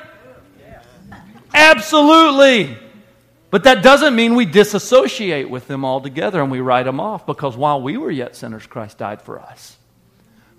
Absolutely. 1.53 2.77
But 3.49 3.63
that 3.63 3.81
doesn't 3.81 4.15
mean 4.15 4.35
we 4.35 4.45
disassociate 4.45 5.49
with 5.49 5.67
them 5.67 5.85
altogether 5.85 6.41
and 6.41 6.51
we 6.51 6.59
write 6.59 6.83
them 6.83 6.99
off 6.99 7.25
because 7.25 7.55
while 7.55 7.81
we 7.81 7.97
were 7.97 8.11
yet 8.11 8.35
sinners, 8.35 8.67
Christ 8.67 8.97
died 8.97 9.21
for 9.21 9.39
us. 9.39 9.77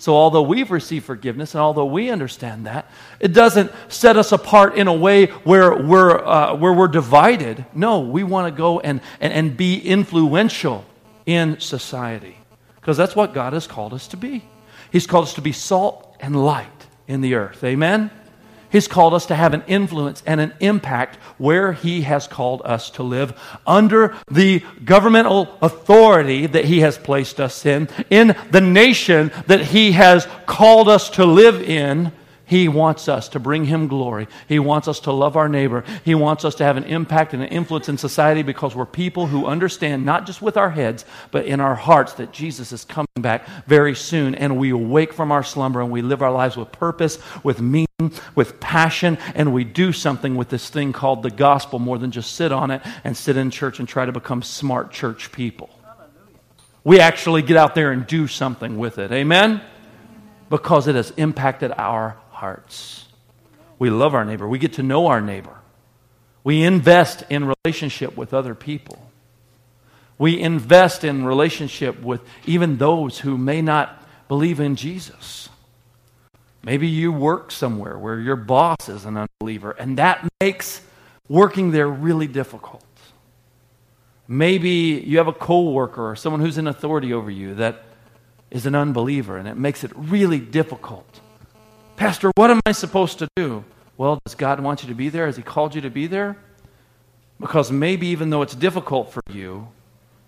So, 0.01 0.15
although 0.15 0.43
we've 0.43 0.71
received 0.71 1.05
forgiveness 1.05 1.55
and 1.55 1.61
although 1.61 1.85
we 1.85 2.09
understand 2.09 2.67
that, 2.67 2.89
it 3.19 3.33
doesn't 3.33 3.73
set 3.89 4.17
us 4.17 4.31
apart 4.31 4.77
in 4.77 4.87
a 4.87 4.95
way 4.95 5.27
where 5.27 5.75
we're, 5.75 6.25
uh, 6.25 6.55
where 6.55 6.73
we're 6.73 6.87
divided. 6.87 7.67
No, 7.75 8.01
we 8.01 8.23
want 8.23 8.47
to 8.47 8.57
go 8.57 8.79
and, 8.79 9.01
and, 9.21 9.33
and 9.33 9.57
be 9.57 9.81
influential 9.81 10.85
in 11.27 11.59
society 11.59 12.39
because 12.77 12.97
that's 12.97 13.17
what 13.17 13.35
God 13.35 13.55
has 13.55 13.67
called 13.67 13.93
us 13.93 14.07
to 14.09 14.17
be. 14.17 14.45
He's 14.93 15.07
called 15.07 15.25
us 15.25 15.35
to 15.35 15.43
be 15.43 15.53
salt 15.53 16.17
and 16.21 16.45
light 16.45 16.87
in 17.09 17.21
the 17.21 17.35
earth. 17.35 17.63
Amen? 17.65 18.13
He's 18.71 18.89
called 18.89 19.15
us 19.15 19.27
to 19.27 19.35
have 19.35 19.55
an 19.55 19.65
influence 19.67 20.23
and 20.27 20.41
an 20.41 20.53
impact 20.61 21.17
where 21.39 21.73
He 21.73 22.03
has 22.03 22.27
called 22.27 22.63
us 22.65 22.91
to 22.91 23.03
live 23.03 23.39
under 23.67 24.17
the 24.31 24.63
governmental 24.85 25.57
authority 25.63 26.47
that 26.47 26.67
He 26.67 26.81
has 26.81 26.99
placed 26.99 27.41
us 27.41 27.65
in, 27.65 27.89
in 28.11 28.37
the 28.51 28.61
nation 28.61 29.33
that 29.47 29.67
He 29.67 29.93
has 29.93 30.27
called 30.47 30.89
us 30.89 31.11
to 31.11 31.25
live 31.25 31.63
in, 31.63 32.13
he 32.49 32.67
wants 32.67 33.09
us 33.09 33.29
to 33.31 33.39
bring 33.39 33.67
Him 33.67 33.89
glory. 33.89 34.27
He 34.49 34.59
wants 34.59 34.89
us 34.89 35.01
to 35.01 35.13
love 35.13 35.37
our 35.37 35.51
neighbor. 35.51 35.85
He 36.03 36.15
wants 36.15 36.47
us 36.47 36.55
to 36.57 36.65
have 36.65 36.79
an 36.79 36.85
impact 36.85 37.35
and 37.35 37.43
an 37.43 37.51
influence 37.51 37.91
in 37.91 37.99
society 37.99 38.43
because 38.43 38.75
we're 38.75 38.87
people 38.87 39.27
who 39.27 39.45
understand, 39.45 40.07
not 40.07 40.25
just 40.25 40.41
with 40.41 40.57
our 40.57 40.71
heads, 40.71 41.05
but 41.31 41.45
in 41.45 41.61
our 41.61 41.75
hearts, 41.75 42.15
that 42.15 42.33
Jesus 42.33 42.73
is 42.73 42.87
coming 42.87 43.07
back 43.17 43.47
very 43.67 43.95
soon. 43.95 44.35
And 44.35 44.57
we 44.57 44.71
awake 44.71 45.13
from 45.13 45.31
our 45.31 45.43
slumber 45.43 45.83
and 45.83 45.91
we 45.91 46.01
live 46.01 46.23
our 46.23 46.33
lives 46.33 46.57
with 46.57 46.73
purpose, 46.73 47.19
with 47.45 47.61
meaning, 47.61 47.87
with 48.35 48.59
passion, 48.61 49.19
and 49.35 49.53
we 49.53 49.65
do 49.65 49.93
something 49.93 50.35
with 50.35 50.49
this 50.49 50.71
thing 50.71 50.95
called 50.95 51.23
the 51.23 51.31
gospel 51.31 51.79
more 51.79 51.99
than 51.99 52.11
just 52.11 52.35
sit 52.35 52.51
on 52.51 52.71
it 52.71 52.81
and 53.05 53.15
sit 53.15 53.37
in 53.37 53.51
church 53.51 53.79
and 53.79 53.87
try 53.87 54.07
to 54.07 54.13
become 54.13 54.43
smart 54.43 54.91
church 54.91 55.33
people. 55.33 55.69
We 56.83 56.99
actually 56.99 57.43
get 57.43 57.59
out 57.59 57.75
there 57.75 57.93
and 57.93 58.07
do 58.07 58.27
something 58.27 58.79
with 58.79 58.97
it. 58.97 59.13
Amen? 59.13 59.61
Because 60.49 60.89
it 60.89 60.95
has 60.95 61.11
impacted 61.19 61.73
our 61.77 62.17
hearts. 62.39 63.07
We 63.79 63.91
love 63.91 64.15
our 64.15 64.25
neighbor. 64.25 64.49
We 64.49 64.59
get 64.59 64.75
to 64.75 64.83
know 64.83 65.07
our 65.09 65.21
neighbor. 65.21 65.57
We 66.45 66.63
invest 66.63 67.25
in 67.29 67.53
relationship 67.65 68.17
with 68.17 68.33
other 68.33 68.55
people. 68.55 69.11
We 70.19 70.41
invest 70.41 71.05
in 71.05 71.25
relationship 71.25 72.01
with 72.01 72.23
even 72.47 72.79
those 72.79 73.19
who 73.19 73.37
may 73.37 73.61
not 73.61 74.03
believe 74.29 74.61
in 74.61 74.77
Jesus. 74.77 75.49
Maybe 76.63 76.89
you 76.89 77.13
work 77.13 77.51
somewhere 77.51 77.99
where 77.99 78.19
your 78.19 78.37
boss 78.37 78.89
is 78.89 79.05
an 79.05 79.17
unbeliever, 79.17 79.73
and 79.73 79.99
that 79.99 80.29
makes 80.41 80.81
working 81.29 81.71
there 81.73 81.89
really 81.89 82.27
difficult. 82.27 82.85
Maybe 84.27 85.03
you 85.05 85.19
have 85.19 85.29
a 85.29 85.33
coworker 85.33 86.11
or 86.11 86.17
someone 86.17 86.41
who's 86.41 86.59
in 86.59 86.67
authority 86.67 87.13
over 87.13 87.31
you 87.31 87.55
that 87.57 87.85
is 88.51 88.67
an 88.67 88.75
unbeliever, 88.75 89.37
and 89.37 89.49
it 89.49 89.57
makes 89.57 89.83
it 89.83 89.91
really 89.95 90.39
difficult 90.39 91.21
Pastor, 91.99 92.31
what 92.37 92.49
am 92.49 92.61
I 92.65 92.71
supposed 92.71 93.19
to 93.19 93.29
do? 93.35 93.65
Well, 93.97 94.21
does 94.25 94.37
God 94.37 94.61
want 94.61 94.85
you 94.85 94.89
to 94.89 94.95
be 94.95 95.09
there? 95.09 95.27
Has 95.27 95.35
He 95.35 95.43
called 95.43 95.75
you 95.75 95.81
to 95.81 95.91
be 95.91 96.07
there? 96.07 96.37
Because 97.41 97.73
maybe 97.73 98.07
even 98.07 98.31
though 98.31 98.43
it's 98.43 98.55
difficult 98.55 99.13
for 99.13 99.21
you, 99.33 99.67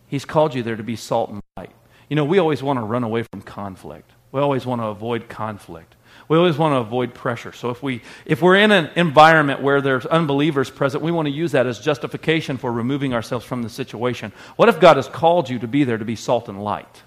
He's 0.08 0.24
called 0.24 0.52
you 0.52 0.64
there 0.64 0.74
to 0.74 0.82
be 0.82 0.96
salt 0.96 1.30
and 1.30 1.40
light. 1.56 1.70
You 2.08 2.16
know, 2.16 2.24
we 2.24 2.40
always 2.40 2.60
want 2.60 2.80
to 2.80 2.82
run 2.82 3.04
away 3.04 3.22
from 3.22 3.42
conflict. 3.42 4.10
We 4.32 4.40
always 4.40 4.66
want 4.66 4.80
to 4.80 4.86
avoid 4.86 5.28
conflict. 5.28 5.94
We 6.26 6.36
always 6.36 6.58
want 6.58 6.72
to 6.72 6.78
avoid 6.78 7.14
pressure. 7.14 7.52
So 7.52 7.70
if 7.70 7.84
we 7.84 8.02
if 8.26 8.42
we're 8.42 8.56
in 8.56 8.72
an 8.72 8.90
environment 8.96 9.62
where 9.62 9.80
there's 9.80 10.06
unbelievers 10.06 10.70
present, 10.70 11.04
we 11.04 11.12
want 11.12 11.26
to 11.26 11.32
use 11.32 11.52
that 11.52 11.68
as 11.68 11.78
justification 11.78 12.56
for 12.56 12.72
removing 12.72 13.14
ourselves 13.14 13.44
from 13.44 13.62
the 13.62 13.68
situation. 13.68 14.32
What 14.56 14.68
if 14.68 14.80
God 14.80 14.96
has 14.96 15.06
called 15.06 15.48
you 15.48 15.60
to 15.60 15.68
be 15.68 15.84
there 15.84 15.98
to 15.98 16.04
be 16.04 16.16
salt 16.16 16.48
and 16.48 16.64
light? 16.64 17.02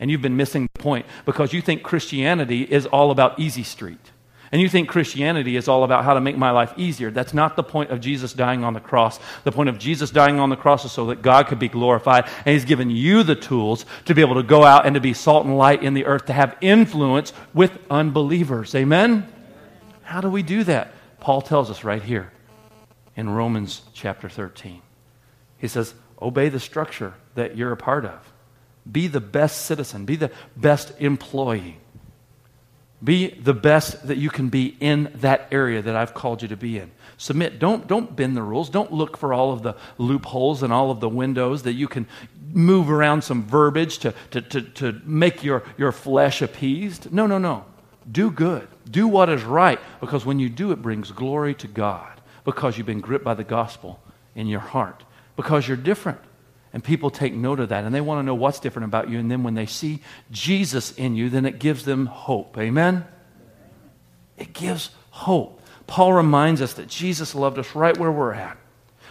And 0.00 0.10
you've 0.10 0.22
been 0.22 0.36
missing 0.36 0.68
the 0.72 0.78
point 0.80 1.06
because 1.26 1.52
you 1.52 1.60
think 1.60 1.82
Christianity 1.82 2.62
is 2.62 2.86
all 2.86 3.10
about 3.10 3.38
easy 3.38 3.62
street. 3.62 4.10
And 4.52 4.60
you 4.60 4.68
think 4.68 4.88
Christianity 4.88 5.54
is 5.54 5.68
all 5.68 5.84
about 5.84 6.04
how 6.04 6.14
to 6.14 6.20
make 6.20 6.36
my 6.36 6.50
life 6.50 6.72
easier. 6.76 7.12
That's 7.12 7.32
not 7.32 7.54
the 7.54 7.62
point 7.62 7.90
of 7.90 8.00
Jesus 8.00 8.32
dying 8.32 8.64
on 8.64 8.74
the 8.74 8.80
cross. 8.80 9.20
The 9.44 9.52
point 9.52 9.68
of 9.68 9.78
Jesus 9.78 10.10
dying 10.10 10.40
on 10.40 10.50
the 10.50 10.56
cross 10.56 10.84
is 10.84 10.90
so 10.90 11.06
that 11.06 11.22
God 11.22 11.46
could 11.46 11.60
be 11.60 11.68
glorified. 11.68 12.24
And 12.44 12.54
He's 12.54 12.64
given 12.64 12.90
you 12.90 13.22
the 13.22 13.36
tools 13.36 13.86
to 14.06 14.14
be 14.14 14.22
able 14.22 14.34
to 14.34 14.42
go 14.42 14.64
out 14.64 14.86
and 14.86 14.94
to 14.94 15.00
be 15.00 15.14
salt 15.14 15.46
and 15.46 15.56
light 15.56 15.84
in 15.84 15.94
the 15.94 16.04
earth, 16.04 16.26
to 16.26 16.32
have 16.32 16.56
influence 16.60 17.32
with 17.54 17.78
unbelievers. 17.88 18.74
Amen? 18.74 19.30
How 20.02 20.20
do 20.20 20.28
we 20.28 20.42
do 20.42 20.64
that? 20.64 20.94
Paul 21.20 21.42
tells 21.42 21.70
us 21.70 21.84
right 21.84 22.02
here 22.02 22.32
in 23.14 23.30
Romans 23.30 23.82
chapter 23.92 24.28
13. 24.28 24.82
He 25.58 25.68
says, 25.68 25.94
Obey 26.20 26.48
the 26.48 26.58
structure 26.58 27.14
that 27.36 27.56
you're 27.56 27.72
a 27.72 27.76
part 27.76 28.04
of. 28.04 28.29
Be 28.90 29.06
the 29.06 29.20
best 29.20 29.62
citizen, 29.66 30.04
be 30.04 30.16
the 30.16 30.30
best 30.56 30.92
employee. 30.98 31.78
Be 33.02 33.28
the 33.28 33.54
best 33.54 34.08
that 34.08 34.18
you 34.18 34.28
can 34.28 34.50
be 34.50 34.76
in 34.78 35.10
that 35.16 35.48
area 35.50 35.80
that 35.80 35.96
I've 35.96 36.12
called 36.12 36.42
you 36.42 36.48
to 36.48 36.56
be 36.56 36.78
in. 36.78 36.90
Submit. 37.16 37.58
Don't, 37.58 37.86
don't 37.86 38.14
bend 38.14 38.36
the 38.36 38.42
rules. 38.42 38.68
Don't 38.68 38.92
look 38.92 39.16
for 39.16 39.32
all 39.32 39.52
of 39.52 39.62
the 39.62 39.74
loopholes 39.96 40.62
and 40.62 40.70
all 40.72 40.90
of 40.90 41.00
the 41.00 41.08
windows 41.08 41.62
that 41.62 41.72
you 41.72 41.88
can 41.88 42.06
move 42.52 42.90
around 42.90 43.22
some 43.22 43.42
verbiage 43.42 43.98
to, 43.98 44.14
to, 44.32 44.42
to, 44.42 44.62
to 44.62 45.00
make 45.04 45.42
your, 45.42 45.62
your 45.78 45.92
flesh 45.92 46.42
appeased. 46.42 47.10
No, 47.10 47.26
no, 47.26 47.38
no. 47.38 47.64
Do 48.10 48.30
good. 48.30 48.68
Do 48.90 49.08
what 49.08 49.30
is 49.30 49.44
right 49.44 49.78
because 50.00 50.26
when 50.26 50.38
you 50.38 50.50
do, 50.50 50.72
it 50.72 50.82
brings 50.82 51.10
glory 51.10 51.54
to 51.54 51.68
God 51.68 52.20
because 52.44 52.76
you've 52.76 52.86
been 52.86 53.00
gripped 53.00 53.24
by 53.24 53.34
the 53.34 53.44
gospel 53.44 54.00
in 54.34 54.46
your 54.46 54.60
heart 54.60 55.04
because 55.36 55.66
you're 55.66 55.76
different. 55.76 56.20
And 56.72 56.84
people 56.84 57.10
take 57.10 57.34
note 57.34 57.58
of 57.58 57.70
that 57.70 57.84
and 57.84 57.94
they 57.94 58.00
want 58.00 58.20
to 58.20 58.22
know 58.22 58.34
what's 58.34 58.60
different 58.60 58.86
about 58.86 59.10
you. 59.10 59.18
And 59.18 59.30
then 59.30 59.42
when 59.42 59.54
they 59.54 59.66
see 59.66 60.00
Jesus 60.30 60.92
in 60.92 61.16
you, 61.16 61.28
then 61.28 61.44
it 61.44 61.58
gives 61.58 61.84
them 61.84 62.06
hope. 62.06 62.56
Amen? 62.58 63.04
It 64.36 64.52
gives 64.52 64.90
hope. 65.10 65.60
Paul 65.86 66.12
reminds 66.12 66.62
us 66.62 66.74
that 66.74 66.86
Jesus 66.86 67.34
loved 67.34 67.58
us 67.58 67.74
right 67.74 67.96
where 67.96 68.12
we're 68.12 68.32
at, 68.32 68.56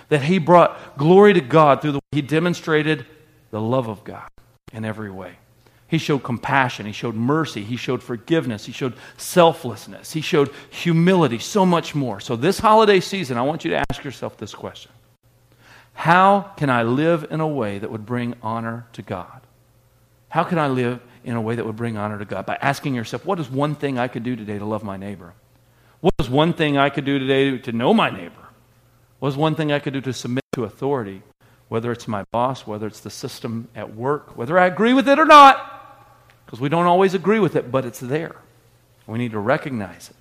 that 0.07 0.21
he 0.21 0.39
brought 0.39 0.97
glory 0.97 1.33
to 1.33 1.41
God 1.41 1.81
through 1.81 1.91
the 1.91 1.97
way 1.97 2.01
he 2.13 2.21
demonstrated 2.21 3.05
the 3.51 3.59
love 3.59 3.89
of 3.89 4.05
God 4.05 4.29
in 4.71 4.85
every 4.85 5.11
way. 5.11 5.33
He 5.89 5.97
showed 5.97 6.19
compassion. 6.19 6.85
He 6.85 6.91
showed 6.91 7.15
mercy. 7.15 7.63
He 7.63 7.75
showed 7.75 8.01
forgiveness. 8.03 8.65
He 8.65 8.71
showed 8.71 8.93
selflessness. 9.17 10.13
He 10.13 10.21
showed 10.21 10.51
humility, 10.69 11.39
so 11.39 11.65
much 11.65 11.95
more. 11.95 12.19
So, 12.19 12.35
this 12.35 12.59
holiday 12.59 12.99
season, 12.99 13.37
I 13.37 13.41
want 13.41 13.65
you 13.65 13.71
to 13.71 13.83
ask 13.89 14.03
yourself 14.03 14.37
this 14.37 14.53
question 14.53 14.91
how 15.99 16.53
can 16.55 16.69
I 16.69 16.83
live 16.83 17.27
in 17.29 17.41
a 17.41 17.47
way 17.47 17.77
that 17.77 17.91
would 17.91 18.05
bring 18.05 18.33
honor 18.41 18.87
to 18.93 19.01
God? 19.01 19.41
How 20.29 20.45
can 20.45 20.57
I 20.57 20.69
live 20.69 21.01
in 21.25 21.35
a 21.35 21.41
way 21.41 21.55
that 21.55 21.65
would 21.65 21.75
bring 21.75 21.97
honor 21.97 22.17
to 22.17 22.23
God? 22.23 22.45
By 22.45 22.57
asking 22.61 22.95
yourself, 22.95 23.25
what 23.25 23.37
is 23.37 23.49
one 23.49 23.75
thing 23.75 23.99
I 23.99 24.07
could 24.07 24.23
do 24.23 24.37
today 24.37 24.57
to 24.57 24.63
love 24.63 24.81
my 24.81 24.95
neighbor? 24.95 25.33
What 25.99 26.13
is 26.17 26.29
one 26.29 26.53
thing 26.53 26.77
I 26.77 26.89
could 26.89 27.03
do 27.03 27.19
today 27.19 27.57
to 27.57 27.73
know 27.73 27.93
my 27.93 28.09
neighbor? 28.09 28.47
What 29.19 29.27
is 29.27 29.35
one 29.35 29.55
thing 29.55 29.73
I 29.73 29.79
could 29.79 29.91
do 29.91 29.99
to 29.99 30.13
submit 30.13 30.45
to 30.53 30.63
authority, 30.63 31.21
whether 31.67 31.91
it's 31.91 32.07
my 32.07 32.23
boss, 32.31 32.65
whether 32.65 32.87
it's 32.87 33.01
the 33.01 33.09
system 33.09 33.67
at 33.75 33.93
work, 33.93 34.37
whether 34.37 34.57
I 34.57 34.67
agree 34.67 34.93
with 34.93 35.09
it 35.09 35.19
or 35.19 35.25
not? 35.25 36.07
Because 36.45 36.61
we 36.61 36.69
don't 36.69 36.85
always 36.85 37.13
agree 37.13 37.39
with 37.39 37.57
it, 37.57 37.71
but 37.71 37.83
it's 37.83 37.99
there. 37.99 38.37
We 39.05 39.17
need 39.17 39.31
to 39.31 39.39
recognize 39.39 40.11
it. 40.11 40.15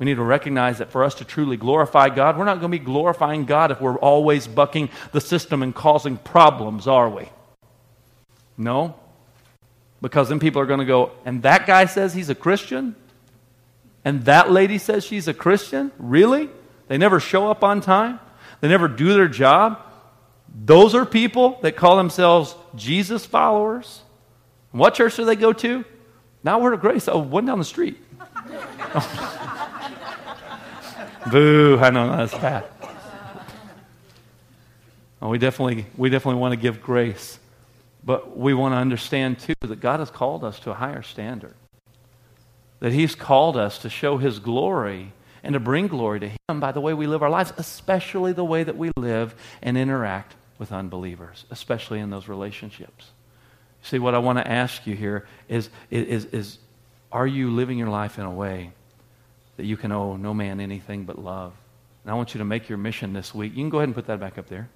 We 0.00 0.06
need 0.06 0.16
to 0.16 0.22
recognize 0.22 0.78
that 0.78 0.90
for 0.90 1.04
us 1.04 1.14
to 1.16 1.26
truly 1.26 1.58
glorify 1.58 2.08
God, 2.08 2.38
we're 2.38 2.46
not 2.46 2.58
going 2.58 2.72
to 2.72 2.78
be 2.78 2.82
glorifying 2.84 3.44
God 3.44 3.70
if 3.70 3.82
we're 3.82 3.98
always 3.98 4.48
bucking 4.48 4.88
the 5.12 5.20
system 5.20 5.62
and 5.62 5.74
causing 5.74 6.16
problems, 6.16 6.88
are 6.88 7.10
we? 7.10 7.28
No. 8.56 8.94
Because 10.00 10.30
then 10.30 10.40
people 10.40 10.62
are 10.62 10.66
going 10.66 10.80
to 10.80 10.86
go, 10.86 11.12
and 11.26 11.42
that 11.42 11.66
guy 11.66 11.84
says 11.84 12.14
he's 12.14 12.30
a 12.30 12.34
Christian? 12.34 12.96
And 14.02 14.24
that 14.24 14.50
lady 14.50 14.78
says 14.78 15.04
she's 15.04 15.28
a 15.28 15.34
Christian? 15.34 15.92
Really? 15.98 16.48
They 16.88 16.96
never 16.96 17.20
show 17.20 17.50
up 17.50 17.62
on 17.62 17.82
time? 17.82 18.20
They 18.62 18.68
never 18.68 18.88
do 18.88 19.12
their 19.12 19.28
job? 19.28 19.82
Those 20.64 20.94
are 20.94 21.04
people 21.04 21.58
that 21.60 21.76
call 21.76 21.98
themselves 21.98 22.56
Jesus 22.74 23.26
followers. 23.26 24.00
What 24.70 24.94
church 24.94 25.16
do 25.16 25.26
they 25.26 25.36
go 25.36 25.52
to? 25.52 25.84
Now 26.42 26.58
we're 26.58 26.72
at 26.72 26.80
Grace. 26.80 27.06
Oh, 27.06 27.18
one 27.18 27.44
down 27.44 27.58
the 27.58 27.64
street. 27.66 27.98
Boo, 31.28 31.78
I 31.80 31.90
know 31.90 32.16
that's 32.16 32.32
bad. 32.34 32.64
Well, 35.20 35.30
we 35.30 35.38
definitely, 35.38 35.86
we 35.96 36.08
definitely 36.08 36.40
want 36.40 36.52
to 36.52 36.56
give 36.56 36.80
grace, 36.80 37.38
but 38.02 38.36
we 38.38 38.54
want 38.54 38.72
to 38.72 38.78
understand 38.78 39.38
too 39.38 39.54
that 39.60 39.80
God 39.80 40.00
has 40.00 40.10
called 40.10 40.44
us 40.44 40.58
to 40.60 40.70
a 40.70 40.74
higher 40.74 41.02
standard. 41.02 41.54
That 42.80 42.92
He's 42.92 43.14
called 43.14 43.58
us 43.58 43.78
to 43.78 43.90
show 43.90 44.16
His 44.16 44.38
glory 44.38 45.12
and 45.42 45.52
to 45.52 45.60
bring 45.60 45.88
glory 45.88 46.20
to 46.20 46.30
Him 46.48 46.58
by 46.58 46.72
the 46.72 46.80
way 46.80 46.94
we 46.94 47.06
live 47.06 47.22
our 47.22 47.28
lives, 47.28 47.52
especially 47.58 48.32
the 48.32 48.44
way 48.44 48.64
that 48.64 48.78
we 48.78 48.90
live 48.96 49.34
and 49.60 49.76
interact 49.76 50.34
with 50.58 50.72
unbelievers, 50.72 51.44
especially 51.50 52.00
in 52.00 52.08
those 52.08 52.28
relationships. 52.28 53.10
See, 53.82 53.98
what 53.98 54.14
I 54.14 54.18
want 54.18 54.38
to 54.38 54.48
ask 54.48 54.86
you 54.86 54.94
here 54.94 55.26
is, 55.48 55.68
is, 55.90 56.26
is 56.26 56.58
are 57.12 57.26
you 57.26 57.50
living 57.50 57.76
your 57.76 57.88
life 57.88 58.18
in 58.18 58.24
a 58.24 58.30
way 58.30 58.72
that 59.60 59.66
you 59.66 59.76
can 59.76 59.92
owe 59.92 60.16
no 60.16 60.32
man 60.32 60.58
anything 60.58 61.04
but 61.04 61.18
love. 61.18 61.52
And 62.02 62.10
I 62.10 62.14
want 62.14 62.32
you 62.32 62.38
to 62.38 62.46
make 62.46 62.70
your 62.70 62.78
mission 62.78 63.12
this 63.12 63.34
week. 63.34 63.52
You 63.52 63.58
can 63.58 63.68
go 63.68 63.76
ahead 63.76 63.88
and 63.88 63.94
put 63.94 64.06
that 64.06 64.18
back 64.18 64.38
up 64.38 64.48
there. 64.48 64.70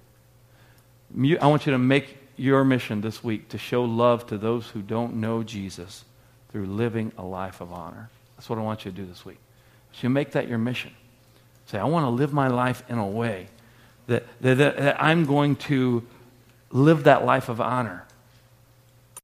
I 1.41 1.47
want 1.47 1.65
you 1.65 1.71
to 1.71 1.79
make 1.79 2.15
your 2.35 2.63
mission 2.63 3.01
this 3.01 3.23
week 3.23 3.49
to 3.49 3.57
show 3.57 3.83
love 3.83 4.27
to 4.27 4.37
those 4.37 4.67
who 4.67 4.83
don't 4.83 5.15
know 5.15 5.41
Jesus 5.41 6.05
through 6.51 6.67
living 6.67 7.13
a 7.17 7.23
life 7.23 7.61
of 7.61 7.73
honor. 7.73 8.11
That's 8.37 8.47
what 8.47 8.59
I 8.59 8.61
want 8.61 8.85
you 8.85 8.91
to 8.91 8.97
do 8.97 9.07
this 9.07 9.25
week. 9.25 9.39
So 9.93 10.01
you 10.03 10.11
make 10.11 10.33
that 10.33 10.47
your 10.47 10.59
mission. 10.59 10.93
Say, 11.65 11.79
I 11.79 11.85
want 11.85 12.05
to 12.05 12.11
live 12.11 12.31
my 12.31 12.47
life 12.47 12.83
in 12.87 12.99
a 12.99 13.07
way 13.07 13.47
that, 14.05 14.23
that, 14.41 14.57
that 14.59 15.03
I'm 15.03 15.25
going 15.25 15.55
to 15.55 16.03
live 16.69 17.05
that 17.05 17.25
life 17.25 17.49
of 17.49 17.59
honor. 17.59 18.05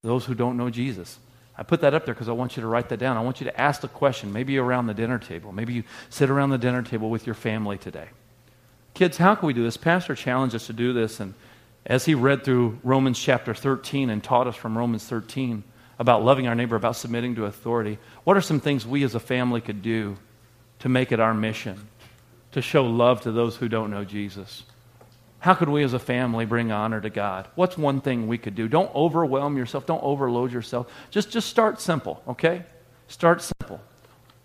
Those 0.02 0.26
who 0.26 0.34
don't 0.34 0.58
know 0.58 0.72
Jesus. 0.72 1.20
I 1.62 1.64
put 1.64 1.82
that 1.82 1.94
up 1.94 2.06
there 2.06 2.16
because 2.16 2.28
I 2.28 2.32
want 2.32 2.58
you 2.58 2.62
to 2.62 2.68
write 2.68 2.90
that 2.90 2.98
down. 2.98 3.18
I 3.18 3.22
want 3.22 3.40
you 3.40 3.46
to 3.46 3.62
ask 3.62 3.82
the 3.82 3.88
question, 3.88 4.34
maybe 4.34 4.58
around 4.58 4.88
the 4.88 4.96
dinner 4.96 5.20
table. 5.20 5.52
Maybe 5.52 5.74
you 5.74 5.84
sit 6.10 6.32
around 6.32 6.50
the 6.50 6.58
dinner 6.58 6.82
table 6.82 7.12
with 7.12 7.28
your 7.28 7.36
family 7.36 7.78
today. 7.78 8.08
Kids, 8.96 9.16
how 9.16 9.36
can 9.36 9.46
we 9.46 9.54
do 9.54 9.62
this? 9.62 9.78
Pastor 9.78 10.16
challenged 10.16 10.56
us 10.56 10.66
to 10.66 10.74
do 10.74 10.92
this, 10.92 11.20
and 11.20 11.36
as 11.86 12.04
he 12.04 12.16
read 12.16 12.44
through 12.44 12.80
Romans 12.84 13.20
chapter 13.20 13.54
13 13.54 14.10
and 14.10 14.24
taught 14.24 14.48
us 14.48 14.56
from 14.56 14.76
Romans 14.76 15.06
13 15.06 15.64
about 16.00 16.24
loving 16.24 16.48
our 16.48 16.56
neighbor, 16.56 16.76
about 16.76 16.96
submitting 16.96 17.36
to 17.36 17.46
authority, 17.46 18.00
what 18.24 18.36
are 18.36 18.42
some 18.42 18.60
things 18.60 18.88
we 18.88 19.04
as 19.04 19.14
a 19.14 19.20
family 19.20 19.62
could 19.62 19.84
do 19.84 20.18
to 20.80 20.90
make 20.90 21.12
it 21.12 21.20
our 21.20 21.36
mission 21.36 21.90
to 22.54 22.62
show 22.64 22.84
love 22.84 23.22
to 23.22 23.32
those 23.32 23.56
who 23.58 23.70
don't 23.70 23.92
know 23.92 24.04
Jesus? 24.04 24.64
How 25.42 25.56
could 25.56 25.70
we 25.70 25.84
as 25.84 25.94
a 25.94 26.00
family 26.00 26.46
bring 26.46 26.72
honor 26.72 27.02
to 27.02 27.10
God? 27.10 27.48
What's 27.56 27.76
one 27.76 28.00
thing 28.00 28.28
we 28.28 28.38
could 28.38 28.54
do? 28.54 28.68
Don't 28.68 28.94
overwhelm 28.94 29.58
yourself. 29.58 29.88
Don't 29.88 30.04
overload 30.04 30.52
yourself. 30.52 30.88
Just, 31.10 31.32
just 31.32 31.50
start 31.50 31.82
simple, 31.82 32.22
okay? 32.28 32.64
Start 33.08 33.42
simple. 33.42 33.82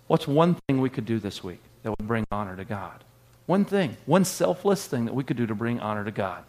What's 0.07 0.27
one 0.27 0.57
thing 0.67 0.81
we 0.81 0.89
could 0.89 1.05
do 1.05 1.19
this 1.19 1.45
week 1.45 1.61
that 1.83 1.91
would 1.91 2.09
bring 2.09 2.25
honor 2.33 2.57
to 2.57 2.65
God? 2.65 3.05
One 3.45 3.67
thing, 3.67 3.99
one 4.07 4.25
selfless 4.25 4.87
thing 4.87 5.05
that 5.05 5.15
we 5.15 5.23
could 5.23 5.37
do 5.37 5.47
to 5.47 5.55
bring 5.55 5.81
honor 5.81 6.03
to 6.03 6.11
God. 6.11 6.45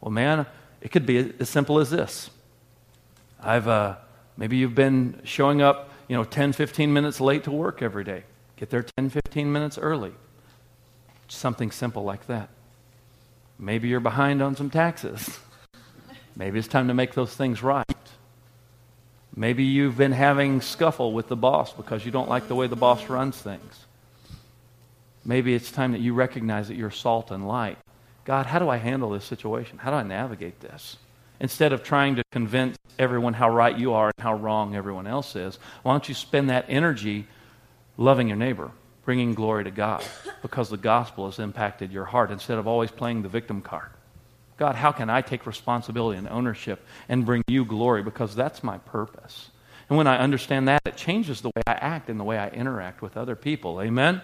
Well, 0.00 0.12
man, 0.12 0.46
it 0.80 0.92
could 0.92 1.04
be 1.04 1.34
as 1.40 1.48
simple 1.48 1.80
as 1.80 1.90
this. 1.90 2.30
I've, 3.42 3.66
uh, 3.66 3.96
maybe 4.36 4.58
you've 4.58 4.76
been 4.76 5.20
showing 5.24 5.60
up, 5.60 5.90
you 6.06 6.16
know, 6.16 6.22
10, 6.22 6.52
15 6.52 6.92
minutes 6.92 7.20
late 7.20 7.42
to 7.44 7.50
work 7.50 7.82
every 7.82 8.04
day. 8.04 8.22
Get 8.54 8.70
there 8.70 8.86
10, 8.96 9.10
15 9.10 9.52
minutes 9.52 9.76
early. 9.76 10.12
Something 11.26 11.72
simple 11.72 12.04
like 12.04 12.28
that. 12.28 12.48
Maybe 13.58 13.88
you're 13.88 14.00
behind 14.00 14.40
on 14.40 14.56
some 14.56 14.70
taxes. 14.70 15.40
Maybe 16.36 16.58
it's 16.58 16.68
time 16.68 16.88
to 16.88 16.94
make 16.94 17.14
those 17.14 17.34
things 17.34 17.62
right. 17.62 17.84
Maybe 19.34 19.64
you've 19.64 19.96
been 19.96 20.12
having 20.12 20.60
scuffle 20.60 21.12
with 21.12 21.28
the 21.28 21.36
boss 21.36 21.72
because 21.72 22.04
you 22.04 22.10
don't 22.10 22.28
like 22.28 22.48
the 22.48 22.54
way 22.54 22.66
the 22.66 22.76
boss 22.76 23.08
runs 23.08 23.36
things. 23.36 23.86
Maybe 25.24 25.54
it's 25.54 25.70
time 25.70 25.92
that 25.92 26.00
you 26.00 26.14
recognize 26.14 26.68
that 26.68 26.76
you're 26.76 26.90
salt 26.90 27.30
and 27.30 27.46
light. 27.46 27.78
God, 28.24 28.46
how 28.46 28.58
do 28.58 28.68
I 28.68 28.76
handle 28.76 29.10
this 29.10 29.24
situation? 29.24 29.78
How 29.78 29.90
do 29.90 29.96
I 29.96 30.02
navigate 30.02 30.60
this? 30.60 30.96
Instead 31.40 31.72
of 31.72 31.82
trying 31.82 32.16
to 32.16 32.22
convince 32.32 32.76
everyone 32.98 33.34
how 33.34 33.48
right 33.50 33.76
you 33.76 33.92
are 33.94 34.06
and 34.06 34.22
how 34.22 34.34
wrong 34.34 34.74
everyone 34.74 35.06
else 35.06 35.36
is, 35.36 35.58
why 35.82 35.92
don't 35.92 36.08
you 36.08 36.14
spend 36.14 36.50
that 36.50 36.66
energy 36.68 37.26
loving 37.96 38.28
your 38.28 38.36
neighbor? 38.36 38.70
Bringing 39.08 39.32
glory 39.32 39.64
to 39.64 39.70
God 39.70 40.04
because 40.42 40.68
the 40.68 40.76
gospel 40.76 41.24
has 41.24 41.38
impacted 41.38 41.90
your 41.90 42.04
heart 42.04 42.30
instead 42.30 42.58
of 42.58 42.66
always 42.66 42.90
playing 42.90 43.22
the 43.22 43.28
victim 43.30 43.62
card. 43.62 43.88
God, 44.58 44.74
how 44.74 44.92
can 44.92 45.08
I 45.08 45.22
take 45.22 45.46
responsibility 45.46 46.18
and 46.18 46.28
ownership 46.28 46.84
and 47.08 47.24
bring 47.24 47.42
you 47.48 47.64
glory 47.64 48.02
because 48.02 48.36
that's 48.36 48.62
my 48.62 48.76
purpose? 48.76 49.48
And 49.88 49.96
when 49.96 50.06
I 50.06 50.18
understand 50.18 50.68
that, 50.68 50.82
it 50.84 50.98
changes 50.98 51.40
the 51.40 51.48
way 51.48 51.62
I 51.66 51.72
act 51.72 52.10
and 52.10 52.20
the 52.20 52.24
way 52.24 52.36
I 52.36 52.50
interact 52.50 53.00
with 53.00 53.16
other 53.16 53.34
people. 53.34 53.80
Amen? 53.80 54.20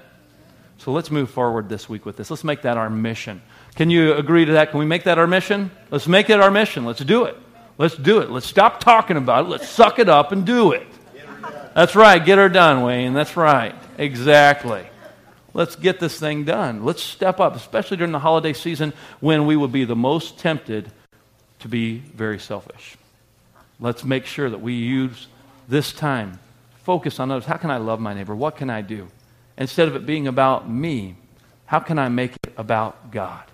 So 0.76 0.93
let's 0.93 1.11
move 1.11 1.30
forward 1.30 1.70
this 1.70 1.89
week 1.89 2.05
with 2.05 2.18
this. 2.18 2.30
Let's 2.30 2.45
make 2.45 2.61
that 2.61 2.76
our 2.76 2.91
mission. 2.91 3.41
Can 3.76 3.89
you 3.89 4.12
agree 4.12 4.45
to 4.45 4.53
that? 4.53 4.70
Can 4.70 4.80
we 4.80 4.85
make 4.85 5.05
that 5.05 5.16
our 5.16 5.26
mission? 5.26 5.70
Let's 5.91 6.07
make 6.07 6.28
it 6.28 6.41
our 6.41 6.51
mission. 6.51 6.85
Let's 6.85 7.03
do 7.03 7.24
it. 7.24 7.39
Let's 7.78 7.97
do 7.97 8.18
it. 8.18 8.30
Let's 8.30 8.47
stop 8.47 8.80
talking 8.80 9.16
about 9.16 9.47
it. 9.47 9.49
Let's 9.49 9.66
suck 9.66 9.99
it 9.99 10.11
up 10.11 10.30
and 10.30 10.45
do 10.45 10.72
it. 10.72 10.87
That's 11.74 11.97
right. 11.97 12.22
Get 12.22 12.37
her 12.37 12.51
done, 12.51 12.82
Wayne. 12.82 13.14
That's 13.14 13.35
right. 13.35 13.74
Exactly. 13.99 14.86
Let's 15.53 15.76
get 15.76 16.01
this 16.01 16.18
thing 16.18 16.45
done. 16.45 16.84
Let's 16.84 17.03
step 17.03 17.38
up, 17.38 17.55
especially 17.55 17.97
during 17.97 18.12
the 18.12 18.18
holiday 18.18 18.53
season 18.53 18.92
when 19.20 19.47
we 19.47 19.57
will 19.57 19.68
be 19.68 19.84
the 19.84 19.95
most 19.95 20.38
tempted 20.38 20.90
to 21.61 21.68
be 21.68 21.99
very 21.99 22.38
selfish. 22.38 22.97
Let's 23.78 24.05
make 24.05 24.26
sure 24.26 24.51
that 24.51 24.61
we 24.61 24.74
use 24.74 25.28
this 25.68 25.92
time, 25.92 26.38
focus 26.82 27.20
on 27.20 27.30
others. 27.30 27.45
How 27.45 27.57
can 27.57 27.70
I 27.70 27.76
love 27.76 28.01
my 28.01 28.14
neighbor? 28.14 28.34
What 28.34 28.57
can 28.57 28.68
I 28.68 28.82
do? 28.82 29.09
Instead 29.57 29.88
of 29.88 29.95
it 29.95 30.07
being 30.07 30.26
about 30.26 30.68
me, 30.68 31.14
how 31.66 31.78
can 31.78 31.99
I 31.99 32.09
make 32.09 32.32
it 32.32 32.53
about 32.57 33.12
God? 33.12 33.45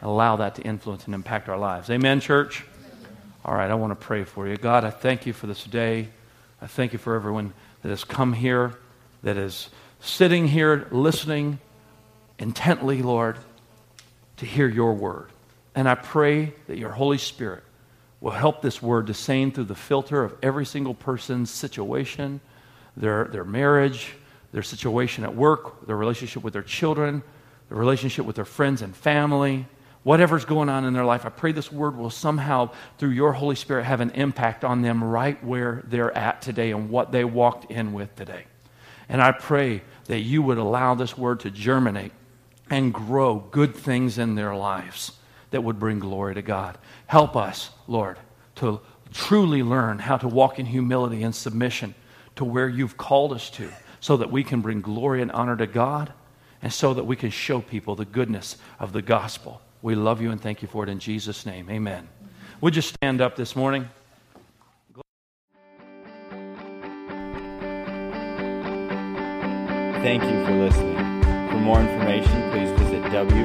Allow 0.00 0.36
that 0.36 0.54
to 0.56 0.62
influence 0.62 1.04
and 1.04 1.14
impact 1.14 1.48
our 1.48 1.58
lives. 1.58 1.90
Amen, 1.90 2.20
church? 2.20 2.64
All 3.44 3.54
right, 3.54 3.70
I 3.70 3.74
want 3.74 3.90
to 3.90 4.06
pray 4.06 4.24
for 4.24 4.48
you. 4.48 4.56
God, 4.56 4.84
I 4.84 4.90
thank 4.90 5.26
you 5.26 5.32
for 5.32 5.46
this 5.46 5.64
day. 5.64 6.08
I 6.60 6.66
thank 6.66 6.92
you 6.92 6.98
for 6.98 7.14
everyone 7.14 7.52
that 7.82 7.90
has 7.90 8.04
come 8.04 8.32
here, 8.32 8.74
that 9.24 9.36
is 9.38 9.70
sitting 10.00 10.46
here 10.46 10.86
listening 10.90 11.58
intently, 12.38 13.02
Lord, 13.02 13.38
to 14.36 14.46
hear 14.46 14.68
your 14.68 14.92
word. 14.92 15.30
And 15.74 15.88
I 15.88 15.94
pray 15.94 16.52
that 16.68 16.76
your 16.76 16.90
Holy 16.90 17.18
Spirit 17.18 17.64
will 18.20 18.30
help 18.30 18.62
this 18.62 18.82
word 18.82 19.06
to 19.08 19.14
through 19.50 19.64
the 19.64 19.74
filter 19.74 20.22
of 20.22 20.36
every 20.42 20.66
single 20.66 20.94
person's 20.94 21.50
situation, 21.50 22.40
their, 22.96 23.24
their 23.24 23.44
marriage, 23.44 24.14
their 24.52 24.62
situation 24.62 25.24
at 25.24 25.34
work, 25.34 25.86
their 25.86 25.96
relationship 25.96 26.44
with 26.44 26.52
their 26.52 26.62
children, 26.62 27.22
their 27.70 27.78
relationship 27.78 28.26
with 28.26 28.36
their 28.36 28.44
friends 28.44 28.82
and 28.82 28.94
family, 28.94 29.66
whatever's 30.02 30.44
going 30.44 30.68
on 30.68 30.84
in 30.84 30.92
their 30.92 31.04
life. 31.04 31.24
I 31.24 31.30
pray 31.30 31.52
this 31.52 31.72
word 31.72 31.96
will 31.96 32.10
somehow, 32.10 32.70
through 32.98 33.10
your 33.10 33.32
Holy 33.32 33.56
Spirit, 33.56 33.84
have 33.84 34.02
an 34.02 34.10
impact 34.10 34.64
on 34.64 34.82
them 34.82 35.02
right 35.02 35.42
where 35.42 35.82
they're 35.88 36.16
at 36.16 36.42
today 36.42 36.72
and 36.72 36.90
what 36.90 37.10
they 37.10 37.24
walked 37.24 37.70
in 37.70 37.94
with 37.94 38.14
today. 38.16 38.44
And 39.08 39.22
I 39.22 39.32
pray 39.32 39.82
that 40.06 40.20
you 40.20 40.42
would 40.42 40.58
allow 40.58 40.94
this 40.94 41.16
word 41.16 41.40
to 41.40 41.50
germinate 41.50 42.12
and 42.70 42.92
grow 42.92 43.36
good 43.50 43.74
things 43.74 44.18
in 44.18 44.34
their 44.34 44.54
lives 44.54 45.12
that 45.50 45.62
would 45.62 45.78
bring 45.78 45.98
glory 45.98 46.34
to 46.34 46.42
God. 46.42 46.78
Help 47.06 47.36
us, 47.36 47.70
Lord, 47.86 48.18
to 48.56 48.80
truly 49.12 49.62
learn 49.62 49.98
how 49.98 50.16
to 50.16 50.28
walk 50.28 50.58
in 50.58 50.66
humility 50.66 51.22
and 51.22 51.34
submission 51.34 51.94
to 52.36 52.44
where 52.44 52.68
you've 52.68 52.96
called 52.96 53.32
us 53.32 53.50
to 53.50 53.70
so 54.00 54.16
that 54.16 54.30
we 54.30 54.42
can 54.42 54.60
bring 54.60 54.80
glory 54.80 55.22
and 55.22 55.30
honor 55.32 55.56
to 55.56 55.66
God 55.66 56.12
and 56.62 56.72
so 56.72 56.94
that 56.94 57.04
we 57.04 57.16
can 57.16 57.30
show 57.30 57.60
people 57.60 57.94
the 57.94 58.04
goodness 58.04 58.56
of 58.78 58.92
the 58.92 59.02
gospel. 59.02 59.60
We 59.82 59.94
love 59.94 60.20
you 60.20 60.30
and 60.30 60.40
thank 60.40 60.62
you 60.62 60.68
for 60.68 60.82
it 60.82 60.88
in 60.88 60.98
Jesus' 60.98 61.46
name. 61.46 61.70
Amen. 61.70 62.08
Would 62.60 62.74
you 62.74 62.82
stand 62.82 63.20
up 63.20 63.36
this 63.36 63.54
morning? 63.54 63.88
Thank 70.04 70.22
you 70.24 70.44
for 70.44 70.52
listening. 70.52 70.98
For 71.48 71.56
more 71.60 71.80
information, 71.80 72.50
please 72.50 72.68
visit 72.78 73.02
WOGCC.com. 73.04 73.44